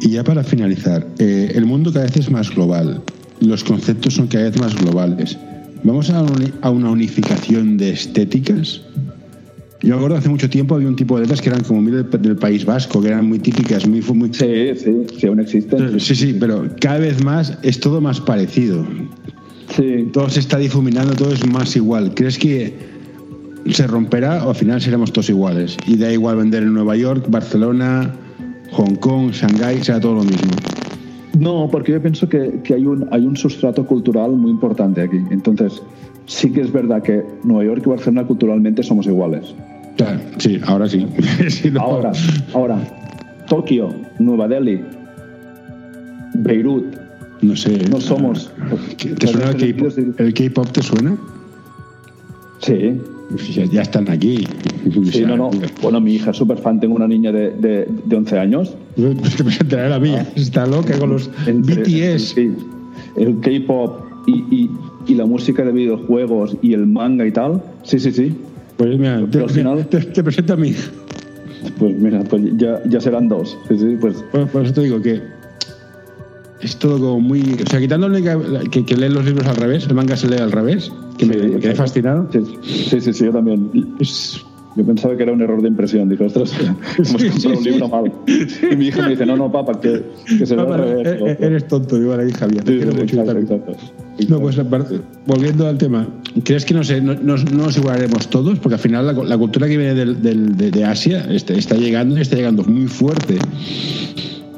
Y 0.00 0.10
ya 0.10 0.24
para 0.24 0.44
finalizar, 0.44 1.06
eh, 1.18 1.52
el 1.54 1.66
mundo 1.66 1.92
cada 1.92 2.06
vez 2.06 2.16
es 2.16 2.30
más 2.30 2.54
global, 2.54 3.02
los 3.40 3.64
conceptos 3.64 4.14
son 4.14 4.26
cada 4.26 4.44
vez 4.50 4.60
más 4.60 4.74
globales. 4.74 5.36
¿Vamos 5.82 6.10
a, 6.10 6.24
a 6.62 6.70
una 6.70 6.90
unificación 6.90 7.76
de 7.76 7.90
estéticas? 7.90 8.80
Yo 9.84 9.90
me 9.90 9.96
acuerdo 9.96 10.16
hace 10.16 10.30
mucho 10.30 10.48
tiempo 10.48 10.74
había 10.74 10.88
un 10.88 10.96
tipo 10.96 11.16
de 11.16 11.22
letras 11.22 11.42
que 11.42 11.50
eran 11.50 11.62
como 11.62 11.82
muy 11.82 11.92
del, 11.92 12.36
País 12.36 12.64
Vasco, 12.64 13.02
que 13.02 13.08
eran 13.08 13.28
muy 13.28 13.38
típicas, 13.38 13.86
muy, 13.86 14.00
muy... 14.00 14.32
Sí, 14.32 14.72
sí, 14.76 15.06
sí, 15.18 15.26
aún 15.26 15.40
existen. 15.40 16.00
Sí, 16.00 16.14
sí, 16.14 16.34
pero 16.40 16.70
cada 16.80 17.00
vez 17.00 17.22
más 17.22 17.58
es 17.62 17.80
todo 17.80 18.00
más 18.00 18.18
parecido. 18.18 18.86
Sí. 19.76 20.08
Todo 20.10 20.30
se 20.30 20.40
está 20.40 20.56
difuminando, 20.56 21.12
todo 21.14 21.32
es 21.34 21.46
más 21.46 21.76
igual. 21.76 22.14
¿Crees 22.14 22.38
que 22.38 22.72
se 23.70 23.86
romperá 23.86 24.46
o 24.46 24.50
al 24.50 24.56
final 24.56 24.80
seremos 24.80 25.12
todos 25.12 25.28
iguales? 25.28 25.76
Y 25.86 25.98
da 25.98 26.10
igual 26.10 26.36
vender 26.36 26.62
en 26.62 26.72
Nueva 26.72 26.96
York, 26.96 27.26
Barcelona, 27.28 28.14
Hong 28.76 28.96
Kong, 28.96 29.30
Shanghái, 29.30 29.82
sea 29.82 30.00
todo 30.00 30.14
lo 30.14 30.24
mismo. 30.24 30.50
No, 31.38 31.68
porque 31.70 31.92
yo 31.92 32.02
pienso 32.02 32.28
que, 32.28 32.60
que, 32.62 32.74
hay, 32.74 32.86
un, 32.86 33.08
hay 33.10 33.26
un 33.26 33.36
sustrato 33.36 33.86
cultural 33.86 34.32
muy 34.32 34.50
importante 34.50 35.00
aquí. 35.00 35.20
Entonces, 35.30 35.82
sí 36.26 36.50
que 36.50 36.60
es 36.60 36.72
verdad 36.72 37.02
que 37.02 37.24
Nueva 37.44 37.64
York 37.64 37.82
y 37.86 37.88
Barcelona 37.88 38.26
culturalmente 38.26 38.82
somos 38.82 39.06
iguales. 39.06 39.54
Claro, 39.96 40.20
sí, 40.38 40.60
ahora 40.66 40.88
sí. 40.88 41.06
Ahora, 41.78 42.10
ahora, 42.52 42.78
Tokio, 43.48 43.94
Nueva 44.18 44.48
Delhi, 44.48 44.80
Beirut. 46.34 46.96
No 47.42 47.54
sé. 47.54 47.78
No 47.90 48.00
somos. 48.00 48.50
¿Te 48.96 49.26
suena 49.26 49.50
el 49.50 50.34
K-pop? 50.34 50.70
¿Te 50.72 50.82
suena? 50.82 51.16
Sí. 52.58 53.00
Ya, 53.70 53.82
están 53.82 54.08
aquí. 54.10 54.46
Sí, 55.10 55.22
no, 55.22 55.36
no. 55.36 55.50
Bueno, 55.82 56.00
mi 56.00 56.14
hija 56.14 56.30
es 56.30 56.36
súper 56.36 56.58
fan. 56.58 56.78
Tengo 56.78 56.94
una 56.94 57.08
niña 57.08 57.32
de, 57.32 57.50
de, 57.50 57.88
de 58.04 58.16
11 58.16 58.38
años. 58.38 58.74
Pues 58.96 59.36
te 59.36 59.44
presentaré 59.44 59.92
a 59.92 59.98
mía. 59.98 60.26
Ah. 60.28 60.32
Está 60.36 60.66
loca 60.66 60.98
con 60.98 61.10
los 61.10 61.28
BTS. 61.28 62.34
Sí. 62.34 62.52
El 63.16 63.40
K-pop 63.40 64.00
y, 64.26 64.32
y, 64.54 64.70
y, 65.06 65.14
la 65.14 65.26
música 65.26 65.64
de 65.64 65.72
videojuegos 65.72 66.56
y 66.62 66.74
el 66.74 66.86
manga 66.86 67.26
y 67.26 67.32
tal. 67.32 67.62
Sí, 67.82 67.98
sí, 67.98 68.12
sí. 68.12 68.36
Pues 68.76 68.98
mira, 68.98 69.24
te, 69.30 69.40
al 69.40 69.50
final, 69.50 69.86
te, 69.86 70.00
te 70.00 70.22
presento 70.22 70.54
a 70.54 70.56
mí. 70.56 70.74
Pues 71.78 71.96
mira, 71.96 72.22
pues 72.24 72.42
ya, 72.56 72.82
ya 72.86 73.00
serán 73.00 73.28
dos. 73.28 73.56
Sí, 73.68 73.78
sí, 73.78 73.96
pues. 74.00 74.22
Por, 74.30 74.48
por 74.48 74.64
eso 74.64 74.74
te 74.74 74.82
digo 74.82 75.00
que 75.00 75.22
es 76.60 76.76
todo 76.76 76.98
como 76.98 77.20
muy. 77.20 77.40
O 77.64 77.70
sea, 77.70 77.80
quitándole 77.80 78.22
que, 78.70 78.84
que, 78.84 78.96
leen 78.96 79.14
los 79.14 79.24
libros 79.24 79.46
al 79.46 79.56
revés, 79.56 79.86
el 79.86 79.94
manga 79.94 80.16
se 80.16 80.28
lee 80.28 80.38
al 80.38 80.52
revés, 80.52 80.90
que 81.16 81.26
me, 81.26 81.36
me, 81.36 81.60
quedé 81.60 81.74
fascinado. 81.74 82.28
Sí, 82.32 83.00
sí, 83.00 83.12
sí, 83.12 83.24
yo 83.24 83.32
también. 83.32 83.70
yo 84.76 84.84
pensaba 84.84 85.16
que 85.16 85.22
era 85.22 85.32
un 85.32 85.42
error 85.42 85.62
de 85.62 85.68
impresión. 85.68 86.08
Dijo, 86.08 86.24
ostras, 86.24 86.52
hemos 86.98 87.12
comprado 87.12 87.58
un 87.58 87.64
libro 87.64 87.88
mal. 87.88 88.12
Y 88.70 88.76
mi 88.76 88.86
hija 88.86 89.02
me 89.02 89.10
dice, 89.10 89.26
no, 89.26 89.36
no, 89.36 89.50
papá, 89.50 89.80
que, 89.80 90.02
que 90.38 90.46
se 90.46 90.56
lee 90.56 90.62
al 90.62 90.78
revés. 90.78 91.40
Eres 91.40 91.68
tonto, 91.68 91.98
digo, 91.98 92.16
la 92.16 92.24
hija 92.24 92.38
Javier. 92.40 92.64
Te 92.64 92.76
quiero 92.76 92.92
mucho. 92.92 93.20
Exacto, 93.20 93.38
exacto. 93.38 93.76
No, 94.28 94.40
pues 94.40 94.56
volviendo 95.26 95.66
al 95.66 95.76
tema, 95.76 96.06
¿crees 96.44 96.64
que 96.64 96.72
no 96.72 96.84
sé, 96.84 97.00
no, 97.00 97.14
no, 97.14 97.36
nos 97.36 97.76
igualaremos 97.76 98.28
todos? 98.28 98.60
Porque 98.60 98.74
al 98.74 98.80
final 98.80 99.06
la, 99.06 99.12
la 99.12 99.36
cultura 99.36 99.66
que 99.66 99.76
viene 99.76 99.94
del, 99.94 100.22
del, 100.22 100.56
de, 100.56 100.70
de, 100.70 100.84
Asia 100.84 101.26
está, 101.30 101.54
está 101.54 101.74
llegando 101.74 102.16
y 102.16 102.20
está 102.20 102.36
llegando 102.36 102.62
muy 102.62 102.86
fuerte. 102.86 103.38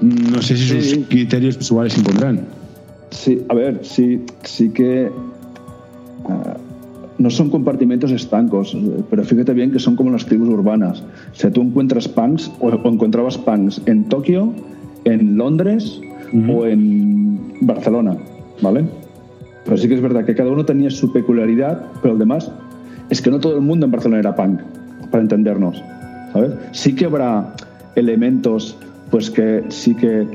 No 0.03 0.43
sé 0.43 0.57
si 0.57 0.67
sus 0.67 1.07
criterios 1.09 1.57
visuales 1.57 1.95
se 1.95 2.01
impondrán. 2.01 2.47
Sí, 3.11 3.41
a 3.49 3.55
ver, 3.55 3.81
sí, 3.83 4.21
sí 4.43 4.69
que 4.71 5.11
no 7.19 7.31
son 7.31 7.51
compartimentos 7.51 8.11
estancos, 8.11 8.77
pero 9.11 9.25
fíjate 9.25 9.53
bien 9.55 9.73
que 9.73 9.79
son 9.79 9.97
como 9.97 10.11
las 10.11 10.27
tribus 10.27 10.49
urbanas. 10.49 11.03
O 11.33 11.35
sea, 11.35 11.51
tú 11.51 11.63
encuentras 11.63 12.07
punks 12.09 12.51
o, 12.61 12.69
o 12.69 12.89
encontrabas 12.89 13.39
punks 13.39 13.81
en 13.87 14.05
Tokio, 14.05 14.53
en 15.05 15.39
Londres 15.39 16.01
uh 16.33 16.37
-huh. 16.37 16.57
o 16.57 16.67
en 16.67 17.53
Barcelona, 17.63 18.17
¿vale? 18.61 18.85
Pero 19.65 19.77
sí 19.77 19.89
que 19.89 19.95
es 19.95 20.03
verdad 20.03 20.25
que 20.25 20.35
cada 20.35 20.51
uno 20.51 20.65
tenía 20.65 20.91
su 20.91 21.13
peculiaridad, 21.13 21.81
pero 22.03 22.15
el 22.15 22.19
demás 22.19 22.51
es 23.11 23.23
que 23.23 23.31
no 23.31 23.39
todo 23.41 23.55
el 23.57 23.63
mundo 23.63 23.87
en 23.87 23.93
Barcelona 23.93 24.21
era 24.21 24.35
punk, 24.35 24.61
para 25.11 25.23
entendernos, 25.23 25.83
¿sabes? 26.33 26.53
Sí 26.73 26.95
que 26.95 27.07
habrá 27.07 27.55
elementos 27.95 28.77
pues 29.11 29.31
que 29.31 29.65
sí 29.69 29.95
que, 29.95 30.27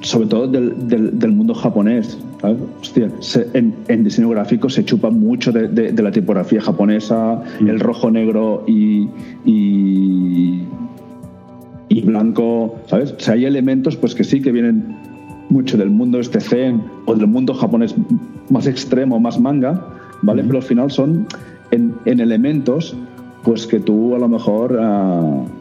sobre 0.00 0.26
todo 0.26 0.48
del, 0.48 0.88
del, 0.88 1.18
del 1.18 1.32
mundo 1.32 1.54
japonés. 1.54 2.18
Hostia, 2.42 3.10
se, 3.20 3.48
en, 3.52 3.74
en, 3.88 4.04
diseño 4.04 4.30
gráfico 4.30 4.70
se 4.70 4.84
chupa 4.84 5.10
mucho 5.10 5.52
de, 5.52 5.68
de, 5.68 5.92
de 5.92 6.02
la 6.02 6.10
tipografía 6.10 6.60
japonesa, 6.60 7.42
mm. 7.60 7.68
el 7.68 7.80
rojo, 7.80 8.10
negro 8.10 8.64
y, 8.66 9.08
y, 9.44 10.64
y, 11.88 12.00
blanco, 12.02 12.76
¿sabes? 12.86 13.12
O 13.12 13.20
sea, 13.20 13.34
hay 13.34 13.44
elementos 13.44 13.96
pues 13.96 14.14
que 14.14 14.24
sí 14.24 14.40
que 14.40 14.52
vienen 14.52 14.96
mucho 15.50 15.76
del 15.76 15.90
mundo 15.90 16.18
este 16.18 16.40
zen 16.40 16.82
o 17.04 17.14
del 17.14 17.26
mundo 17.26 17.52
japonés 17.52 17.94
más 18.48 18.66
extremo, 18.66 19.20
más 19.20 19.38
manga, 19.38 19.86
¿vale? 20.22 20.42
Mm. 20.42 20.46
Pero 20.46 20.58
al 20.58 20.64
final 20.64 20.90
son 20.90 21.26
en, 21.70 21.94
en, 22.06 22.20
elementos 22.20 22.96
pues 23.42 23.66
que 23.66 23.80
tú 23.80 24.14
a 24.14 24.18
lo 24.18 24.28
mejor... 24.28 24.72
Uh, 24.72 25.60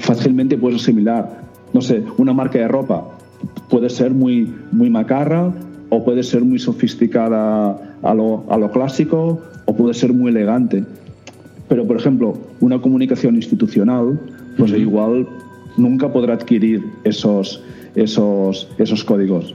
fácilmente 0.00 0.56
puedes 0.56 0.82
asimilar, 0.82 1.42
no 1.72 1.80
sé, 1.80 2.02
una 2.16 2.32
marca 2.32 2.58
de 2.58 2.68
ropa 2.68 3.04
puede 3.68 3.90
ser 3.90 4.12
muy, 4.12 4.52
muy 4.72 4.90
macarra 4.90 5.52
o 5.88 6.04
puede 6.04 6.22
ser 6.22 6.42
muy 6.42 6.58
sofisticada 6.58 7.96
a 8.02 8.14
lo, 8.14 8.44
a 8.48 8.56
lo 8.56 8.70
clásico 8.70 9.40
o 9.64 9.74
puede 9.74 9.94
ser 9.94 10.12
muy 10.12 10.30
elegante. 10.30 10.84
Pero, 11.68 11.86
por 11.86 11.96
ejemplo, 11.96 12.36
una 12.60 12.80
comunicación 12.80 13.36
institucional, 13.36 14.18
pues 14.56 14.72
uh 14.72 14.74
-huh. 14.74 14.80
igual 14.80 15.28
nunca 15.76 16.12
podrá 16.12 16.34
adquirir 16.34 16.84
esos, 17.04 17.62
esos, 17.94 18.68
esos 18.78 19.04
códigos. 19.04 19.54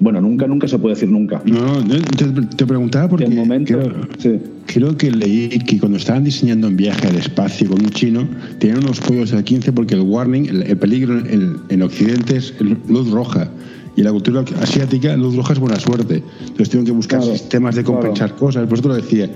Bueno, 0.00 0.20
nunca, 0.22 0.46
nunca 0.46 0.66
se 0.66 0.78
puede 0.78 0.94
decir 0.94 1.10
nunca. 1.10 1.42
No, 1.44 1.84
te, 2.16 2.26
te 2.56 2.66
preguntaba 2.66 3.08
porque 3.08 3.26
de 3.26 3.34
momento, 3.34 3.78
creo, 3.78 3.92
sí. 4.18 4.40
creo, 4.66 4.96
que 4.96 5.10
leí 5.10 5.50
que 5.50 5.78
cuando 5.78 5.98
estaban 5.98 6.24
diseñando 6.24 6.68
un 6.68 6.76
viaje 6.76 7.06
al 7.06 7.16
espacio 7.16 7.68
con 7.68 7.82
un 7.82 7.90
chino, 7.90 8.26
tenían 8.58 8.78
unos 8.78 8.98
códigos 8.98 9.30
del 9.30 9.44
15 9.44 9.72
porque 9.72 9.94
el 9.94 10.00
warning, 10.00 10.46
el, 10.46 10.62
el 10.62 10.76
peligro 10.78 11.18
en, 11.18 11.58
en, 11.68 11.82
Occidente 11.82 12.36
es 12.36 12.54
luz 12.88 13.10
roja. 13.10 13.50
Y 13.94 14.00
en 14.00 14.06
la 14.06 14.12
cultura 14.12 14.42
asiática, 14.62 15.14
luz 15.16 15.36
roja 15.36 15.52
es 15.52 15.58
buena 15.58 15.78
suerte. 15.78 16.22
Entonces 16.40 16.70
tienen 16.70 16.86
que 16.86 16.92
buscar 16.92 17.20
claro, 17.20 17.36
sistemas 17.36 17.74
de 17.74 17.84
compensar 17.84 18.30
claro. 18.30 18.40
cosas. 18.40 18.66
Por 18.66 18.78
eso 18.78 18.82
te 18.82 18.88
lo 18.88 18.94
decía. 18.94 19.28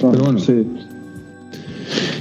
Claro, 0.00 0.12
Pero 0.12 0.24
bueno. 0.24 0.38
Sí. 0.40 0.66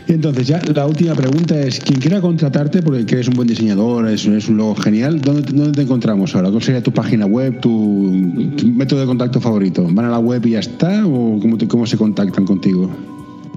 Y 0.07 0.13
entonces 0.13 0.47
ya 0.47 0.61
la 0.73 0.85
última 0.85 1.13
pregunta 1.15 1.59
es, 1.59 1.79
quien 1.79 1.99
quiera 1.99 2.21
contratarte, 2.21 2.81
porque 2.81 3.15
eres 3.15 3.27
un 3.27 3.35
buen 3.35 3.47
diseñador, 3.47 4.07
es, 4.07 4.25
es 4.25 4.47
un 4.47 4.57
logo 4.57 4.75
genial, 4.75 5.21
¿dónde, 5.21 5.41
¿dónde, 5.41 5.71
te 5.73 5.81
encontramos 5.81 6.35
ahora? 6.35 6.49
¿Cuál 6.49 6.61
sería 6.61 6.81
tu 6.81 6.91
página 6.91 7.25
web, 7.25 7.59
tu, 7.59 8.11
tu, 8.55 8.67
método 8.67 9.01
de 9.01 9.05
contacto 9.05 9.41
favorito? 9.41 9.87
¿Van 9.91 10.05
a 10.05 10.09
la 10.09 10.19
web 10.19 10.45
y 10.45 10.51
ya 10.51 10.59
está 10.59 11.05
o 11.05 11.39
cómo, 11.39 11.57
te, 11.57 11.67
cómo 11.67 11.85
se 11.85 11.97
contactan 11.97 12.45
contigo? 12.45 12.89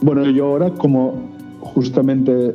Bueno, 0.02 0.28
yo 0.30 0.46
ahora 0.46 0.70
como 0.70 1.30
justamente 1.60 2.54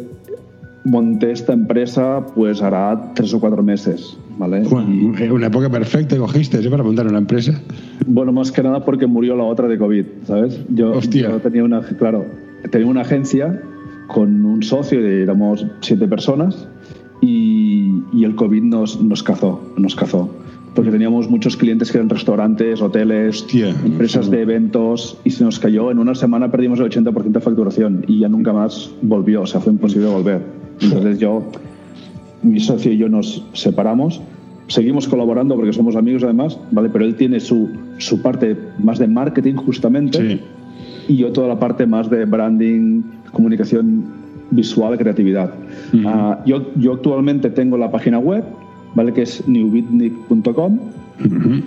monté 0.84 1.32
esta 1.32 1.54
empresa 1.54 2.26
pues 2.36 2.62
hará 2.62 3.12
tres 3.16 3.34
o 3.34 3.40
cuatro 3.40 3.64
meses, 3.64 4.18
¿vale? 4.38 4.62
Bueno, 4.62 5.34
una 5.34 5.48
época 5.48 5.70
perfecta 5.70 6.18
cogiste 6.18 6.62
¿sí? 6.62 6.70
para 6.70 6.84
montar 6.84 7.08
una 7.08 7.18
empresa. 7.18 7.60
Bueno, 8.06 8.32
más 8.32 8.52
que 8.52 8.62
nada 8.62 8.84
porque 8.86 9.08
murió 9.08 9.36
la 9.36 9.44
otra 9.44 9.68
de 9.68 9.78
COVID, 9.78 10.06
¿sabes? 10.26 10.60
Yo, 10.70 11.00
yo 11.00 11.40
tenía 11.40 11.64
una, 11.64 11.82
claro, 11.82 12.26
tenía 12.70 12.88
una 12.88 13.02
agencia 13.02 13.62
con 14.08 14.46
un 14.46 14.64
socio, 14.64 15.00
éramos 15.06 15.66
siete 15.82 16.08
personas, 16.08 16.68
y, 17.22 18.04
y 18.14 18.24
el 18.24 18.36
COVID 18.36 18.64
nos, 18.64 19.02
nos, 19.02 19.24
cazó, 19.24 19.62
nos 19.78 19.96
cazó. 19.96 20.30
Porque 20.76 20.92
teníamos 20.92 21.30
muchos 21.30 21.56
clientes 21.56 21.92
que 21.92 21.98
eran 21.98 22.10
restaurantes, 22.10 22.82
hoteles, 22.82 23.42
Hostia, 23.42 23.70
empresas 23.70 24.30
de 24.30 24.42
eventos, 24.42 25.18
y 25.24 25.30
se 25.30 25.44
nos 25.44 25.58
cayó. 25.58 25.90
En 25.90 26.00
una 26.00 26.16
semana 26.16 26.52
perdimos 26.52 26.80
el 26.80 26.90
80% 26.90 27.32
de 27.32 27.40
facturación 27.40 28.06
y 28.08 28.20
ya 28.20 28.30
nunca 28.30 28.52
más 28.52 28.92
volvió, 29.02 29.44
o 29.44 29.48
sea, 29.48 29.62
fue 29.62 29.72
imposible 29.72 30.08
volver. 30.08 30.42
Entonces 30.82 31.18
yo, 31.20 31.44
mi 32.44 32.60
socio 32.60 32.92
y 32.92 32.98
yo 32.98 33.08
nos 33.08 33.46
separamos, 33.54 34.22
seguimos 34.68 35.08
colaborando 35.08 35.56
porque 35.56 35.72
somos 35.72 35.96
amigos 35.96 36.24
además, 36.24 36.60
¿vale? 36.72 36.90
Pero 36.90 37.06
él 37.06 37.16
tiene 37.16 37.40
su, 37.40 37.70
su 37.98 38.22
parte 38.22 38.58
más 38.78 39.00
de 39.00 39.08
marketing 39.08 39.56
justamente. 39.56 40.20
Sí 40.20 40.42
y 41.08 41.18
yo 41.18 41.32
toda 41.32 41.48
la 41.48 41.60
parte 41.60 41.86
más 41.86 42.10
de 42.10 42.26
branding, 42.26 43.02
comunicación 43.32 44.04
visual, 44.52 44.98
creatividad. 44.98 45.52
Uh 45.94 45.98
-huh. 45.98 46.40
uh, 46.40 46.46
yo, 46.46 46.74
yo 46.76 46.94
actualmente 46.94 47.50
tengo 47.50 47.78
la 47.78 47.92
página 47.92 48.20
web, 48.20 48.44
¿vale? 48.96 49.14
Que 49.14 49.24
es 49.24 49.44
newbitnik.com 49.48 50.74
uh 50.74 51.24
-huh. 51.24 51.64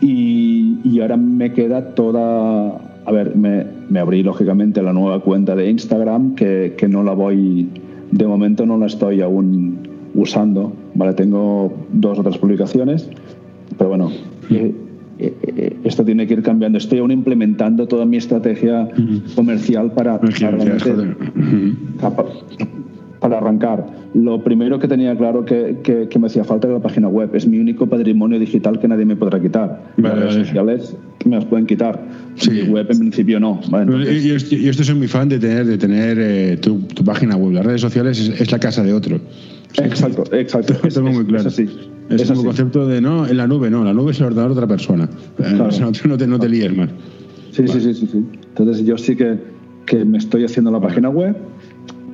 y, 0.00 0.78
y, 0.84 1.00
ahora 1.00 1.16
me 1.16 1.52
queda 1.52 1.94
toda... 1.94 2.78
A 3.06 3.12
ver, 3.12 3.36
me, 3.36 3.64
me 3.88 4.00
abrí 4.00 4.22
lógicamente 4.22 4.82
la 4.82 4.92
nueva 4.92 5.20
cuenta 5.20 5.56
de 5.56 5.70
Instagram 5.70 6.34
que, 6.34 6.74
que 6.76 6.88
no 6.88 7.02
la 7.02 7.14
voy, 7.14 7.66
de 8.10 8.26
momento 8.26 8.66
no 8.66 8.76
la 8.76 8.84
estoy 8.86 9.22
aún 9.22 9.78
usando, 10.14 10.72
¿vale? 10.94 11.14
Tengo 11.14 11.72
dos 11.90 12.18
o 12.18 12.22
tres 12.22 12.36
publicaciones, 12.36 13.08
pero 13.78 13.88
bueno, 13.88 14.10
esto 15.84 16.04
tiene 16.04 16.26
que 16.26 16.34
ir 16.34 16.42
cambiando. 16.42 16.78
Estoy 16.78 16.98
aún 16.98 17.10
implementando 17.10 17.86
toda 17.86 18.04
mi 18.04 18.16
estrategia 18.16 18.88
comercial 19.34 19.92
para, 19.92 20.20
para, 22.00 22.24
para 23.20 23.38
arrancar. 23.38 23.86
Lo 24.14 24.42
primero 24.42 24.78
que 24.78 24.88
tenía 24.88 25.16
claro 25.16 25.44
que, 25.44 25.78
que, 25.82 26.18
me 26.18 26.26
hacía 26.26 26.44
falta 26.44 26.66
era 26.66 26.76
la 26.76 26.82
página 26.82 27.08
web. 27.08 27.34
Es 27.34 27.46
mi 27.46 27.58
único 27.58 27.86
patrimonio 27.86 28.38
digital 28.38 28.78
que 28.78 28.88
nadie 28.88 29.04
me 29.04 29.16
podrá 29.16 29.40
quitar. 29.40 29.92
las 29.96 30.18
redes 30.18 30.34
sociales 30.34 30.96
me 31.24 31.36
las 31.36 31.44
pueden 31.44 31.66
quitar. 31.66 32.00
Sí. 32.36 32.62
web 32.62 32.86
en 32.90 32.98
principio 32.98 33.40
no. 33.40 33.60
yo, 33.62 34.36
estoy 34.36 34.72
soy 34.72 34.94
muy 34.94 35.08
fan 35.08 35.28
de 35.28 35.38
tener, 35.38 35.66
de 35.66 35.76
tener 35.76 36.60
tu, 36.60 36.78
tu, 36.80 37.04
página 37.04 37.36
web. 37.36 37.52
Las 37.54 37.66
redes 37.66 37.80
sociales 37.80 38.18
es 38.38 38.52
la 38.52 38.58
casa 38.58 38.82
de 38.82 38.92
otro. 38.92 39.20
Exacto, 39.76 40.24
exacto. 40.32 40.74
Eso 40.86 41.06
es, 41.06 41.14
muy 41.14 41.24
claro. 41.24 41.48
Es, 41.48 41.60
es, 42.08 42.30
un 42.30 42.44
concepto 42.44 42.86
de 42.86 43.00
no, 43.00 43.26
en 43.26 43.36
la 43.36 43.46
nube 43.46 43.70
no, 43.70 43.84
la 43.84 43.92
nube 43.92 44.12
es 44.12 44.20
el 44.20 44.26
ordenador 44.26 44.54
de 44.54 44.58
otra 44.58 44.66
persona. 44.66 45.08
No, 46.08 46.16
te, 46.16 46.26
no 46.26 46.38
te 46.38 46.48
líes 46.48 46.76
más. 46.76 46.90
Sí, 47.50 47.66
sí, 47.66 47.80
sí, 47.80 47.94
sí, 47.94 48.24
Entonces 48.56 48.84
yo 48.84 48.96
sí 48.96 49.16
que, 49.16 49.38
que 49.86 50.04
me 50.04 50.18
estoy 50.18 50.44
haciendo 50.44 50.70
la 50.70 50.80
página 50.80 51.08
web. 51.08 51.36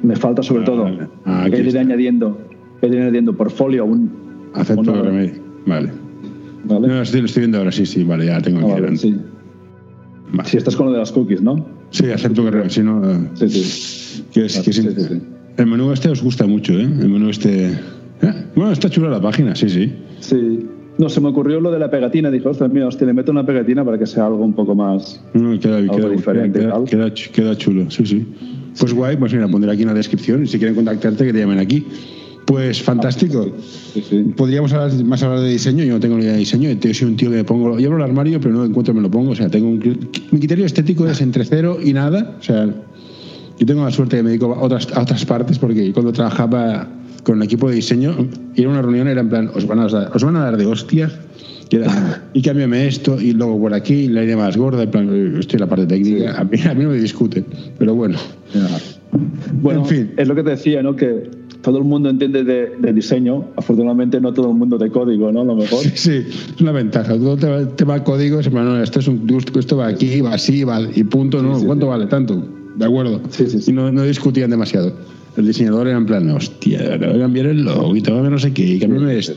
Me 0.02 0.16
falta 0.16 0.42
sobre 0.42 0.64
todo 0.64 0.86
ah, 1.24 1.48
ir 1.48 1.78
añadiendo, 1.78 2.38
ir 2.82 2.96
añadiendo 2.96 3.32
portfolio 3.34 3.84
un. 3.84 4.10
Acepto 4.54 5.02
remedio. 5.02 5.42
Vale. 5.66 5.90
¿Vale? 6.64 6.88
No, 6.88 7.02
estoy, 7.02 7.20
lo 7.20 7.26
estoy 7.26 7.40
viendo 7.42 7.58
ahora, 7.58 7.72
sí, 7.72 7.84
sí, 7.86 8.04
vale, 8.04 8.26
ya 8.26 8.40
tengo 8.40 8.60
aquí 8.60 8.80
vale, 8.80 8.96
sí. 8.96 9.16
Si 10.44 10.56
estás 10.56 10.76
con 10.76 10.86
lo 10.86 10.92
de 10.92 10.98
las 10.98 11.12
cookies, 11.12 11.42
¿no? 11.42 11.66
Sí, 11.90 12.10
acepto 12.10 12.50
que 12.50 12.70
si 12.70 12.82
no. 12.82 13.02
Eh, 13.08 13.30
sí, 13.34 13.48
sí. 13.48 14.24
Que 14.32 14.46
es, 14.46 14.58
que 14.58 14.72
sí, 14.72 14.82
sí. 14.82 15.22
El 15.56 15.66
menú 15.66 15.92
este 15.92 16.08
os 16.08 16.22
gusta 16.22 16.46
mucho, 16.46 16.72
¿eh? 16.72 16.82
El 16.82 17.08
menú 17.08 17.28
este... 17.28 17.78
¿Eh? 18.24 18.34
Bueno, 18.54 18.72
está 18.72 18.88
chula 18.88 19.08
la 19.08 19.20
página, 19.20 19.54
sí, 19.54 19.68
sí. 19.68 19.92
Sí. 20.20 20.66
No, 20.96 21.08
se 21.08 21.20
me 21.20 21.28
ocurrió 21.28 21.60
lo 21.60 21.72
de 21.72 21.78
la 21.78 21.90
pegatina. 21.90 22.30
Dijo, 22.30 22.50
ostras, 22.50 22.72
mira, 22.72 22.86
hostia, 22.86 23.06
le 23.06 23.12
meto 23.12 23.32
una 23.32 23.44
pegatina 23.44 23.84
para 23.84 23.98
que 23.98 24.06
sea 24.06 24.26
algo 24.26 24.44
un 24.44 24.52
poco 24.52 24.74
más... 24.74 25.20
No, 25.34 25.58
queda, 25.58 25.82
queda 25.82 26.08
diferente 26.08 26.60
queda, 26.86 27.12
queda, 27.12 27.56
chulo, 27.56 27.90
sí, 27.90 28.06
sí. 28.06 28.26
Pues 28.78 28.92
guay, 28.92 29.16
pues 29.16 29.32
mira, 29.32 29.48
pondré 29.48 29.72
aquí 29.72 29.82
en 29.82 29.88
la 29.88 29.94
descripción 29.94 30.44
y 30.44 30.46
si 30.46 30.58
quieren 30.58 30.74
contactarte 30.74 31.24
que 31.26 31.32
te 31.32 31.40
llamen 31.40 31.58
aquí. 31.58 31.84
Pues 32.46 32.82
fantástico. 32.82 33.46
Sí, 33.92 34.04
sí. 34.08 34.22
Podríamos 34.36 34.72
hablar 34.72 34.92
más 35.04 35.22
hablar 35.22 35.40
de 35.40 35.50
diseño. 35.50 35.82
Yo 35.84 35.94
no 35.94 36.00
tengo 36.00 36.16
ni 36.16 36.24
idea 36.24 36.32
de 36.32 36.38
diseño. 36.38 36.70
Yo 36.70 36.94
soy 36.94 37.08
un 37.08 37.16
tío 37.16 37.30
que 37.30 37.36
me 37.36 37.44
pongo. 37.44 37.78
Yo 37.78 37.88
abro 37.88 38.04
el 38.04 38.10
armario, 38.10 38.38
pero 38.38 38.54
no 38.54 38.64
encuentro 38.64 38.92
me 38.92 39.00
lo 39.00 39.10
pongo. 39.10 39.30
O 39.30 39.34
sea, 39.34 39.48
tengo 39.48 39.68
un. 39.68 39.78
Mi 40.30 40.38
criterio 40.38 40.66
estético 40.66 41.08
es 41.08 41.22
entre 41.22 41.44
cero 41.44 41.78
y 41.82 41.94
nada. 41.94 42.36
O 42.38 42.42
sea, 42.42 42.66
yo 43.58 43.66
tengo 43.66 43.82
la 43.82 43.90
suerte 43.90 44.18
que 44.18 44.22
me 44.22 44.30
dedico 44.30 44.52
a 44.52 44.60
otras, 44.60 44.92
a 44.92 45.02
otras 45.02 45.24
partes 45.24 45.58
porque 45.58 45.92
cuando 45.92 46.12
trabajaba 46.12 46.86
con 47.24 47.38
el 47.38 47.44
equipo 47.44 47.68
de 47.68 47.76
diseño, 47.76 48.14
ir 48.54 48.66
a 48.66 48.68
una 48.68 48.82
reunión 48.82 49.08
era 49.08 49.20
en 49.20 49.28
plan, 49.28 49.50
os 49.54 49.66
van 49.66 49.80
a, 49.80 49.86
os 49.86 50.24
van 50.24 50.36
a 50.36 50.40
dar 50.40 50.56
de 50.56 50.66
hostias 50.66 51.12
y 52.32 52.42
cámbiame 52.42 52.86
esto 52.86 53.20
y 53.20 53.32
luego 53.32 53.58
por 53.58 53.74
aquí 53.74 54.08
la 54.08 54.22
idea 54.22 54.36
más 54.36 54.56
gorda, 54.56 54.84
en 54.84 54.90
plan, 54.90 55.36
estoy 55.38 55.56
en 55.56 55.60
la 55.60 55.68
parte 55.68 55.86
técnica, 55.86 56.38
a, 56.38 56.44
mí, 56.44 56.58
a, 56.68 56.74
mí, 56.74 56.84
no 56.84 56.90
me 56.90 56.98
discuten, 56.98 57.44
pero 57.78 57.94
bueno. 57.94 58.16
Bueno, 59.60 59.80
en 59.80 59.86
fin. 59.86 60.12
es 60.16 60.28
lo 60.28 60.34
que 60.34 60.42
te 60.42 60.50
decía, 60.50 60.82
¿no? 60.82 60.94
Que 60.94 61.30
todo 61.62 61.78
el 61.78 61.84
mundo 61.84 62.10
entiende 62.10 62.44
de, 62.44 62.92
diseño, 62.92 63.46
afortunadamente 63.56 64.20
no 64.20 64.32
todo 64.32 64.50
el 64.50 64.56
mundo 64.56 64.76
de 64.78 64.90
código, 64.90 65.32
¿no? 65.32 65.40
A 65.40 65.44
lo 65.44 65.56
mejor. 65.56 65.80
Sí, 65.80 65.92
sí, 65.94 66.26
es 66.54 66.60
una 66.60 66.72
ventaja. 66.72 67.14
Todo 67.14 67.36
te, 67.36 67.66
te 67.74 67.84
va 67.84 68.04
código, 68.04 68.38
es, 68.40 68.52
no, 68.52 68.82
esto, 68.82 69.00
es 69.00 69.08
un, 69.08 69.26
esto 69.58 69.76
va 69.76 69.88
aquí, 69.88 70.20
va 70.20 70.34
así, 70.34 70.62
va 70.62 70.80
y 70.80 71.04
punto, 71.04 71.42
¿no? 71.42 71.58
¿Cuánto 71.64 71.88
vale? 71.88 72.06
Tanto. 72.06 72.44
¿de 72.74 72.84
acuerdo? 72.84 73.20
Sí, 73.30 73.46
sí, 73.48 73.60
sí. 73.60 73.70
Y 73.70 73.74
no, 73.74 73.90
no, 73.92 74.02
discutían 74.02 74.50
demasiado. 74.50 74.92
El 75.36 75.46
diseñador 75.46 75.88
era 75.88 75.96
en 75.96 76.06
plan, 76.06 76.30
hostia, 76.30 76.96
voy 76.96 77.08
a 77.08 77.18
cambiar 77.18 77.46
el 77.46 77.64
logo 77.64 77.96
y 77.96 78.00
todo, 78.00 78.28
no 78.30 78.38
sé 78.38 78.52
qué, 78.52 78.64
y 78.64 78.78
cambiarme 78.78 79.18
esto. 79.18 79.34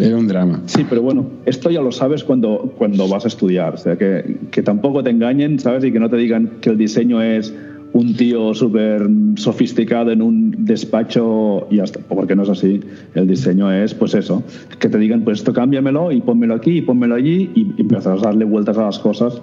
Era 0.00 0.16
un 0.16 0.28
drama. 0.28 0.62
Sí, 0.66 0.86
pero 0.88 1.02
bueno, 1.02 1.26
esto 1.44 1.70
ya 1.70 1.82
lo 1.82 1.90
sabes 1.90 2.22
cuando, 2.22 2.72
cuando 2.78 3.08
vas 3.08 3.24
a 3.24 3.28
estudiar. 3.28 3.74
O 3.74 3.76
sea, 3.78 3.96
que, 3.96 4.38
que 4.50 4.62
tampoco 4.62 5.02
te 5.02 5.10
engañen, 5.10 5.58
¿sabes? 5.58 5.84
Y 5.84 5.92
que 5.92 5.98
no 5.98 6.08
te 6.08 6.16
digan 6.16 6.58
que 6.60 6.70
el 6.70 6.78
diseño 6.78 7.20
es 7.20 7.52
un 7.92 8.14
tío 8.14 8.54
súper 8.54 9.08
sofisticado 9.36 10.12
en 10.12 10.22
un 10.22 10.64
despacho 10.64 11.66
y 11.70 11.80
hasta, 11.80 11.98
porque 12.00 12.36
no 12.36 12.44
es 12.44 12.50
así. 12.50 12.80
El 13.14 13.26
diseño 13.26 13.72
es, 13.72 13.94
pues 13.94 14.14
eso, 14.14 14.44
que 14.78 14.88
te 14.88 14.98
digan, 14.98 15.22
pues 15.22 15.38
esto 15.38 15.52
cámbiamelo 15.52 16.12
y 16.12 16.20
pónmelo 16.20 16.54
aquí 16.54 16.78
y 16.78 16.82
pónmelo 16.82 17.16
allí 17.16 17.50
y, 17.54 17.72
y 17.76 17.80
empiezas 17.80 18.22
a 18.22 18.26
darle 18.26 18.44
vueltas 18.44 18.78
a 18.78 18.84
las 18.84 18.98
cosas 18.98 19.42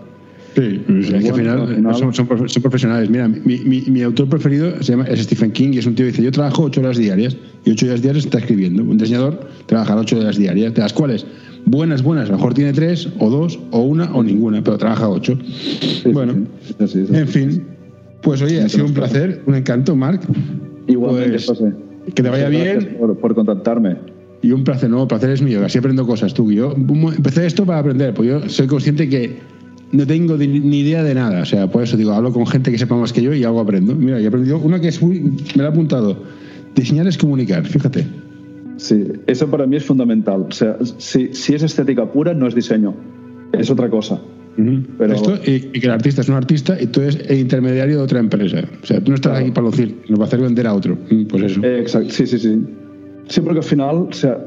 Sí, 0.56 0.82
es 0.88 1.10
que 1.10 1.30
al 1.30 1.36
final, 1.36 1.96
Son, 1.96 2.14
son, 2.14 2.28
profesionales. 2.28 3.10
Mira, 3.10 3.28
mi, 3.28 3.58
mi, 3.60 3.82
mi, 3.82 4.02
autor 4.04 4.30
preferido 4.30 4.82
se 4.82 4.94
llama 4.94 5.04
es 5.06 5.20
Stephen 5.24 5.52
King 5.52 5.72
y 5.74 5.80
es 5.80 5.86
un 5.86 5.96
tío 5.96 6.06
que 6.06 6.12
dice, 6.12 6.24
yo 6.24 6.32
trabajo 6.32 6.64
ocho 6.64 6.80
horas 6.80 6.98
diarias 6.98 7.36
y 7.66 7.72
ocho 7.72 7.88
horas 7.88 8.02
diarias 8.02 8.24
está 8.24 8.38
escribiendo. 8.38 8.82
Un 8.84 8.98
diseñador 8.98 9.50
trabaja 9.66 9.98
ocho 9.98 10.18
horas 10.18 10.38
diarias, 10.38 10.74
de 10.74 10.82
las 10.82 10.94
cuales 10.94 11.26
buenas, 11.66 12.04
buenas, 12.04 12.32
mejor 12.32 12.54
tiene 12.54 12.72
tres 12.72 13.10
o 13.20 13.30
dos 13.30 13.60
o 13.72 13.82
una 13.82 14.06
o 14.16 14.24
ninguna, 14.24 14.64
pero 14.64 14.78
trabaja 14.78 15.10
ocho. 15.10 15.38
bueno, 16.14 16.34
en 16.80 17.28
fin, 17.28 17.64
pues 18.22 18.42
oye, 18.42 18.62
ha 18.62 18.70
sido 18.70 18.86
un 18.86 18.94
placer, 18.94 19.42
un 19.48 19.56
encanto, 19.56 19.94
Marc. 19.94 20.24
Igualmente, 20.88 21.32
pues, 21.32 21.46
José. 21.48 21.74
Que 22.14 22.24
te 22.24 22.30
vaya 22.30 22.48
bien. 22.48 22.96
Por, 22.98 23.18
por 23.18 23.36
contactarme. 23.36 23.98
Y 24.42 24.52
un 24.52 24.64
placer, 24.64 24.90
no, 24.90 25.08
placer 25.08 25.32
es 25.32 25.42
mío, 25.42 25.66
así 25.66 25.80
aprendo 25.80 26.06
cosas 26.06 26.34
tú. 26.34 26.52
Yo 26.52 26.74
empecé 26.74 27.46
esto 27.46 27.66
para 27.66 27.80
aprender, 27.80 28.14
pues 28.14 28.30
yo 28.30 28.48
soy 28.48 28.68
consciente 28.68 29.10
que 29.10 29.40
no 29.96 30.06
tengo 30.08 30.38
ni 30.38 30.80
idea 30.80 31.04
de 31.04 31.16
nada. 31.16 31.42
O 31.42 31.46
sea, 31.46 31.68
por 31.68 31.84
eso 31.84 31.98
digo, 31.98 32.12
hablo 32.12 32.32
con 32.32 32.46
gente 32.46 32.72
que 32.72 32.78
sepa 32.78 32.96
más 32.96 33.14
que 33.14 33.22
yo 33.22 33.34
y 33.34 33.44
algo 33.44 33.60
aprendo. 33.60 33.96
Mira, 33.96 34.20
he 34.20 34.28
aprendido 34.28 34.58
una 34.60 34.80
que 34.80 34.90
es 34.90 35.02
muy. 35.02 35.20
Me 35.20 35.58
la 35.58 35.66
he 35.66 35.68
apuntado. 35.68 36.18
Diseñar 36.76 37.08
es 37.08 37.18
comunicar, 37.18 37.66
fíjate. 37.66 38.06
Sí, 38.78 39.04
eso 39.28 39.50
para 39.50 39.66
mí 39.66 39.78
es 39.78 39.86
fundamental. 39.86 40.46
O 40.50 40.52
sea, 40.52 40.78
si, 40.98 41.34
si 41.34 41.54
es 41.56 41.64
estética 41.64 42.12
pura, 42.12 42.34
no 42.34 42.48
es 42.48 42.56
diseño. 42.56 42.94
Es 43.54 43.70
otra 43.70 43.90
cosa. 43.90 44.20
Pero... 44.58 45.14
Esto, 45.14 45.40
y, 45.46 45.60
que 45.60 45.86
el 45.86 45.92
artista 45.92 46.22
es 46.22 46.30
un 46.30 46.36
artista 46.36 46.82
y 46.82 46.88
tú 46.88 47.02
eres 47.02 47.20
el 47.28 47.40
intermediario 47.40 47.98
de 47.98 48.04
otra 48.04 48.20
empresa. 48.20 48.64
O 48.82 48.86
sea, 48.86 49.02
tú 49.02 49.12
no 49.12 49.16
estás 49.16 49.40
aquí 49.40 49.52
para 49.52 49.68
lucir, 49.68 50.04
nos 50.08 50.20
va 50.20 50.24
a 50.24 50.28
hacer 50.28 50.40
vender 50.40 50.68
a 50.68 50.74
otro. 50.74 50.98
Mm, 51.10 51.26
pues 51.26 51.44
eso. 51.44 51.64
exacto, 51.64 52.10
sí, 52.10 52.26
sí, 52.26 52.40
sí. 52.40 52.64
Sí, 53.28 53.42
porque 53.42 53.60
al 53.60 53.66
final, 53.66 53.96
o 54.10 54.14
sea, 54.14 54.38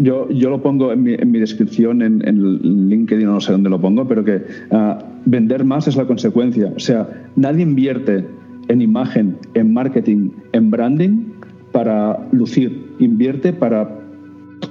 yo, 0.00 0.28
yo 0.30 0.50
lo 0.50 0.62
pongo 0.62 0.92
en 0.92 1.02
mi, 1.02 1.14
en 1.14 1.30
mi 1.30 1.38
descripción, 1.38 2.02
en, 2.02 2.26
en, 2.26 2.88
LinkedIn, 2.88 3.26
no 3.26 3.40
sé 3.40 3.52
dónde 3.52 3.70
lo 3.70 3.80
pongo, 3.80 4.08
pero 4.08 4.24
que 4.24 4.42
uh, 4.70 4.94
vender 5.26 5.64
más 5.64 5.86
es 5.88 5.96
la 5.96 6.06
consecuencia. 6.06 6.72
O 6.74 6.80
sea, 6.80 7.08
nadie 7.36 7.62
invierte 7.62 8.24
en 8.68 8.82
imagen, 8.82 9.36
en 9.54 9.72
marketing, 9.72 10.30
en 10.52 10.70
branding 10.70 11.32
para 11.72 12.28
lucir, 12.32 12.94
invierte 12.98 13.52
para 13.52 13.98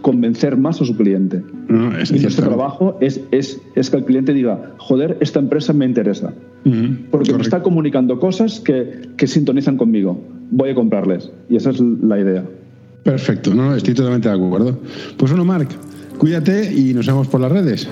convencer 0.02 0.58
más 0.58 0.82
a 0.82 0.86
su 0.86 0.96
cliente. 0.96 1.44
No, 1.68 1.98
es 1.98 2.12
y 2.12 2.20
nuestro 2.20 2.48
trabajo 2.48 2.98
es, 3.02 3.22
es, 3.32 3.62
es, 3.76 3.90
que 3.90 3.98
el 3.98 4.06
cliente 4.06 4.34
diga, 4.34 4.74
joder, 4.78 5.18
esta 5.20 5.40
empresa 5.40 5.74
me 5.74 5.86
interesa. 5.86 6.34
Uh 6.66 6.70
-huh, 6.70 6.98
porque 7.12 7.32
correcto. 7.32 7.38
me 7.38 7.42
está 7.44 7.62
comunicando 7.62 8.20
cosas 8.20 8.60
que, 8.60 9.10
que 9.18 9.28
sintonizan 9.28 9.78
conmigo. 9.78 10.20
Voy 10.52 10.70
a 10.70 10.76
comprarles. 10.76 11.32
Y 11.50 11.56
esa 11.56 11.70
es 11.70 11.80
la 11.80 12.20
idea. 12.20 12.44
Perfecto, 13.04 13.54
no, 13.54 13.76
estoy 13.76 13.94
totalmente 13.94 14.30
de 14.30 14.36
acuerdo. 14.36 14.80
Pues 15.18 15.32
bueno, 15.32 15.46
Marc, 15.46 15.70
cuídate 16.18 16.72
y 16.74 16.94
nos 16.94 17.08
vemos 17.08 17.28
por 17.28 17.42
las 17.42 17.52
redes. 17.52 17.88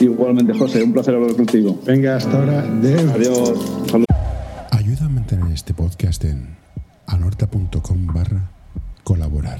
Igualmente, 0.00 0.54
José, 0.54 0.82
un 0.82 0.92
placer 0.92 1.14
hablar 1.14 1.34
contigo. 1.34 1.80
Venga, 1.84 2.16
hasta 2.16 2.38
ahora. 2.38 2.60
Adiós. 2.60 3.58
Salud. 3.90 4.04
Ayuda 4.70 5.06
a 5.06 5.08
mantener 5.08 5.52
este 5.52 5.74
podcast 5.74 6.24
en 6.24 6.56
anorta.com 7.06 8.06
barra 8.06 8.50
colaborar. 9.02 9.58